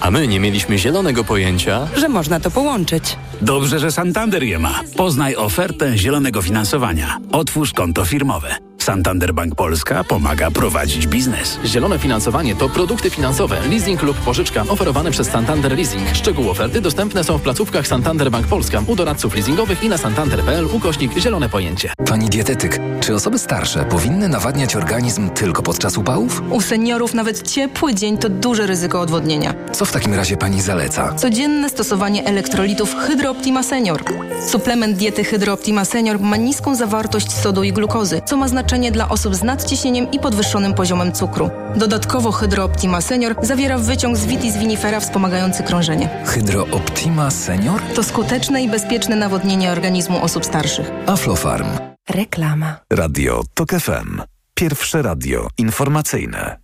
A 0.00 0.10
my 0.10 0.28
nie 0.28 0.40
mieliśmy 0.40 0.78
zielonego 0.78 1.24
pojęcia, 1.24 1.88
Że 1.96 2.08
można 2.08 2.40
to 2.40 2.50
połączyć. 2.50 3.16
Dobrze, 3.40 3.78
że 3.78 3.92
Santander 3.92 4.42
je 4.42 4.58
ma. 4.58 4.80
Poznaj 4.96 5.36
ofertę 5.36 5.98
zielonego 5.98 6.42
finansowania. 6.42 7.18
Otwórz 7.32 7.72
konto 7.72 8.04
firmowe. 8.04 8.56
Santander 8.84 9.34
Bank 9.34 9.54
Polska 9.54 10.04
pomaga 10.04 10.50
prowadzić 10.50 11.06
biznes. 11.06 11.58
Zielone 11.64 11.98
finansowanie 11.98 12.54
to 12.54 12.68
produkty 12.68 13.10
finansowe, 13.10 13.56
leasing 13.70 14.02
lub 14.02 14.16
pożyczka 14.16 14.64
oferowane 14.68 15.10
przez 15.10 15.30
Santander 15.30 15.76
Leasing. 15.76 16.08
Szczegóły 16.14 16.50
oferty 16.50 16.80
dostępne 16.80 17.24
są 17.24 17.38
w 17.38 17.42
placówkach 17.42 17.86
Santander 17.86 18.30
Bank 18.30 18.46
Polska, 18.46 18.82
u 18.86 18.96
doradców 18.96 19.34
leasingowych 19.34 19.82
i 19.82 19.88
na 19.88 19.98
santander.pl 19.98 20.66
ukośnik 20.72 21.18
zielone 21.18 21.48
pojęcie. 21.48 21.92
Pani 22.08 22.28
dietetyk, 22.28 22.80
czy 23.00 23.14
osoby 23.14 23.38
starsze 23.38 23.84
powinny 23.84 24.28
nawadniać 24.28 24.76
organizm 24.76 25.30
tylko 25.30 25.62
podczas 25.62 25.98
upałów? 25.98 26.42
U 26.50 26.60
seniorów 26.60 27.14
nawet 27.14 27.50
ciepły 27.50 27.94
dzień 27.94 28.18
to 28.18 28.28
duże 28.28 28.66
ryzyko 28.66 29.00
odwodnienia. 29.00 29.54
Co 29.72 29.84
w 29.84 29.92
takim 29.92 30.14
razie 30.14 30.36
pani 30.36 30.62
zaleca? 30.62 31.14
Codzienne 31.14 31.70
stosowanie 31.70 32.24
elektrolitów 32.24 32.94
Hydrooptima 32.94 33.62
Senior. 33.62 34.04
Suplement 34.48 34.96
diety 34.96 35.24
Hydrooptima 35.24 35.84
Senior 35.84 36.20
ma 36.20 36.36
niską 36.36 36.74
zawartość 36.74 37.32
sodu 37.32 37.62
i 37.62 37.72
glukozy, 37.72 38.22
co 38.24 38.36
ma 38.36 38.48
znaczenie 38.48 38.73
dla 38.74 39.08
osób 39.08 39.34
z 39.34 39.42
nadciśnieniem 39.42 40.10
i 40.10 40.18
podwyższonym 40.18 40.74
poziomem 40.74 41.12
cukru. 41.12 41.50
Dodatkowo 41.76 42.32
Hydrooptima 42.32 43.00
Senior 43.00 43.34
zawiera 43.42 43.78
wyciąg 43.78 44.16
z 44.16 44.26
vitis 44.26 44.56
vinifera 44.56 45.00
wspomagający 45.00 45.62
krążenie. 45.62 46.08
Hydrooptima 46.24 47.30
Senior? 47.30 47.80
To 47.94 48.02
skuteczne 48.02 48.62
i 48.62 48.68
bezpieczne 48.68 49.16
nawodnienie 49.16 49.72
organizmu 49.72 50.22
osób 50.22 50.44
starszych. 50.44 50.90
Aflofarm. 51.06 51.68
Reklama. 52.10 52.76
Radio 52.92 53.42
TOK 53.54 53.70
FM. 53.70 54.22
Pierwsze 54.54 55.02
radio 55.02 55.48
informacyjne. 55.58 56.58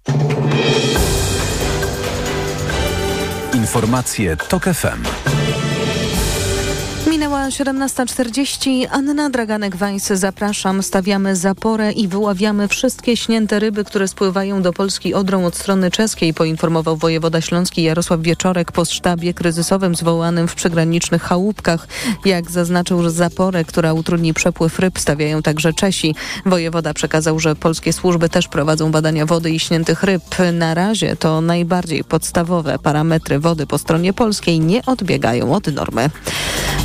Informacje 3.55 4.37
TOK 4.37 4.65
FM. 4.65 5.40
Minęła 7.07 7.49
17.40. 7.49 8.87
Anna 8.91 9.31
Draganek-Weiss, 9.31 10.17
zapraszam. 10.17 10.83
Stawiamy 10.83 11.37
zaporę 11.37 11.93
i 11.93 12.09
wyławiamy 12.09 12.69
wszystkie 12.69 13.17
śnięte 13.17 13.59
ryby, 13.59 13.85
które 13.85 14.09
spływają 14.09 14.63
do 14.63 14.73
Polski 14.73 15.15
Odrą 15.15 15.45
od 15.45 15.57
strony 15.57 15.91
czeskiej, 15.91 16.35
poinformował 16.35 16.97
wojewoda 16.97 17.41
śląski 17.41 17.83
Jarosław 17.83 18.21
Wieczorek 18.21 18.73
po 18.73 18.85
sztabie 18.85 19.35
kryzysowym 19.35 19.95
zwołanym 19.95 20.49
w 20.49 20.55
przygranicznych 20.55 21.23
chałupkach. 21.23 21.89
Jak 22.25 22.51
zaznaczył, 22.51 23.03
że 23.03 23.11
zaporę, 23.11 23.65
która 23.65 23.93
utrudni 23.93 24.35
przepływ 24.35 24.79
ryb, 24.79 24.99
stawiają 24.99 25.43
także 25.43 25.73
Czesi. 25.73 26.15
Wojewoda 26.47 26.95
przekazał, 26.95 27.39
że 27.39 27.57
polskie 27.57 27.93
służby 27.93 28.29
też 28.29 28.49
prowadzą 28.49 28.91
badania 28.91 29.27
wody 29.27 29.51
i 29.51 29.61
śniętych 29.61 30.03
ryb. 30.03 30.23
Na 30.53 30.75
razie 30.75 31.17
to 31.17 31.41
najbardziej 31.41 32.05
podstawowe 32.05 32.79
parametry 32.79 33.39
wody 33.39 33.67
po 33.67 33.79
stronie 33.79 34.13
polskiej 34.13 34.61
nie 34.61 34.87
odbiegają 34.87 35.55
od 35.55 35.67
normy. 35.67 36.11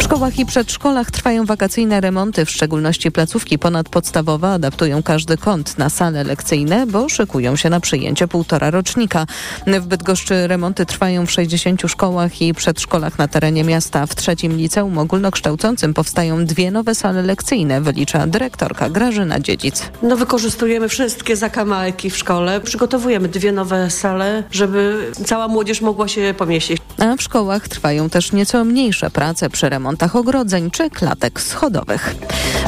Szkołach 0.06 0.40
i 0.40 0.46
przedszkolach 0.46 1.12
trwają 1.12 1.46
wakacyjne 1.46 2.02
remonty, 2.02 2.46
w 2.46 2.50
szczególności 2.50 3.12
placówki 3.12 3.60
ponadpodstawowe 3.60 4.48
adaptują 4.48 5.04
każdy 5.04 5.38
kąt 5.38 5.78
na 5.78 5.90
sale 5.90 6.24
lekcyjne, 6.24 6.88
bo 6.88 7.10
szykują 7.10 7.56
się 7.56 7.70
na 7.70 7.80
przyjęcie 7.80 8.28
półtora 8.28 8.72
rocznika. 8.72 9.26
W 9.68 9.86
Bydgoszczy 9.86 10.48
remonty 10.48 10.86
trwają 10.86 11.26
w 11.26 11.32
60 11.32 11.82
szkołach 11.88 12.42
i 12.42 12.54
przedszkolach 12.54 13.18
na 13.18 13.28
terenie 13.28 13.64
miasta. 13.64 14.06
W 14.06 14.16
trzecim 14.16 14.58
liceum 14.58 14.98
ogólnokształcącym 14.98 15.94
powstają 15.94 16.46
dwie 16.46 16.72
nowe 16.72 16.96
sale 16.96 17.22
lekcyjne, 17.22 17.82
wylicza 17.82 18.28
dyrektorka 18.28 18.90
Grażyna 18.90 19.40
Dziedzic. 19.40 19.84
No 20.02 20.18
wykorzystujemy 20.18 20.90
wszystkie 20.90 21.36
zakamarki 21.36 22.10
w 22.10 22.18
szkole. 22.18 22.62
Przygotowujemy 22.62 23.28
dwie 23.28 23.52
nowe 23.52 23.90
sale, 23.92 24.44
żeby 24.52 25.12
cała 25.26 25.48
młodzież 25.48 25.82
mogła 25.82 26.08
się 26.08 26.34
pomieścić. 26.38 26.85
A 26.98 27.16
w 27.16 27.22
szkołach 27.22 27.68
trwają 27.68 28.10
też 28.10 28.32
nieco 28.32 28.64
mniejsze 28.64 29.10
prace 29.12 29.50
przy 29.50 29.70
remontach 29.70 30.16
ogrodzeń 30.16 30.72
czy 30.72 30.90
klatek 30.90 31.42
schodowych. 31.42 32.16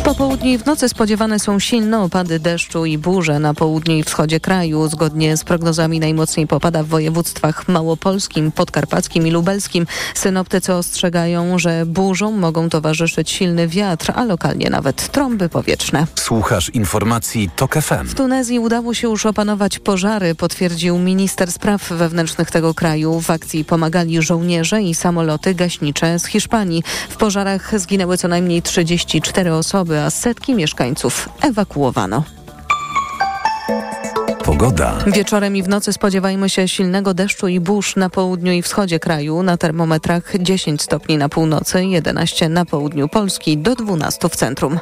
Po 0.03 0.15
południu 0.15 0.49
i 0.49 0.57
w 0.57 0.65
nocy 0.65 0.89
spodziewane 0.89 1.39
są 1.39 1.59
silne 1.59 1.99
opady 1.99 2.39
deszczu 2.39 2.85
i 2.85 2.97
burze 2.97 3.39
na 3.39 3.53
południu 3.53 3.95
i 3.95 4.03
wschodzie 4.03 4.39
kraju. 4.39 4.87
Zgodnie 4.87 5.37
z 5.37 5.43
prognozami 5.43 5.99
najmocniej 5.99 6.47
popada 6.47 6.83
w 6.83 6.87
województwach 6.87 7.67
małopolskim, 7.67 8.51
podkarpackim 8.51 9.27
i 9.27 9.31
lubelskim. 9.31 9.87
Synoptycy 10.15 10.73
ostrzegają, 10.73 11.59
że 11.59 11.85
burzom 11.85 12.39
mogą 12.39 12.69
towarzyszyć 12.69 13.31
silny 13.31 13.67
wiatr, 13.67 14.11
a 14.15 14.23
lokalnie 14.23 14.69
nawet 14.69 15.11
trąby 15.11 15.49
powietrzne. 15.49 16.07
Słuchasz 16.15 16.69
informacji 16.69 17.49
TOK 17.55 17.75
FM. 17.75 18.05
W 18.05 18.15
Tunezji 18.15 18.59
udało 18.59 18.93
się 18.93 19.07
już 19.07 19.25
opanować 19.25 19.79
pożary, 19.79 20.35
potwierdził 20.35 20.97
minister 20.97 21.51
spraw 21.51 21.89
wewnętrznych 21.89 22.51
tego 22.51 22.73
kraju. 22.73 23.21
W 23.21 23.29
akcji 23.29 23.65
pomagali 23.65 24.16
żołnierze 24.21 24.81
i 24.81 24.95
samoloty 24.95 25.55
gaśnicze 25.55 26.19
z 26.19 26.25
Hiszpanii. 26.25 26.83
W 27.09 27.17
pożarach 27.17 27.79
zginęły 27.79 28.17
co 28.17 28.27
najmniej 28.27 28.61
34 28.61 29.53
osoby, 29.53 29.99
a 29.99 30.09
setki 30.09 30.55
mieszkańców 30.55 31.29
ewakuowano. 31.41 32.23
Pogoda. 34.45 34.97
Wieczorem 35.07 35.55
i 35.55 35.63
w 35.63 35.67
nocy 35.67 35.93
spodziewajmy 35.93 36.49
się 36.49 36.67
silnego 36.67 37.13
deszczu 37.13 37.47
i 37.47 37.59
burz 37.59 37.95
na 37.95 38.09
południu 38.09 38.53
i 38.53 38.61
wschodzie 38.61 38.99
kraju. 38.99 39.43
Na 39.43 39.57
termometrach 39.57 40.33
10 40.39 40.81
stopni 40.81 41.17
na 41.17 41.29
północy, 41.29 41.85
11 41.85 42.49
na 42.49 42.65
południu 42.65 43.07
Polski, 43.07 43.57
do 43.57 43.75
12 43.75 44.29
w 44.29 44.35
centrum. 44.35 44.79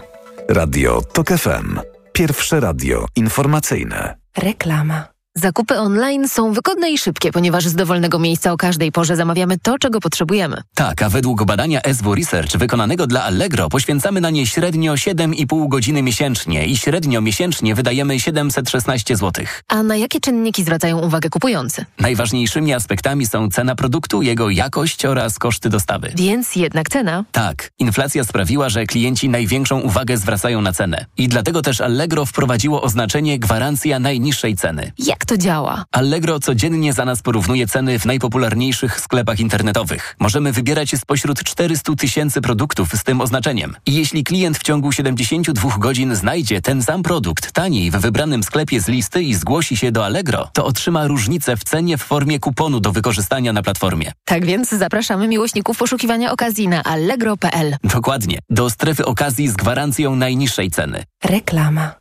Radio 0.49 1.01
TOK 1.01 1.27
FM. 1.27 1.79
Pierwsze 2.13 2.59
radio 2.59 3.05
informacyjne. 3.15 4.15
Reklama. 4.38 5.14
Zakupy 5.38 5.79
online 5.79 6.27
są 6.27 6.53
wygodne 6.53 6.91
i 6.91 6.97
szybkie, 6.97 7.31
ponieważ 7.31 7.65
z 7.67 7.75
dowolnego 7.75 8.19
miejsca 8.19 8.51
o 8.51 8.57
każdej 8.57 8.91
porze 8.91 9.15
zamawiamy 9.15 9.59
to, 9.59 9.77
czego 9.77 9.99
potrzebujemy. 9.99 10.61
Tak, 10.75 11.01
a 11.01 11.09
według 11.09 11.43
badania 11.43 11.81
SW 11.93 12.15
Research 12.15 12.57
wykonanego 12.57 13.07
dla 13.07 13.23
Allegro 13.23 13.69
poświęcamy 13.69 14.21
na 14.21 14.29
nie 14.29 14.47
średnio 14.47 14.93
7,5 14.93 15.67
godziny 15.67 16.03
miesięcznie 16.03 16.65
i 16.65 16.77
średnio 16.77 17.21
miesięcznie 17.21 17.75
wydajemy 17.75 18.19
716 18.19 19.15
zł. 19.15 19.45
A 19.67 19.83
na 19.83 19.95
jakie 19.95 20.19
czynniki 20.19 20.63
zwracają 20.63 20.99
uwagę 20.99 21.29
kupujący? 21.29 21.86
Najważniejszymi 21.99 22.73
aspektami 22.73 23.25
są 23.25 23.49
cena 23.49 23.75
produktu, 23.75 24.21
jego 24.21 24.49
jakość 24.49 25.05
oraz 25.05 25.39
koszty 25.39 25.69
dostawy. 25.69 26.11
Więc 26.15 26.55
jednak 26.55 26.89
cena? 26.89 27.23
Tak, 27.31 27.71
inflacja 27.79 28.23
sprawiła, 28.23 28.69
że 28.69 28.86
klienci 28.86 29.29
największą 29.29 29.79
uwagę 29.79 30.17
zwracają 30.17 30.61
na 30.61 30.73
cenę. 30.73 31.05
I 31.17 31.27
dlatego 31.27 31.61
też 31.61 31.81
Allegro 31.81 32.25
wprowadziło 32.25 32.81
oznaczenie 32.81 33.39
gwarancja 33.39 33.99
najniższej 33.99 34.55
ceny. 34.55 34.91
Jak 34.97 35.24
to 35.26 35.38
działa? 35.38 35.86
Allegro 35.91 36.39
codziennie 36.39 36.93
za 36.93 37.05
nas 37.05 37.21
porównuje 37.21 37.67
ceny 37.67 37.99
w 37.99 38.05
najpopularniejszych 38.05 38.99
sklepach 38.99 39.39
internetowych. 39.39 40.15
Możemy 40.19 40.51
wybierać 40.51 40.91
spośród 40.97 41.43
400 41.43 41.95
tysięcy 41.95 42.41
produktów 42.41 42.89
z 42.93 43.03
tym 43.03 43.21
oznaczeniem. 43.21 43.76
I 43.86 43.93
jeśli 43.93 44.23
klient 44.23 44.57
w 44.57 44.63
ciągu 44.63 44.91
72 44.91 45.78
godzin 45.78 46.15
znajdzie 46.15 46.61
ten 46.61 46.84
sam 46.84 47.03
produkt 47.03 47.51
taniej 47.51 47.91
w 47.91 47.95
wybranym 47.95 48.43
sklepie 48.43 48.82
z 48.82 48.88
listy 48.88 49.23
i 49.23 49.36
zgłosi 49.36 49.78
się 49.78 49.91
do 49.91 50.05
Allegro, 50.05 50.49
to 50.53 50.65
otrzyma 50.65 51.07
różnicę 51.07 51.57
w 51.57 51.63
cenie 51.63 51.97
w 51.97 52.03
formie 52.03 52.39
kuponu 52.39 52.80
do 52.80 52.91
wykorzystania 52.91 53.53
na 53.53 53.63
platformie. 53.63 54.11
Tak 54.26 54.45
więc 54.45 54.69
zapraszamy 54.69 55.28
miłośników 55.28 55.78
poszukiwania 55.78 56.32
okazji 56.32 56.67
na 56.67 56.84
allegro.pl. 56.84 57.78
Dokładnie. 57.84 58.39
Do 58.49 58.69
strefy 58.69 59.05
okazji 59.05 59.49
z 59.49 59.53
gwarancją 59.53 60.15
najniższej 60.15 60.71
ceny. 60.71 61.03
Reklama. 61.23 61.91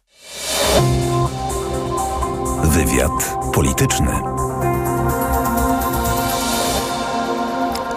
Wywiad 2.65 3.37
polityczny. 3.53 4.34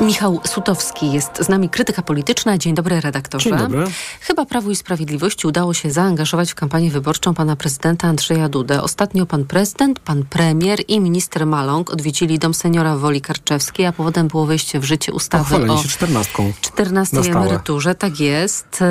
Michał 0.01 0.41
Sutowski 0.43 1.11
jest 1.11 1.31
z 1.39 1.49
nami, 1.49 1.69
krytyka 1.69 2.01
polityczna. 2.01 2.57
Dzień 2.57 2.75
dobry, 2.75 3.01
redaktorze. 3.01 3.49
Dzień 3.49 3.59
dobry. 3.59 3.83
Chyba 4.21 4.45
Prawu 4.45 4.71
i 4.71 4.75
Sprawiedliwości 4.75 5.47
udało 5.47 5.73
się 5.73 5.91
zaangażować 5.91 6.51
w 6.51 6.55
kampanię 6.55 6.91
wyborczą 6.91 7.33
pana 7.33 7.55
prezydenta 7.55 8.07
Andrzeja 8.07 8.49
Dudę. 8.49 8.81
Ostatnio 8.81 9.25
pan 9.25 9.45
prezydent, 9.45 9.99
pan 9.99 10.23
premier 10.23 10.79
i 10.87 10.99
minister 10.99 11.45
Maląg 11.45 11.91
odwiedzili 11.91 12.39
dom 12.39 12.53
seniora 12.53 12.97
Woli 12.97 13.21
Karczewskiej, 13.21 13.85
a 13.85 13.91
powodem 13.91 14.27
było 14.27 14.45
wejście 14.45 14.79
w 14.79 14.83
życie 14.83 15.13
ustawy 15.13 15.71
o 15.71 15.77
się 15.77 15.89
czternastką. 15.89 16.53
14 16.61 17.17
emeryturze. 17.17 17.95
Tak 17.95 18.19
jest. 18.19 18.83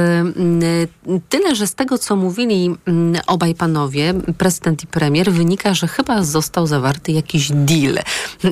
Tyle, 1.29 1.55
że 1.55 1.67
z 1.67 1.75
tego, 1.75 1.99
co 1.99 2.17
mówili 2.17 2.77
obaj 3.27 3.55
panowie, 3.55 4.15
prezydent 4.39 4.85
i 4.85 4.87
premier, 4.87 5.33
wynika, 5.33 5.75
że 5.75 5.89
chyba 5.89 6.23
został 6.23 6.67
zawarty 6.67 7.13
jakiś 7.13 7.51
deal 7.53 7.99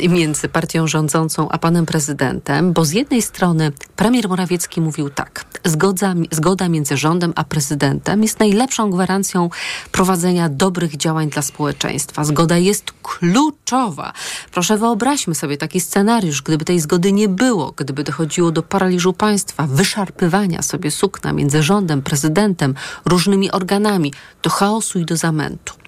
między 0.09 0.49
partią 0.49 0.87
rządzącą 0.87 1.49
a 1.49 1.59
panem 1.59 1.87
prezydentem 1.87 2.44
bo 2.73 2.85
z 2.85 2.93
jednej 2.93 3.23
strony 3.23 3.73
premier 3.97 4.29
Morawiecki 4.29 4.81
mówił 4.81 5.11
tak, 5.11 5.45
zgoda, 5.65 6.15
zgoda 6.31 6.69
między 6.69 6.97
rządem 6.97 7.33
a 7.37 7.45
prezydentem 7.45 8.23
jest 8.23 8.41
najlepszą 8.41 8.91
gwarancją 8.91 9.51
prowadzenia 9.93 10.49
dobrych 10.49 10.97
działań 10.97 11.31
dla 11.31 11.43
społeczeństwa. 11.43 12.25
Zgoda 12.25 12.59
jest 12.59 12.93
kluczowa. 13.03 14.13
Proszę 14.53 14.79
wyobraźmy 14.79 15.35
sobie 15.35 15.57
taki 15.57 15.81
scenariusz, 15.81 16.43
gdyby 16.43 16.65
tej 16.65 16.81
zgody 16.81 17.13
nie 17.13 17.29
było, 17.29 17.73
gdyby 17.77 18.05
dochodziło 18.05 18.51
do 18.51 18.63
paraliżu 18.63 19.13
państwa, 19.13 19.67
wyszarpywania 19.67 20.63
sobie 20.63 20.91
sukna 20.91 21.33
między 21.33 21.63
rządem, 21.63 22.03
prezydentem, 22.03 22.75
różnymi 23.05 23.51
organami, 23.51 24.13
do 24.43 24.51
chaosu 24.51 24.99
i 24.99 25.05
do 25.05 25.17
zamętu. 25.17 25.84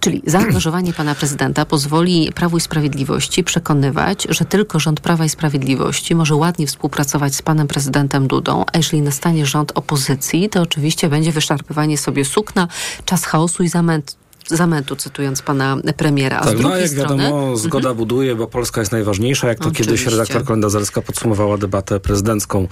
Czyli 0.00 0.22
zaangażowanie 0.26 0.92
pana 1.00 1.14
prezydenta 1.14 1.64
pozwoli 1.64 2.32
Prawu 2.34 2.56
i 2.56 2.60
Sprawiedliwości 2.60 3.44
przekonywać, 3.44 4.26
że 4.30 4.44
tylko 4.44 4.80
rząd 4.80 5.00
Prawa 5.00 5.24
i 5.24 5.28
Sprawiedliwości 5.28 6.14
może 6.14 6.34
ładnie 6.34 6.66
współpracować 6.66 7.34
z 7.34 7.42
panem 7.42 7.68
prezydentem 7.68 8.28
Dudą, 8.28 8.64
a 8.72 8.76
jeżeli 8.76 9.02
nastanie 9.02 9.46
rząd 9.46 9.72
opozycji, 9.74 10.48
to 10.48 10.62
oczywiście 10.62 11.08
będzie 11.08 11.32
wyszarpywanie 11.32 11.98
sobie 11.98 12.24
sukna, 12.24 12.68
czas 13.04 13.24
chaosu 13.24 13.62
i 13.62 13.68
zamętu 13.68 14.19
zamętu, 14.50 14.96
cytując 14.96 15.42
pana 15.42 15.76
premiera. 15.96 16.36
A 16.38 16.44
tak, 16.44 16.50
z 16.50 16.54
no 16.54 16.58
drugiej 16.68 16.80
jak 16.80 16.90
strony, 16.90 17.22
wiadomo, 17.24 17.56
zgoda 17.56 17.88
Mhm. 17.88 17.96
buduje, 17.96 18.34
bo 18.36 18.46
Polska 18.46 18.80
jest 18.80 18.92
najważniejsza, 18.92 19.48
jak 19.48 19.58
to 19.58 19.64
Oczywiście. 19.68 19.84
kiedyś 19.84 20.06
redaktor 20.06 20.44
Kolenda 20.44 20.68
Zalewska 20.68 21.02
podsumowała 21.02 21.58
debatę 21.58 22.00
prezydencką 22.00 22.68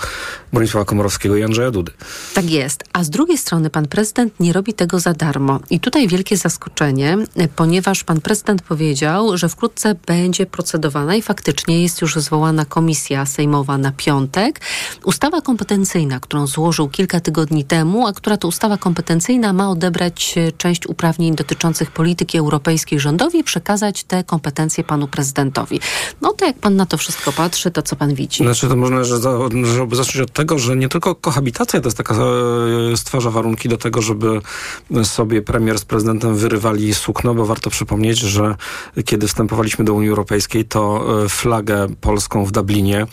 Bronisława 0.53 0.85
Komorowskiego 0.85 1.37
i 1.37 1.43
Andrzeja 1.43 1.71
Dudy. 1.71 1.93
Tak 2.35 2.51
jest. 2.51 2.85
A 2.93 3.05
z 3.05 3.11
drugiej 3.11 3.39
strony 3.39 3.71
pan 3.71 3.89
prezydent 3.89 4.41
nie 4.41 4.53
robi 4.53 4.75
tego 4.75 5.01
za 5.01 5.13
darmo. 5.13 5.61
I 5.71 5.81
tutaj 5.81 6.09
wielkie 6.09 6.37
zaskoczenie, 6.37 7.19
ponieważ 7.57 8.05
pan 8.05 8.21
prezydent 8.21 8.63
powiedział, 8.63 9.37
że 9.39 9.49
wkrótce 9.49 9.95
będzie 10.07 10.47
procedowana 10.47 11.15
i 11.15 11.23
faktycznie 11.23 11.83
jest 11.83 12.01
już 12.03 12.17
zwołana 12.17 12.65
komisja 12.65 13.27
sejmowa 13.27 13.79
na 13.79 13.93
piątek. 13.93 14.61
Ustawa 15.05 15.41
kompetencyjna, 15.41 16.21
którą 16.21 16.47
złożył 16.47 16.89
kilka 16.89 17.21
tygodni 17.21 17.65
temu, 17.65 18.07
a 18.07 18.13
która 18.13 18.37
to 18.37 18.49
ustawa 18.49 18.77
kompetencyjna 18.77 19.53
ma 19.53 19.71
odebrać 19.71 20.35
e, 20.39 20.53
część 20.53 20.87
uprawnień 20.87 21.35
dotyczących 21.37 21.68
polityki 21.95 22.39
europejskiej 22.39 23.01
rządowi 23.01 23.45
przekazać 23.45 24.05
te 24.05 24.25
kompetencje 24.25 24.85
panu 24.85 25.09
prezydentowi. 25.09 25.81
No 26.21 26.33
to 26.33 26.47
jak 26.47 26.59
pan 26.59 26.77
na 26.77 26.87
to 26.87 26.97
wszystko 26.99 27.33
patrzy, 27.33 27.71
to 27.71 27.83
co 27.83 27.97
pan 27.97 28.15
widzi? 28.15 28.45
Znaczy 28.45 28.69
to 28.69 28.77
można 28.77 29.05
że 29.05 29.19
za, 29.19 29.39
żeby 29.75 29.97
zacząć 29.97 30.19
od 30.19 30.33
tego, 30.33 30.59
że 30.59 30.77
nie 30.77 30.89
tylko 30.89 31.15
kohabitacja 31.15 31.81
to 31.81 31.87
jest 31.87 31.97
taka, 31.97 32.15
e, 32.15 32.97
stwarza 32.97 33.31
warunki 33.31 33.69
do 33.69 33.77
tego, 33.77 34.03
żeby 34.03 34.41
sobie 35.05 35.43
premier 35.43 35.79
z 35.79 35.85
prezydentem 35.85 36.37
wyrywali 36.37 36.95
sukno, 36.95 37.35
bo 37.35 37.47
warto 37.47 37.71
przypomnieć, 37.71 38.19
że 38.19 38.57
kiedy 39.05 39.29
wstępowaliśmy 39.29 39.85
do 39.85 39.95
Unii 39.95 40.09
Europejskiej, 40.09 40.65
to 40.65 41.05
e, 41.25 41.29
flagę 41.29 41.87
polską 42.01 42.45
w 42.45 42.53
Dublinie 42.53 43.01
e, 43.03 43.07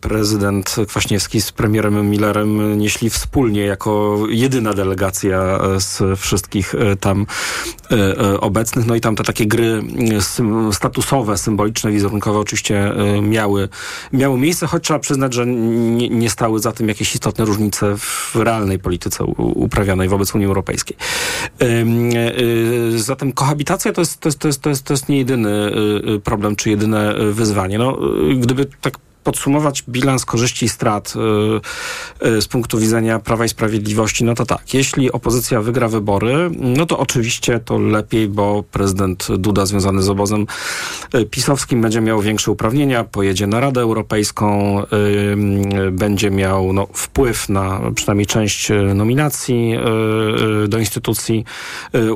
prezydent 0.00 0.76
Kwaśniewski 0.88 1.40
z 1.40 1.52
premierem 1.52 2.10
Millerem 2.10 2.78
nieśli 2.78 3.10
wspólnie 3.10 3.60
jako 3.60 4.18
jedyna 4.28 4.74
delegacja 4.74 5.60
z 5.78 6.20
wszystkich 6.20 6.74
tam 7.00 7.26
obecnych. 8.40 8.86
No 8.86 8.94
i 8.94 9.00
tam 9.00 9.16
te 9.16 9.24
takie 9.24 9.46
gry 9.46 9.82
e, 10.16 10.20
sym, 10.20 10.72
statusowe, 10.72 11.38
symboliczne, 11.38 11.90
wizerunkowe 11.90 12.38
oczywiście 12.38 12.94
e, 12.94 13.22
miały, 13.22 13.68
miały 14.12 14.38
miejsce, 14.38 14.66
choć 14.66 14.84
trzeba 14.84 14.98
przyznać, 14.98 15.34
że 15.34 15.46
nie, 15.46 16.08
nie 16.08 16.30
stały 16.30 16.60
za 16.60 16.72
tym 16.72 16.88
jakieś 16.88 17.14
istotne 17.14 17.44
różnice 17.44 17.96
w 17.98 18.36
realnej 18.36 18.78
polityce 18.78 19.24
uprawianej 19.54 20.08
wobec 20.08 20.34
Unii 20.34 20.46
Europejskiej. 20.46 20.96
E, 21.60 21.64
e, 21.64 22.98
Zatem 22.98 23.32
kohabitacja 23.32 23.92
to 23.92 24.00
jest, 24.00 24.20
to 24.20 24.28
jest, 24.28 24.38
to 24.38 24.48
jest, 24.48 24.62
to 24.62 24.70
jest, 24.70 24.84
to 24.84 24.94
jest 24.94 25.08
nie 25.08 25.18
jedyny 25.18 25.50
e, 25.50 26.14
e, 26.14 26.18
problem, 26.18 26.56
czy 26.56 26.70
jedyne 26.70 27.14
e, 27.14 27.32
wyzwanie. 27.32 27.78
No, 27.78 27.98
e, 28.30 28.34
gdyby 28.34 28.66
tak 28.80 28.98
podsumować 29.24 29.84
bilans 29.88 30.24
korzyści 30.24 30.66
i 30.66 30.68
strat 30.68 31.14
y, 32.22 32.26
y, 32.28 32.42
z 32.42 32.48
punktu 32.48 32.78
widzenia 32.78 33.18
Prawa 33.18 33.44
i 33.44 33.48
Sprawiedliwości, 33.48 34.24
no 34.24 34.34
to 34.34 34.46
tak, 34.46 34.74
jeśli 34.74 35.12
opozycja 35.12 35.60
wygra 35.60 35.88
wybory, 35.88 36.50
no 36.58 36.86
to 36.86 36.98
oczywiście 36.98 37.60
to 37.60 37.78
lepiej, 37.78 38.28
bo 38.28 38.62
prezydent 38.62 39.28
Duda 39.38 39.66
związany 39.66 40.02
z 40.02 40.08
obozem 40.08 40.46
y, 41.14 41.26
pisowskim 41.26 41.82
będzie 41.82 42.00
miał 42.00 42.20
większe 42.20 42.50
uprawnienia, 42.50 43.04
pojedzie 43.04 43.46
na 43.46 43.60
Radę 43.60 43.80
Europejską, 43.80 44.52
będzie 45.92 46.30
miał 46.30 46.72
no, 46.72 46.86
wpływ 46.92 47.48
na 47.48 47.80
przynajmniej 47.94 48.26
część 48.26 48.68
nominacji 48.94 49.74
do 50.68 50.78
instytucji 50.78 51.44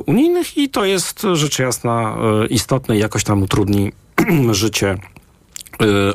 unijnych 0.05 0.57
i 0.57 0.69
to 0.69 0.85
jest 0.85 1.21
rzecz 1.33 1.59
jasna 1.59 2.17
istotne 2.49 2.97
i 2.97 2.99
jakoś 2.99 3.23
tam 3.23 3.43
utrudni 3.43 3.91
życie 4.51 4.97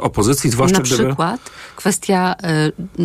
opozycji, 0.01 0.51
zwłaszcza 0.51 0.77
Na 0.79 0.83
gdyby... 0.85 1.05
przykład 1.05 1.41
kwestia 1.77 2.35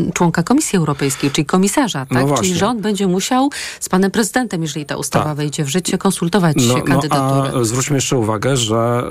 y, 0.10 0.12
członka 0.14 0.44
Komisji 0.44 0.78
Europejskiej, 0.78 1.32
czyli 1.32 1.46
komisarza, 1.46 2.06
tak? 2.06 2.28
No 2.28 2.38
czyli 2.38 2.56
rząd 2.56 2.82
będzie 2.82 3.08
musiał 3.08 3.50
z 3.80 3.90
panem 3.90 4.12
prezydentem, 4.12 4.62
jeżeli 4.62 4.86
ta 4.86 4.98
ustawa 4.98 5.26
Tak. 5.26 5.38
wejdzie 5.38 5.64
w 5.64 5.68
życie, 5.70 5.98
konsultować 5.98 6.62
się 6.62 6.68
No, 6.68 6.74
no 6.78 6.82
kandydatury. 6.84 7.62
a 7.62 7.64
zwróćmy 7.64 7.98
jeszcze 7.98 8.18
uwagę, 8.18 8.58
że 8.58 9.04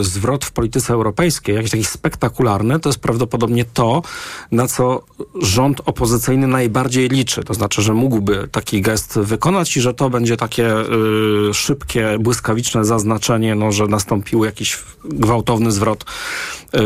y, 0.00 0.04
zwrot 0.04 0.44
w 0.44 0.52
polityce 0.52 0.92
europejskiej, 0.92 1.54
jakiś 1.56 1.70
taki 1.70 1.84
spektakularny, 1.84 2.80
to 2.80 2.88
jest 2.88 2.98
prawdopodobnie 2.98 3.64
to, 3.64 4.02
na 4.52 4.66
co 4.66 5.02
rząd 5.42 5.80
opozycyjny 5.86 6.46
najbardziej 6.46 7.08
liczy. 7.08 7.44
To 7.44 7.54
znaczy, 7.54 7.82
że 7.82 7.94
mógłby 7.94 8.48
taki 8.52 8.82
gest 8.82 9.18
wykonać 9.18 9.76
i 9.76 9.80
że 9.80 9.94
to 9.94 10.10
będzie 10.10 10.36
takie 10.36 10.74
y, 11.50 11.54
szybkie, 11.54 12.16
błyskawiczne 12.20 12.84
zaznaczenie, 12.84 13.54
no, 13.54 13.72
że 13.72 13.86
nastąpił 13.86 14.44
jakiś 14.44 14.78
gwałtowny 15.04 15.72
zwrot 15.72 16.04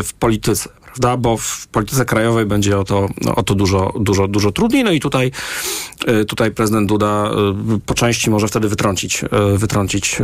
w 0.02 0.12
polityce. 0.12 0.68
Prawda? 0.84 1.16
Bo 1.16 1.36
w 1.36 1.66
polityce 1.66 2.04
krajowej 2.04 2.46
będzie 2.46 2.78
o 2.78 2.84
to, 2.84 3.08
no, 3.20 3.34
o 3.34 3.42
to 3.42 3.54
dużo, 3.54 3.92
dużo, 4.00 4.28
dużo 4.28 4.52
trudniej. 4.52 4.84
No 4.84 4.90
i 4.90 5.00
tutaj, 5.00 5.30
y, 6.08 6.24
tutaj 6.24 6.50
prezydent 6.50 6.88
Duda 6.88 7.30
y, 7.76 7.80
po 7.86 7.94
części 7.94 8.30
może 8.30 8.48
wtedy 8.48 8.68
wytrącić, 8.68 9.24
wytrącić 9.56 10.18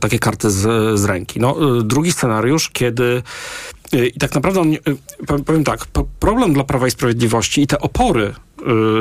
takie 0.00 0.18
karty 0.18 0.50
z, 0.50 0.60
z 1.00 1.04
ręki. 1.04 1.40
No, 1.40 1.56
drugi 1.82 2.12
scenariusz, 2.12 2.70
kiedy 2.70 3.22
i 3.92 4.18
tak 4.18 4.34
naprawdę, 4.34 4.62
powiem- 5.46 5.64
tak, 5.64 5.86
problem 6.20 6.52
dla 6.52 6.64
Prawa 6.64 6.86
i 6.86 6.90
Sprawiedliwości 6.90 7.62
i 7.62 7.66
te 7.66 7.80
opory, 7.80 8.34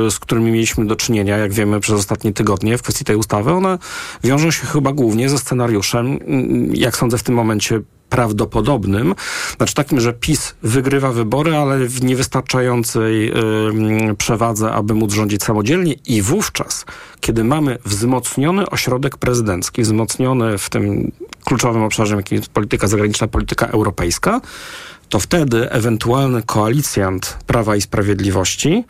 z 0.09 0.19
którymi 0.19 0.51
mieliśmy 0.51 0.85
do 0.85 0.95
czynienia, 0.95 1.37
jak 1.37 1.53
wiemy, 1.53 1.79
przez 1.79 1.95
ostatnie 1.95 2.33
tygodnie 2.33 2.77
w 2.77 2.81
kwestii 2.81 3.05
tej 3.05 3.15
ustawy, 3.15 3.51
one 3.51 3.77
wiążą 4.23 4.51
się 4.51 4.67
chyba 4.67 4.93
głównie 4.93 5.29
ze 5.29 5.37
scenariuszem, 5.37 6.05
mm, 6.07 6.75
jak 6.75 6.97
sądzę 6.97 7.17
w 7.17 7.23
tym 7.23 7.35
momencie, 7.35 7.81
prawdopodobnym, 8.11 9.15
znaczy 9.57 9.73
takim, 9.73 9.99
że 9.99 10.13
PiS 10.13 10.55
wygrywa 10.63 11.11
wybory, 11.11 11.55
ale 11.55 11.85
w 11.85 12.03
niewystarczającej 12.03 13.33
przewadze, 14.17 14.71
aby 14.71 14.93
móc 14.93 15.13
rządzić 15.13 15.43
samodzielnie. 15.43 15.93
I 15.93 16.21
wówczas, 16.21 16.85
kiedy 17.19 17.43
mamy 17.43 17.77
wzmocniony 17.85 18.69
ośrodek 18.69 19.17
prezydencki, 19.17 19.81
wzmocniony 19.81 20.57
w 20.57 20.69
tym 20.69 21.11
kluczowym 21.45 21.83
obszarze, 21.83 22.15
jakim 22.15 22.37
jest 22.37 22.49
polityka 22.49 22.87
zagraniczna, 22.87 23.27
polityka 23.27 23.67
europejska, 23.67 24.41
to 25.09 25.19
wtedy 25.19 25.71
ewentualny 25.71 26.43
koalicjant 26.43 27.37
Prawa 27.47 27.75
i 27.75 27.81
Sprawiedliwości 27.81 28.83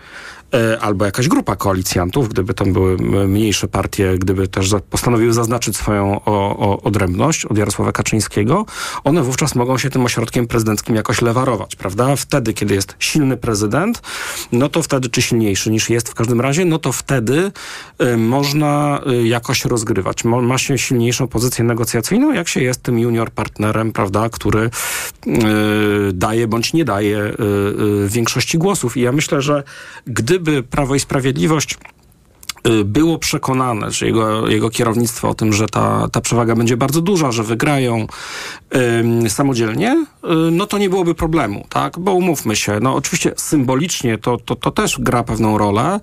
albo 0.81 1.05
jakaś 1.05 1.27
grupa 1.27 1.55
koalicjantów, 1.55 2.29
gdyby 2.29 2.53
tam 2.53 2.73
były 2.73 2.97
mniejsze 3.27 3.67
partie, 3.67 4.17
gdyby 4.17 4.47
też 4.47 4.75
postanowiły 4.89 5.33
zaznaczyć 5.33 5.77
swoją 5.77 6.21
o, 6.25 6.57
o, 6.57 6.81
odrębność 6.81 7.45
od 7.45 7.57
Jarosława 7.57 7.91
Kaczyńskiego, 7.91 8.65
one 9.03 9.23
wówczas 9.23 9.55
mogą 9.55 9.77
się 9.77 9.89
tym 9.89 10.05
ośrodkiem 10.05 10.47
prezydenckim 10.47 10.95
jakoś 10.95 11.21
lewarować, 11.21 11.75
prawda? 11.75 12.15
Wtedy, 12.15 12.53
kiedy 12.53 12.75
jest 12.75 12.95
silny 12.99 13.37
prezydent, 13.37 14.01
no 14.51 14.69
to 14.69 14.83
wtedy, 14.83 15.09
czy 15.09 15.21
silniejszy 15.21 15.71
niż 15.71 15.89
jest 15.89 16.09
w 16.09 16.13
każdym 16.13 16.41
razie, 16.41 16.65
no 16.65 16.79
to 16.79 16.91
wtedy 16.91 17.51
y, 18.01 18.17
można 18.17 19.01
y, 19.11 19.27
jakoś 19.27 19.65
rozgrywać. 19.65 20.23
Ma 20.23 20.57
się 20.57 20.77
silniejszą 20.77 21.27
pozycję 21.27 21.63
negocjacyjną, 21.63 22.33
jak 22.33 22.47
się 22.47 22.61
jest 22.61 22.83
tym 22.83 22.99
junior 22.99 23.31
partnerem, 23.31 23.91
prawda, 23.91 24.29
który 24.29 24.69
y, 25.27 25.31
daje 26.13 26.47
bądź 26.47 26.73
nie 26.73 26.85
daje 26.85 27.33
większości 28.07 28.57
głosów. 28.57 28.97
I 28.97 29.01
ja 29.01 29.11
myślę, 29.11 29.41
że 29.41 29.63
gdyby 30.07 30.40
Prawo 30.69 30.95
i 30.95 30.99
Sprawiedliwość 30.99 31.77
było 32.85 33.17
przekonane, 33.17 33.91
że 33.91 34.05
jego, 34.05 34.49
jego 34.49 34.69
kierownictwo 34.69 35.29
o 35.29 35.33
tym, 35.33 35.53
że 35.53 35.67
ta, 35.67 36.07
ta 36.11 36.21
przewaga 36.21 36.55
będzie 36.55 36.77
bardzo 36.77 37.01
duża, 37.01 37.31
że 37.31 37.43
wygrają 37.43 38.07
ym, 38.75 39.29
samodzielnie, 39.29 40.05
y, 40.23 40.27
no 40.51 40.67
to 40.67 40.77
nie 40.77 40.89
byłoby 40.89 41.15
problemu, 41.15 41.65
tak? 41.69 41.99
Bo 41.99 42.13
umówmy 42.13 42.55
się, 42.55 42.79
no 42.81 42.95
oczywiście 42.95 43.33
symbolicznie 43.37 44.17
to, 44.17 44.37
to, 44.37 44.55
to 44.55 44.71
też 44.71 44.99
gra 44.99 45.23
pewną 45.23 45.57
rolę, 45.57 45.99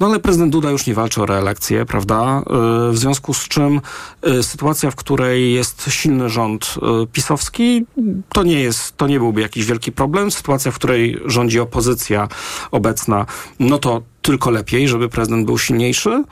no 0.00 0.06
ale 0.06 0.20
prezydent 0.20 0.52
Duda 0.52 0.70
już 0.70 0.86
nie 0.86 0.94
walczy 0.94 1.22
o 1.22 1.26
reelekcję, 1.26 1.86
prawda? 1.86 2.42
Y, 2.90 2.92
w 2.92 2.98
związku 2.98 3.34
z 3.34 3.48
czym 3.48 3.80
y, 4.26 4.42
sytuacja, 4.42 4.90
w 4.90 4.96
której 4.96 5.54
jest 5.54 5.90
silny 5.90 6.28
rząd 6.28 6.74
y, 7.02 7.06
pisowski, 7.06 7.86
to 8.28 8.42
nie 8.42 8.60
jest, 8.60 8.96
to 8.96 9.06
nie 9.06 9.18
byłby 9.18 9.40
jakiś 9.40 9.66
wielki 9.66 9.92
problem. 9.92 10.30
Sytuacja, 10.30 10.70
w 10.70 10.74
której 10.74 11.20
rządzi 11.24 11.60
opozycja 11.60 12.28
obecna, 12.70 13.26
no 13.60 13.78
to 13.78 14.02
tylko 14.22 14.50
lepiej, 14.50 14.88
żeby 14.88 15.08
prezydent 15.08 15.46
był 15.46 15.58
silniejszy. 15.58 16.24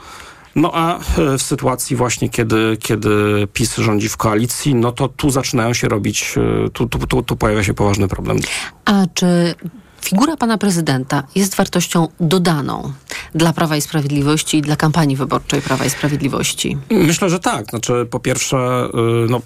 No 0.57 0.71
a 0.75 0.99
e, 0.99 1.39
w 1.39 1.43
sytuacji 1.43 1.97
właśnie, 1.97 2.29
kiedy, 2.29 2.77
kiedy 2.81 3.09
PiS 3.53 3.77
rządzi 3.77 4.09
w 4.09 4.17
koalicji, 4.17 4.75
no 4.75 4.93
to 4.93 5.09
tu 5.09 5.31
zaczynają 5.31 5.75
się 5.75 5.89
robić, 5.89 6.35
e, 6.67 6.71
tu, 6.71 6.89
tu, 6.89 6.99
tu, 6.99 7.23
tu 7.23 7.37
pojawia 7.37 7.65
się 7.65 7.75
poważny 7.75 8.09
problem. 8.09 8.39
A 8.85 9.07
czy 9.15 9.55
figura 10.03 10.37
pana 10.37 10.59
prezydenta 10.59 11.23
jest 11.35 11.55
wartością 11.55 12.09
dodaną 12.21 12.93
dla 13.35 13.53
Prawa 13.53 13.77
i 13.77 13.81
Sprawiedliwości 13.81 14.57
i 14.59 14.63
dla 14.63 14.77
kampanii 14.77 15.17
wyborczej 15.17 15.63
Prawa 15.63 15.85
i 15.85 15.91
Sprawiedliwości? 15.91 16.79
Myślę, 16.91 17.31
że 17.31 17.41
tak. 17.41 17.71
Znaczy, 17.71 18.07
po 18.11 18.21
pierwsze, 18.21 18.89
y, 19.25 19.29
no, 19.31 19.41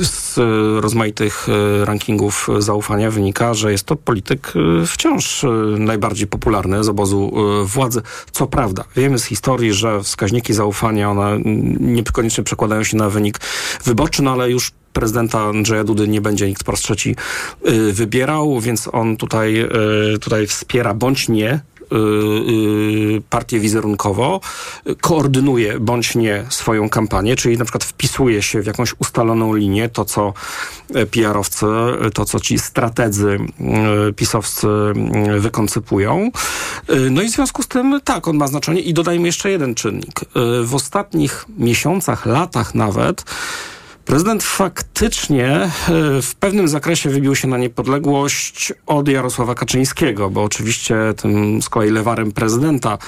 z 0.00 0.36
rozmaitych 0.82 1.48
y, 1.48 1.84
rankingów 1.84 2.48
zaufania 2.58 3.10
wynika, 3.10 3.54
że 3.54 3.72
jest 3.72 3.84
to 3.84 3.96
polityk 3.96 4.52
y, 4.82 4.86
wciąż 4.86 5.44
najbardziej 5.78 6.26
popularny 6.26 6.84
z 6.84 6.88
obozu 6.88 7.32
władzy. 7.64 8.02
Co 8.32 8.46
prawda, 8.46 8.84
wiemy 8.96 9.18
z 9.18 9.24
historii, 9.24 9.72
że 9.72 10.02
wskaźniki 10.02 10.54
zaufania, 10.54 11.10
one 11.10 11.38
niekoniecznie 11.80 12.44
przekładają 12.44 12.84
się 12.84 12.96
na 12.96 13.10
wynik 13.10 13.40
wyborczy, 13.84 14.22
no 14.22 14.32
ale 14.32 14.50
już 14.50 14.72
prezydenta 14.92 15.40
Andrzeja 15.40 15.84
Dudy 15.84 16.08
nie 16.08 16.20
będzie 16.20 16.48
nikt 16.48 16.64
po 16.64 16.72
raz 16.72 16.80
trzeci 16.80 17.16
y, 17.68 17.92
wybierał, 17.92 18.60
więc 18.60 18.88
on 18.92 19.16
tutaj, 19.16 19.60
y, 20.14 20.18
tutaj 20.18 20.46
wspiera 20.46 20.94
bądź 20.94 21.28
nie 21.28 21.60
y, 21.92 23.22
partię 23.30 23.60
wizerunkowo, 23.60 24.40
koordynuje 25.00 25.80
bądź 25.80 26.14
nie 26.14 26.44
swoją 26.50 26.88
kampanię, 26.88 27.36
czyli 27.36 27.58
na 27.58 27.64
przykład 27.64 27.84
wpisuje 27.84 28.42
się 28.42 28.62
w 28.62 28.66
jakąś 28.66 28.94
ustaloną 28.98 29.54
linię, 29.54 29.88
to 29.88 30.04
co 30.04 30.32
PR-owcy, 31.10 31.66
to 32.14 32.24
co 32.24 32.40
ci 32.40 32.58
strategzy 32.58 33.38
pisowscy 34.16 34.66
wykoncypują. 35.38 36.30
No 37.10 37.22
i 37.22 37.28
w 37.28 37.30
związku 37.30 37.62
z 37.62 37.68
tym 37.68 38.00
tak, 38.04 38.28
on 38.28 38.36
ma 38.36 38.46
znaczenie 38.46 38.80
i 38.80 38.94
dodajmy 38.94 39.28
jeszcze 39.28 39.50
jeden 39.50 39.74
czynnik. 39.74 40.20
W 40.64 40.74
ostatnich 40.74 41.46
miesiącach, 41.58 42.26
latach 42.26 42.74
nawet 42.74 43.24
Prezydent 44.04 44.42
faktycznie 44.42 45.48
e, 45.48 45.70
w 46.22 46.34
pewnym 46.40 46.68
zakresie 46.68 47.10
wybił 47.10 47.34
się 47.34 47.48
na 47.48 47.58
niepodległość 47.58 48.72
od 48.86 49.08
Jarosława 49.08 49.54
Kaczyńskiego, 49.54 50.30
bo 50.30 50.42
oczywiście 50.42 50.96
tym 51.16 51.62
z 51.62 51.68
kolei 51.68 51.90
lewarem 51.90 52.32
prezydenta 52.32 52.98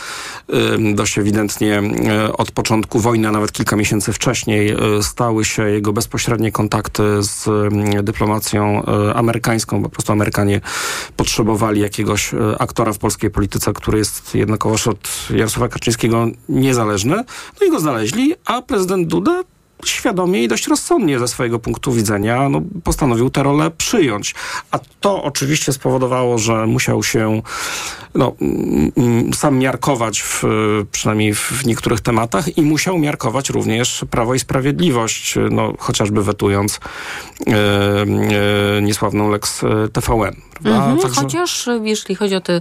dość 0.95 1.19
ewidentnie 1.19 1.83
e, 2.09 2.33
od 2.33 2.51
początku 2.51 3.01
wojny, 3.01 3.29
a 3.29 3.31
nawet 3.31 3.53
kilka 3.53 3.77
miesięcy 3.77 4.13
wcześniej 4.13 4.71
e, 4.71 5.03
stały 5.03 5.45
się 5.45 5.63
jego 5.71 5.93
bezpośrednie 5.93 6.53
kontakty 6.53 7.03
z 7.21 7.49
dyplomacją 8.05 8.83
amerykańską. 9.15 9.83
Po 9.83 9.89
prostu 9.89 10.13
Amerykanie 10.13 10.61
potrzebowali 11.17 11.81
jakiegoś 11.81 12.31
aktora 12.59 12.93
w 12.93 12.99
polskiej 12.99 13.31
polityce, 13.31 13.73
który 13.73 13.99
jest 13.99 14.35
jednakowoż 14.35 14.89
od 14.89 15.29
Jarosława 15.31 15.69
Kaczyńskiego 15.69 16.27
niezależny. 16.49 17.25
No 17.61 17.67
i 17.67 17.71
go 17.71 17.81
znaleźli, 17.81 18.35
a 18.45 18.63
prezydent 18.63 19.09
Duda 19.09 19.43
świadomie 19.91 20.43
i 20.43 20.49
dość 20.49 20.69
rozsądnie 20.69 21.19
ze 21.19 21.29
swojego 21.29 21.59
punktu 21.59 21.93
widzenia 21.93 22.49
no, 22.49 22.63
postanowił 22.85 23.31
tę 23.31 23.43
rolę 23.43 23.71
przyjąć. 23.71 24.35
A 24.71 24.79
to 25.01 25.23
oczywiście 25.23 25.73
spowodowało, 25.73 26.39
że 26.39 26.67
musiał 26.67 27.03
się 27.03 27.43
no, 28.15 28.33
sam 29.35 29.59
miarkować, 29.59 30.23
w, 30.23 30.43
przynajmniej 30.93 31.35
w 31.35 31.67
niektórych 31.67 32.01
tematach 32.01 32.59
i 32.59 32.63
musiał 32.63 32.99
miarkować 32.99 33.51
również 33.51 34.05
Prawo 34.11 34.35
i 34.35 34.39
Sprawiedliwość, 34.39 35.35
no, 35.51 35.73
chociażby 35.79 36.25
wetując 36.25 36.81
e, 37.47 37.53
e, 37.53 38.83
niesławną 38.83 39.31
Lex 39.31 39.61
TVN. 39.93 40.37
Mhm, 40.65 40.99
Także... 40.99 41.21
Chociaż 41.21 41.69
jeśli 41.83 42.15
chodzi 42.15 42.35
o 42.35 42.41
tę 42.41 42.61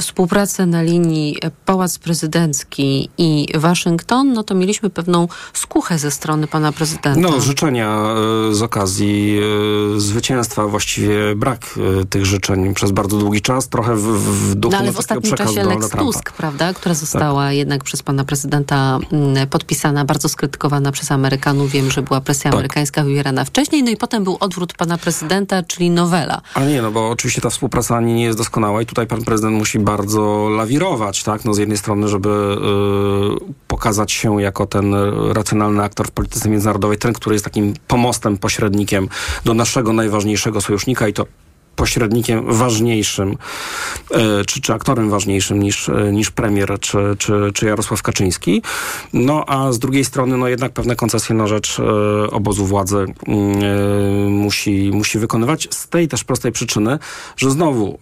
współpracę 0.00 0.66
na 0.66 0.82
linii 0.82 1.36
Pałac 1.64 1.98
Prezydencki 1.98 3.08
i 3.18 3.48
Waszyngton, 3.54 4.32
no 4.32 4.44
to 4.44 4.54
mieliśmy 4.54 4.90
pewną 4.90 5.28
skuchę 5.52 5.98
ze 5.98 6.10
strony 6.10 6.46
pana 6.50 6.72
prezydenta. 6.72 7.20
No, 7.20 7.40
życzenia 7.40 8.14
e, 8.50 8.54
z 8.54 8.62
okazji 8.62 9.40
e, 9.96 10.00
zwycięstwa, 10.00 10.66
właściwie 10.66 11.34
brak 11.36 11.78
e, 12.00 12.04
tych 12.04 12.26
życzeń 12.26 12.74
przez 12.74 12.90
bardzo 12.90 13.18
długi 13.18 13.42
czas, 13.42 13.68
trochę 13.68 13.96
w, 13.96 14.02
w 14.02 14.54
duchu 14.54 14.72
no, 14.72 14.78
ale 14.78 14.92
w 14.92 14.98
ostatnim 14.98 15.34
czasie 15.34 15.64
Lex 15.64 15.90
Tusk, 15.90 16.32
prawda, 16.32 16.74
która 16.74 16.94
została 16.94 17.46
tak. 17.46 17.54
jednak 17.54 17.84
przez 17.84 18.02
pana 18.02 18.24
prezydenta 18.24 18.98
mm, 19.12 19.48
podpisana, 19.48 20.04
bardzo 20.04 20.28
skrytykowana 20.28 20.92
przez 20.92 21.12
Amerykanów. 21.12 21.70
Wiem, 21.70 21.90
że 21.90 22.02
była 22.02 22.20
presja 22.20 22.50
tak. 22.50 22.54
amerykańska 22.54 23.04
wywierana 23.04 23.44
wcześniej, 23.44 23.82
no 23.82 23.90
i 23.90 23.96
potem 23.96 24.24
był 24.24 24.36
odwrót 24.40 24.72
pana 24.72 24.98
prezydenta, 24.98 25.62
czyli 25.62 25.90
nowela. 25.90 26.40
Ale 26.54 26.66
nie, 26.66 26.82
no 26.82 26.90
bo 26.90 27.10
oczywiście 27.10 27.40
ta 27.40 27.50
współpraca 27.50 27.96
ani 27.96 28.14
nie 28.14 28.24
jest 28.24 28.38
doskonała 28.38 28.82
i 28.82 28.86
tutaj 28.86 29.06
pan 29.06 29.22
prezydent 29.22 29.56
musi 29.56 29.78
bardzo 29.78 30.48
lawirować, 30.48 31.22
tak? 31.22 31.44
No 31.44 31.54
z 31.54 31.58
jednej 31.58 31.78
strony, 31.78 32.08
żeby 32.08 32.28
y, 32.28 33.54
pokazać 33.68 34.12
się 34.12 34.42
jako 34.42 34.66
ten 34.66 34.94
racjonalny 35.32 35.82
aktor 35.82 36.06
w 36.06 36.10
polityce 36.10 36.29
międzynarodowej, 36.48 36.98
ten, 36.98 37.12
który 37.12 37.34
jest 37.34 37.44
takim 37.44 37.74
pomostem, 37.88 38.38
pośrednikiem 38.38 39.08
do 39.44 39.54
naszego 39.54 39.92
najważniejszego 39.92 40.60
sojusznika 40.60 41.08
i 41.08 41.12
to 41.12 41.26
pośrednikiem 41.76 42.54
ważniejszym, 42.54 43.36
e, 44.10 44.44
czy, 44.44 44.60
czy 44.60 44.72
aktorem 44.72 45.10
ważniejszym 45.10 45.62
niż, 45.62 45.88
e, 45.88 46.12
niż 46.12 46.30
premier, 46.30 46.78
czy, 46.80 46.98
czy, 47.18 47.32
czy 47.54 47.66
Jarosław 47.66 48.02
Kaczyński. 48.02 48.62
No 49.12 49.44
a 49.46 49.72
z 49.72 49.78
drugiej 49.78 50.04
strony, 50.04 50.36
no 50.36 50.48
jednak 50.48 50.72
pewne 50.72 50.96
koncesje 50.96 51.34
na 51.34 51.46
rzecz 51.46 51.80
e, 51.80 52.30
obozu 52.30 52.66
władzy 52.66 53.06
mm, 53.26 54.32
musi, 54.32 54.90
musi 54.94 55.18
wykonywać 55.18 55.68
z 55.70 55.88
tej 55.88 56.08
też 56.08 56.24
prostej 56.24 56.52
przyczyny, 56.52 56.98
że 57.36 57.50
znowu 57.50 57.98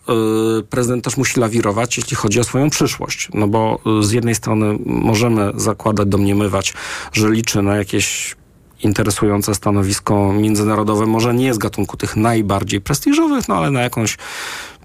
prezydent 0.71 1.05
też 1.05 1.17
musi 1.17 1.41
lawirować, 1.41 1.97
jeśli 1.97 2.17
chodzi 2.17 2.41
o 2.41 2.45
swoją 2.45 2.71
przyszłość. 2.71 3.29
No 3.35 3.49
bo 3.49 3.79
z 4.01 4.11
jednej 4.13 4.35
strony 4.35 4.79
możemy 4.87 5.53
zakładać, 5.55 6.09
domniemywać, 6.09 6.75
że 7.13 7.31
liczy 7.31 7.63
na 7.63 7.77
jakieś 7.77 8.37
interesujące 8.83 9.55
stanowisko 9.55 10.33
międzynarodowe, 10.33 11.07
może 11.07 11.35
nie 11.35 11.55
z 11.55 11.59
gatunku 11.59 11.97
tych 11.97 12.17
najbardziej 12.17 12.81
prestiżowych, 12.81 13.49
no 13.49 13.55
ale 13.55 13.71
na 13.71 13.81
jakąś 13.83 14.17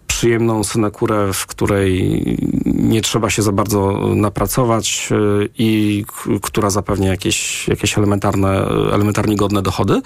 przyjemną 0.08 0.64
synekurę, 0.64 1.34
w 1.34 1.46
której 1.46 2.38
nie 2.66 3.02
trzeba 3.02 3.30
się 3.30 3.42
za 3.42 3.52
bardzo 3.52 3.92
napracować 4.16 5.10
y, 5.12 5.50
i 5.58 6.06
która 6.42 6.70
zapewnia 6.70 7.10
jakieś, 7.10 7.68
jakieś 7.68 7.98
elementarne, 7.98 8.66
elementarnie 8.94 9.36
godne 9.36 9.62
dochody. 9.62 10.02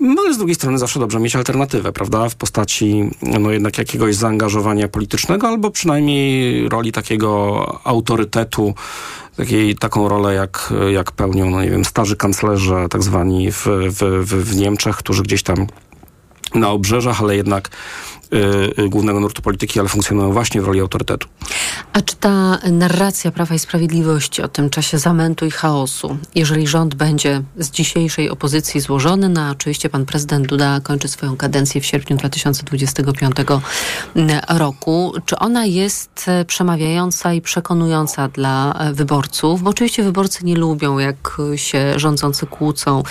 No 0.00 0.22
ale 0.22 0.34
z 0.34 0.38
drugiej 0.38 0.54
strony 0.54 0.78
zawsze 0.78 1.00
dobrze 1.00 1.20
mieć 1.20 1.36
alternatywę, 1.36 1.92
prawda? 1.92 2.28
W 2.28 2.34
postaci 2.34 3.10
no 3.22 3.50
jednak 3.50 3.78
jakiegoś 3.78 4.14
zaangażowania 4.14 4.88
politycznego 4.88 5.48
albo 5.48 5.70
przynajmniej 5.70 6.68
roli 6.68 6.92
takiego 6.92 7.80
autorytetu 7.84 8.74
takiej, 9.36 9.76
taką 9.76 10.08
rolę, 10.08 10.34
jak, 10.34 10.72
jak 10.92 11.12
pełnią, 11.12 11.50
no 11.50 11.62
nie 11.62 11.70
wiem, 11.70 11.84
starzy 11.84 12.16
kanclerze, 12.16 12.86
tak 12.90 13.02
zwani 13.02 13.52
w, 13.52 13.66
w, 13.66 14.24
w, 14.26 14.56
Niemczech, 14.56 14.96
którzy 14.96 15.22
gdzieś 15.22 15.42
tam 15.42 15.66
na 16.54 16.70
obrzeżach, 16.70 17.20
ale 17.20 17.36
jednak 17.36 17.70
głównego 18.88 19.20
nurtu 19.20 19.42
polityki, 19.42 19.80
ale 19.80 19.88
funkcjonują 19.88 20.32
właśnie 20.32 20.62
w 20.62 20.64
roli 20.64 20.80
autorytetu. 20.80 21.28
A 21.92 22.00
czy 22.00 22.16
ta 22.16 22.58
narracja 22.72 23.30
Prawa 23.30 23.54
i 23.54 23.58
Sprawiedliwości 23.58 24.42
o 24.42 24.48
tym 24.48 24.70
czasie 24.70 24.98
zamętu 24.98 25.46
i 25.46 25.50
chaosu, 25.50 26.16
jeżeli 26.34 26.66
rząd 26.66 26.94
będzie 26.94 27.42
z 27.56 27.70
dzisiejszej 27.70 28.30
opozycji 28.30 28.80
złożony, 28.80 29.28
no 29.28 29.40
a 29.40 29.50
oczywiście 29.50 29.88
pan 29.88 30.06
prezydent 30.06 30.46
Duda 30.46 30.80
kończy 30.80 31.08
swoją 31.08 31.36
kadencję 31.36 31.80
w 31.80 31.86
sierpniu 31.86 32.16
2025 32.16 33.36
roku, 34.48 35.12
czy 35.26 35.38
ona 35.38 35.66
jest 35.66 36.26
przemawiająca 36.46 37.32
i 37.32 37.40
przekonująca 37.40 38.28
dla 38.28 38.74
wyborców? 38.92 39.62
Bo 39.62 39.70
oczywiście 39.70 40.02
wyborcy 40.02 40.44
nie 40.44 40.56
lubią, 40.56 40.98
jak 40.98 41.36
się 41.56 41.98
rządzący 41.98 42.46
kłócą. 42.46 43.02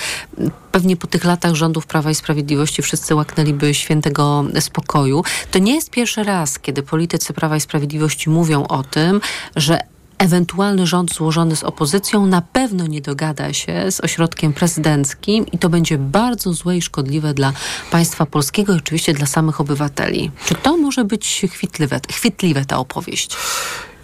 Pewnie 0.72 0.96
po 0.96 1.06
tych 1.06 1.24
latach 1.24 1.54
rządów 1.54 1.86
Prawa 1.86 2.10
i 2.10 2.14
Sprawiedliwości 2.14 2.82
wszyscy 2.82 3.14
łaknęliby 3.14 3.74
świętego 3.74 4.44
spokoju. 4.60 5.11
To 5.50 5.58
nie 5.58 5.74
jest 5.74 5.90
pierwszy 5.90 6.22
raz, 6.22 6.58
kiedy 6.58 6.82
politycy 6.82 7.32
Prawa 7.32 7.56
i 7.56 7.60
Sprawiedliwości 7.60 8.30
mówią 8.30 8.66
o 8.66 8.82
tym, 8.82 9.20
że 9.56 9.78
ewentualny 10.22 10.86
rząd 10.86 11.14
złożony 11.14 11.56
z 11.56 11.64
opozycją 11.64 12.26
na 12.26 12.42
pewno 12.42 12.86
nie 12.86 13.00
dogada 13.00 13.52
się 13.52 13.90
z 13.90 14.00
ośrodkiem 14.00 14.52
prezydenckim 14.52 15.46
i 15.46 15.58
to 15.58 15.68
będzie 15.68 15.98
bardzo 15.98 16.52
złe 16.52 16.76
i 16.76 16.82
szkodliwe 16.82 17.34
dla 17.34 17.52
państwa 17.90 18.26
polskiego 18.26 18.74
i 18.74 18.76
oczywiście 18.76 19.14
dla 19.14 19.26
samych 19.26 19.60
obywateli. 19.60 20.30
Czy 20.46 20.54
to 20.54 20.76
może 20.76 21.04
być 21.04 21.42
chwytliwe, 21.52 22.00
chwytliwe 22.12 22.64
ta 22.64 22.78
opowieść? 22.78 23.36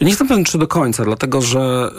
Nie 0.01 0.09
jestem 0.09 0.29
pewien, 0.29 0.45
czy 0.45 0.59
do 0.59 0.67
końca, 0.67 1.05
dlatego 1.05 1.43
że 1.43 1.91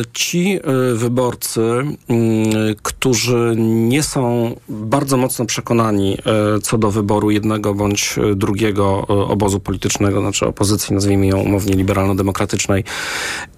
y, 0.00 0.04
ci 0.12 0.58
y, 0.92 0.94
wyborcy, 0.94 1.60
y, 1.60 2.76
którzy 2.82 3.54
nie 3.56 4.02
są 4.02 4.54
bardzo 4.68 5.16
mocno 5.16 5.46
przekonani 5.46 6.18
co 6.62 6.78
do 6.78 6.90
wyboru 6.90 7.30
jednego 7.30 7.74
bądź 7.74 8.14
drugiego 8.36 9.06
obozu 9.06 9.60
politycznego, 9.60 10.20
znaczy 10.20 10.46
opozycji, 10.46 10.94
nazwijmy 10.94 11.26
ją 11.26 11.40
umownie 11.40 11.74
liberalno-demokratycznej 11.74 12.84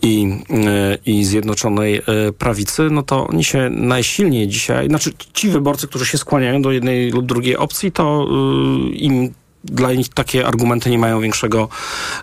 i, 0.03 0.39
i 1.07 1.25
Zjednoczonej 1.25 2.03
Prawicy, 2.39 2.89
no 2.91 3.03
to 3.03 3.27
oni 3.27 3.45
się 3.45 3.71
najsilniej 3.71 4.49
dzisiaj, 4.49 4.89
znaczy 4.89 5.11
ci 5.33 5.49
wyborcy, 5.49 5.89
którzy 5.89 6.07
się 6.07 6.19
skłaniają 6.19 6.63
do 6.63 6.73
jednej 6.73 7.11
lub 7.11 7.27
drugiej 7.27 7.57
opcji, 7.57 7.93
to 7.93 8.27
im 8.93 9.33
dla 9.65 9.93
nich 9.93 10.09
takie 10.09 10.47
argumenty 10.47 10.91
nie 10.91 10.99
mają 10.99 11.21
większego 11.21 11.69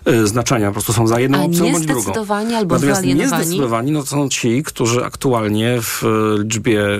y, 0.08 0.26
znaczenia. 0.26 0.66
Po 0.66 0.72
prostu 0.72 0.92
są 0.92 1.06
za 1.06 1.20
jedną 1.20 1.38
A 1.38 1.44
opcją 1.44 1.72
bądź 1.72 1.86
drugą. 1.86 2.12
albo 2.56 2.74
Natomiast 2.74 3.02
niezdecydowani, 3.02 3.92
no 3.92 4.00
to 4.00 4.06
są 4.06 4.28
ci, 4.28 4.62
którzy 4.62 5.04
aktualnie 5.04 5.78
w 5.82 6.02
liczbie 6.38 6.98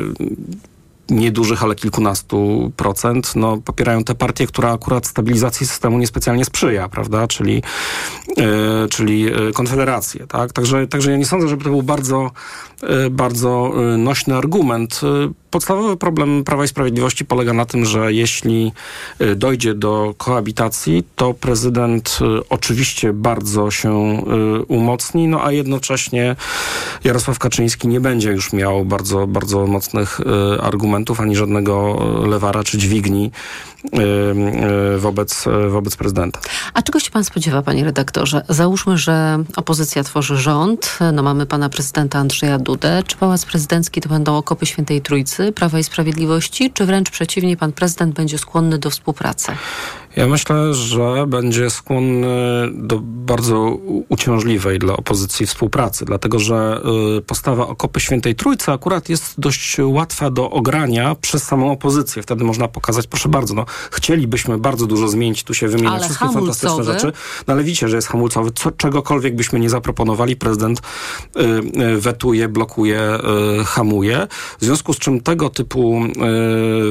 niedużych, 1.11 1.62
ale 1.62 1.74
kilkunastu 1.74 2.72
procent, 2.76 3.37
no, 3.37 3.57
popierają 3.57 4.05
te 4.05 4.14
partie, 4.14 4.47
która 4.47 4.72
akurat 4.72 5.07
stabilizacji 5.07 5.66
systemu 5.66 5.99
niespecjalnie 5.99 6.45
sprzyja, 6.45 6.89
prawda, 6.89 7.26
czyli, 7.26 7.62
e, 8.37 8.89
czyli 8.89 9.28
e, 9.28 9.53
konfederację, 9.53 10.26
tak? 10.26 10.53
Także, 10.53 10.87
także 10.87 11.11
ja 11.11 11.16
nie 11.16 11.26
sądzę, 11.26 11.49
żeby 11.49 11.64
to 11.64 11.70
był 11.70 11.82
bardzo, 11.82 12.30
bardzo 13.11 13.72
e, 13.95 13.97
nośny 13.97 14.35
argument. 14.35 15.01
E, 15.03 15.33
podstawowy 15.51 15.97
problem 15.97 16.45
Prawa 16.45 16.64
i 16.64 16.68
Sprawiedliwości 16.68 17.24
polega 17.24 17.53
na 17.53 17.66
tym, 17.66 17.85
że 17.85 18.12
jeśli 18.12 18.72
e, 19.18 19.35
dojdzie 19.35 19.74
do 19.74 20.14
koabitacji, 20.18 21.05
to 21.16 21.35
prezydent 21.35 22.18
oczywiście 22.51 23.12
bardzo 23.12 23.70
się 23.70 24.22
umocni, 24.68 25.29
no 25.29 25.45
a 25.45 25.53
jednocześnie 25.53 26.37
Jarosław 27.05 27.39
Kaczyński 27.39 27.89
nie 27.89 28.01
będzie 28.01 28.31
już 28.31 28.53
miał 28.53 28.85
bardzo, 28.85 29.27
bardzo 29.27 29.66
mocnych 29.66 30.20
argumentów, 30.61 31.20
ani 31.20 31.37
żadnego 31.37 32.05
lewara 32.27 32.64
czy 32.64 32.79
dźwigni 32.79 33.31
wobec, 34.99 35.45
wobec 35.68 35.97
prezydenta. 35.97 36.41
A 36.74 36.82
czego 36.82 37.01
się 37.01 37.11
pan 37.11 37.24
spodziewa, 37.24 37.62
panie 37.62 37.84
redaktorze? 37.84 38.45
Załóżmy, 38.49 38.99
że 38.99 39.45
opozycja 39.57 40.05
tworzy 40.05 40.37
rząd, 40.37 40.99
no 41.12 41.22
mamy 41.22 41.47
pana 41.47 41.68
prezydenta 41.68 42.18
Andrzeja 42.18 42.59
Dudę. 42.59 43.03
Czy 43.07 43.16
pałac 43.16 43.45
prezydencki 43.45 44.01
to 44.01 44.09
będą 44.09 44.37
okopy 44.37 44.66
Świętej 44.66 45.01
Trójcy, 45.01 45.53
Prawa 45.53 45.78
i 45.78 45.84
Sprawiedliwości, 45.84 46.70
czy 46.70 46.87
wręcz 46.87 47.11
przeciwnie, 47.11 47.57
pan 47.57 47.72
prezydent 47.72 48.14
będzie 48.14 48.39
skłonny 48.39 48.78
do 48.78 48.91
współpracy? 48.91 49.53
Ja 50.16 50.26
myślę, 50.26 50.74
że 50.74 51.26
będzie 51.26 51.70
skłonny 51.70 52.26
do 52.72 53.01
bardzo 53.03 53.78
uciążliwej 54.09 54.78
dla 54.78 54.97
opozycji 54.97 55.47
współpracy, 55.47 56.05
dlatego 56.05 56.39
że 56.39 56.80
y, 57.18 57.22
postawa 57.22 57.68
okopy 57.68 58.01
Świętej 58.01 58.34
Trójcy 58.34 58.72
akurat 58.72 59.09
jest 59.09 59.41
dość 59.41 59.76
łatwa 59.78 60.30
do 60.30 60.51
ogrania 60.51 61.14
przez 61.14 61.43
samą 61.43 61.72
opozycję. 61.72 62.22
Wtedy 62.22 62.45
można 62.45 62.68
pokazać, 62.68 63.07
proszę 63.07 63.28
bardzo, 63.28 63.55
no 63.55 63.64
chcielibyśmy 63.91 64.59
bardzo 64.59 64.87
dużo 64.87 65.09
zmienić, 65.09 65.45
tu 65.45 65.55
się 65.55 65.68
wymienia 65.68 65.99
wszystkie 65.99 66.18
hamulcowy. 66.18 66.47
fantastyczne 66.47 66.85
rzeczy, 66.85 67.12
no 67.47 67.55
ale 67.55 67.64
widzicie, 67.64 67.89
że 67.89 67.97
jest 67.97 68.09
hamulcowy. 68.09 68.51
Co, 68.55 68.70
czegokolwiek 68.70 69.37
byśmy 69.37 69.61
nie 69.61 69.70
zaproponowali, 69.70 70.37
prezydent 70.37 70.81
y, 71.37 71.41
y, 71.83 72.01
wetuje, 72.01 72.49
blokuje, 72.49 73.01
y, 73.61 73.64
hamuje. 73.64 74.27
W 74.61 74.64
związku 74.64 74.93
z 74.93 74.99
czym 74.99 75.20
tego 75.20 75.51
typu, 75.51 76.01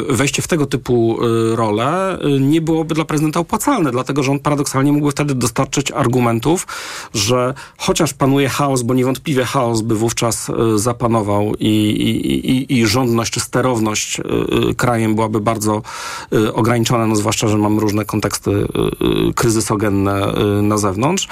y, 0.10 0.14
wejście 0.14 0.42
w 0.42 0.48
tego 0.48 0.66
typu 0.66 1.18
y, 1.24 1.56
rolę 1.56 2.18
nie 2.40 2.62
byłoby 2.62 2.96
dla 2.96 3.06
prezydenta 3.06 3.40
opłacalne, 3.40 3.92
dlatego 3.92 4.24
że 4.24 4.32
on 4.32 4.40
paradoksalnie 4.40 4.92
mógłby 4.92 5.12
wtedy 5.12 5.36
dostarczyć 5.36 5.92
argumentów, 5.92 6.68
że 7.14 7.54
chociaż 7.78 8.14
panuje 8.14 8.50
chaos, 8.50 8.82
bo 8.82 8.94
niewątpliwie 8.94 9.46
chaos 9.46 9.82
by 9.82 9.96
wówczas 9.96 10.52
zapanował 10.76 11.54
i, 11.60 11.68
i, 11.68 12.52
i, 12.52 12.80
i 12.80 12.88
rządność 12.88 13.34
czy 13.34 13.40
sterowność 13.40 14.22
krajem 14.78 15.16
byłaby 15.16 15.42
bardzo 15.42 15.82
ograniczona, 16.32 16.65
no 17.08 17.16
zwłaszcza, 17.16 17.48
że 17.48 17.58
mamy 17.58 17.82
różne 17.82 18.06
konteksty 18.06 18.68
kryzysogenne 19.36 20.34
na 20.62 20.78
zewnątrz. 20.78 21.28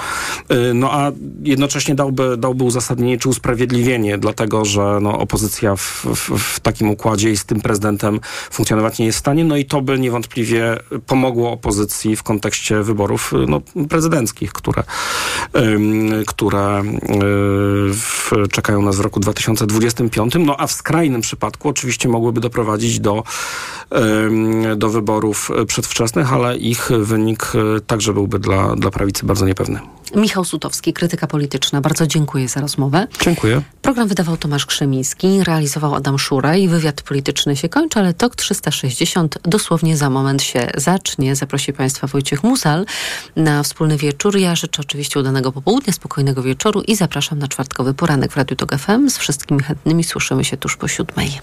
No 0.74 0.92
a 0.92 1.12
jednocześnie 1.42 1.94
dałby, 1.94 2.36
dałby 2.36 2.64
uzasadnienie 2.64 3.18
czy 3.18 3.28
usprawiedliwienie, 3.28 4.18
dlatego 4.18 4.64
że 4.64 4.98
no, 5.02 5.18
opozycja 5.18 5.76
w, 5.76 6.06
w, 6.14 6.38
w 6.38 6.60
takim 6.60 6.90
układzie 6.90 7.30
i 7.30 7.36
z 7.36 7.44
tym 7.44 7.60
prezydentem 7.60 8.20
funkcjonować 8.50 8.98
nie 8.98 9.06
jest 9.06 9.18
w 9.18 9.20
stanie. 9.20 9.44
No 9.44 9.56
i 9.56 9.64
to 9.64 9.82
by 9.82 9.98
niewątpliwie 9.98 10.76
pomogło 11.06 11.52
opozycji 11.52 12.16
w 12.16 12.22
kontekście 12.22 12.82
wyborów 12.82 13.32
no, 13.48 13.60
prezydenckich, 13.88 14.52
które, 14.52 14.82
które 16.26 16.82
w, 17.92 18.32
czekają 18.50 18.82
nas 18.82 18.96
w 18.96 19.00
roku 19.00 19.20
2025. 19.20 20.34
No 20.38 20.56
a 20.58 20.66
w 20.66 20.72
skrajnym 20.72 21.20
przypadku 21.20 21.68
oczywiście 21.68 22.08
mogłyby 22.08 22.40
doprowadzić 22.40 23.00
do, 23.00 23.22
do 24.76 24.88
wyborów 25.24 25.50
przedwczesnych, 25.66 26.32
ale 26.32 26.56
ich 26.56 26.88
wynik 27.00 27.52
także 27.86 28.12
byłby 28.12 28.38
dla, 28.38 28.76
dla 28.76 28.90
prawicy 28.90 29.26
bardzo 29.26 29.46
niepewny. 29.46 29.80
Michał 30.14 30.44
Sutowski, 30.44 30.92
krytyka 30.92 31.26
polityczna. 31.26 31.80
Bardzo 31.80 32.06
dziękuję 32.06 32.48
za 32.48 32.60
rozmowę. 32.60 33.06
Dziękuję. 33.20 33.62
Program 33.82 34.08
wydawał 34.08 34.36
Tomasz 34.36 34.66
Krzemiński, 34.66 35.44
realizował 35.44 35.94
Adam 35.94 36.18
Szuraj. 36.18 36.68
Wywiad 36.68 37.02
polityczny 37.02 37.56
się 37.56 37.68
kończy, 37.68 37.98
ale 37.98 38.14
TOK 38.14 38.36
360 38.36 39.38
dosłownie 39.42 39.96
za 39.96 40.10
moment 40.10 40.42
się 40.42 40.70
zacznie. 40.76 41.36
Zaprosi 41.36 41.72
Państwa 41.72 42.06
Wojciech 42.06 42.42
Musal 42.42 42.86
na 43.36 43.62
wspólny 43.62 43.96
wieczór. 43.96 44.36
Ja 44.36 44.56
życzę 44.56 44.82
oczywiście 44.82 45.20
udanego 45.20 45.52
popołudnia, 45.52 45.92
spokojnego 45.92 46.42
wieczoru 46.42 46.80
i 46.80 46.96
zapraszam 46.96 47.38
na 47.38 47.48
czwartkowy 47.48 47.94
poranek 47.94 48.32
w 48.32 48.36
Radiu 48.36 48.56
TOK 48.56 48.74
FM. 48.78 49.10
Z 49.10 49.18
wszystkimi 49.18 49.62
chętnymi 49.62 50.04
słyszymy 50.04 50.44
się 50.44 50.56
tuż 50.56 50.76
po 50.76 50.88
siódmej. 50.88 51.40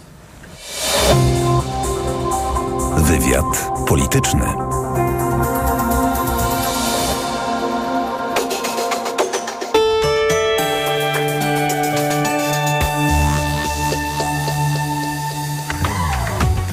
Wywiad 2.98 3.72
polityczny. 3.88 4.46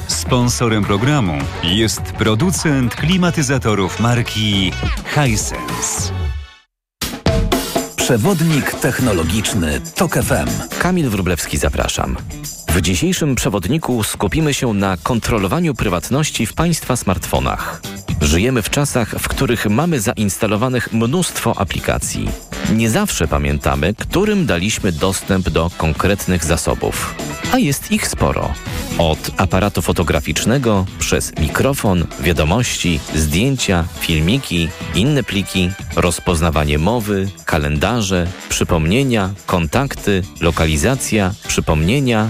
Sponsorem 0.07 0.83
programu 0.83 1.33
jest 1.63 2.01
producent 2.01 2.95
klimatyzatorów 2.95 3.99
marki 3.99 4.71
Hisense. 5.05 6.13
Przewodnik 7.95 8.73
technologiczny 8.73 9.81
TOK 9.95 10.13
FM. 10.13 10.79
Kamil 10.79 11.09
Wrublewski, 11.09 11.57
zapraszam. 11.57 12.17
W 12.69 12.81
dzisiejszym 12.81 13.35
przewodniku 13.35 14.03
skupimy 14.03 14.53
się 14.53 14.73
na 14.73 14.97
kontrolowaniu 14.97 15.73
prywatności 15.73 16.45
w 16.45 16.53
Państwa 16.53 16.95
smartfonach. 16.95 17.81
Żyjemy 18.21 18.61
w 18.61 18.69
czasach, 18.69 19.09
w 19.19 19.27
których 19.27 19.65
mamy 19.65 19.99
zainstalowanych 19.99 20.93
mnóstwo 20.93 21.59
aplikacji. 21.59 22.29
Nie 22.75 22.89
zawsze 22.89 23.27
pamiętamy, 23.27 23.93
którym 23.93 24.45
daliśmy 24.45 24.91
dostęp 24.91 25.49
do 25.49 25.71
konkretnych 25.77 26.45
zasobów. 26.45 27.15
A 27.51 27.57
jest 27.57 27.91
ich 27.91 28.07
sporo. 28.07 28.53
Od 28.97 29.31
aparatu 29.37 29.81
fotograficznego, 29.81 30.85
przez 30.99 31.37
mikrofon, 31.39 32.05
wiadomości, 32.19 32.99
zdjęcia, 33.15 33.83
filmiki, 33.99 34.69
inne 34.95 35.23
pliki, 35.23 35.71
rozpoznawanie 35.95 36.77
mowy, 36.77 37.29
kalendarze, 37.45 38.27
przypomnienia, 38.49 39.29
kontakty, 39.45 40.23
lokalizacja, 40.41 41.33
przypomnienia, 41.47 42.27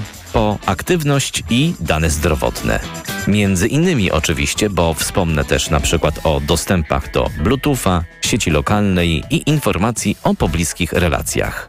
aktywność 0.65 1.43
i 1.49 1.73
dane 1.79 2.09
zdrowotne. 2.09 2.79
Między 3.27 3.67
innymi 3.67 4.11
oczywiście, 4.11 4.69
bo 4.69 4.93
wspomnę 4.93 5.45
też 5.45 5.69
na 5.69 5.79
przykład 5.79 6.19
o 6.23 6.39
dostępach 6.39 7.11
do 7.11 7.29
Bluetootha, 7.43 8.03
sieci 8.21 8.49
lokalnej 8.51 9.23
i 9.29 9.49
informacji 9.49 10.17
o 10.23 10.35
pobliskich 10.35 10.93
relacjach. 10.93 11.67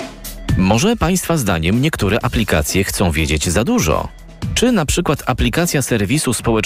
Może 0.56 0.96
Państwa 0.96 1.36
zdaniem 1.36 1.82
niektóre 1.82 2.18
aplikacje 2.22 2.84
chcą 2.84 3.10
wiedzieć 3.10 3.48
za 3.48 3.64
dużo? 3.64 4.08
Czy 4.54 4.72
na 4.72 4.86
przykład 4.86 5.22
aplikacja 5.26 5.82
serwisu 5.82 6.34
społeczności 6.34 6.60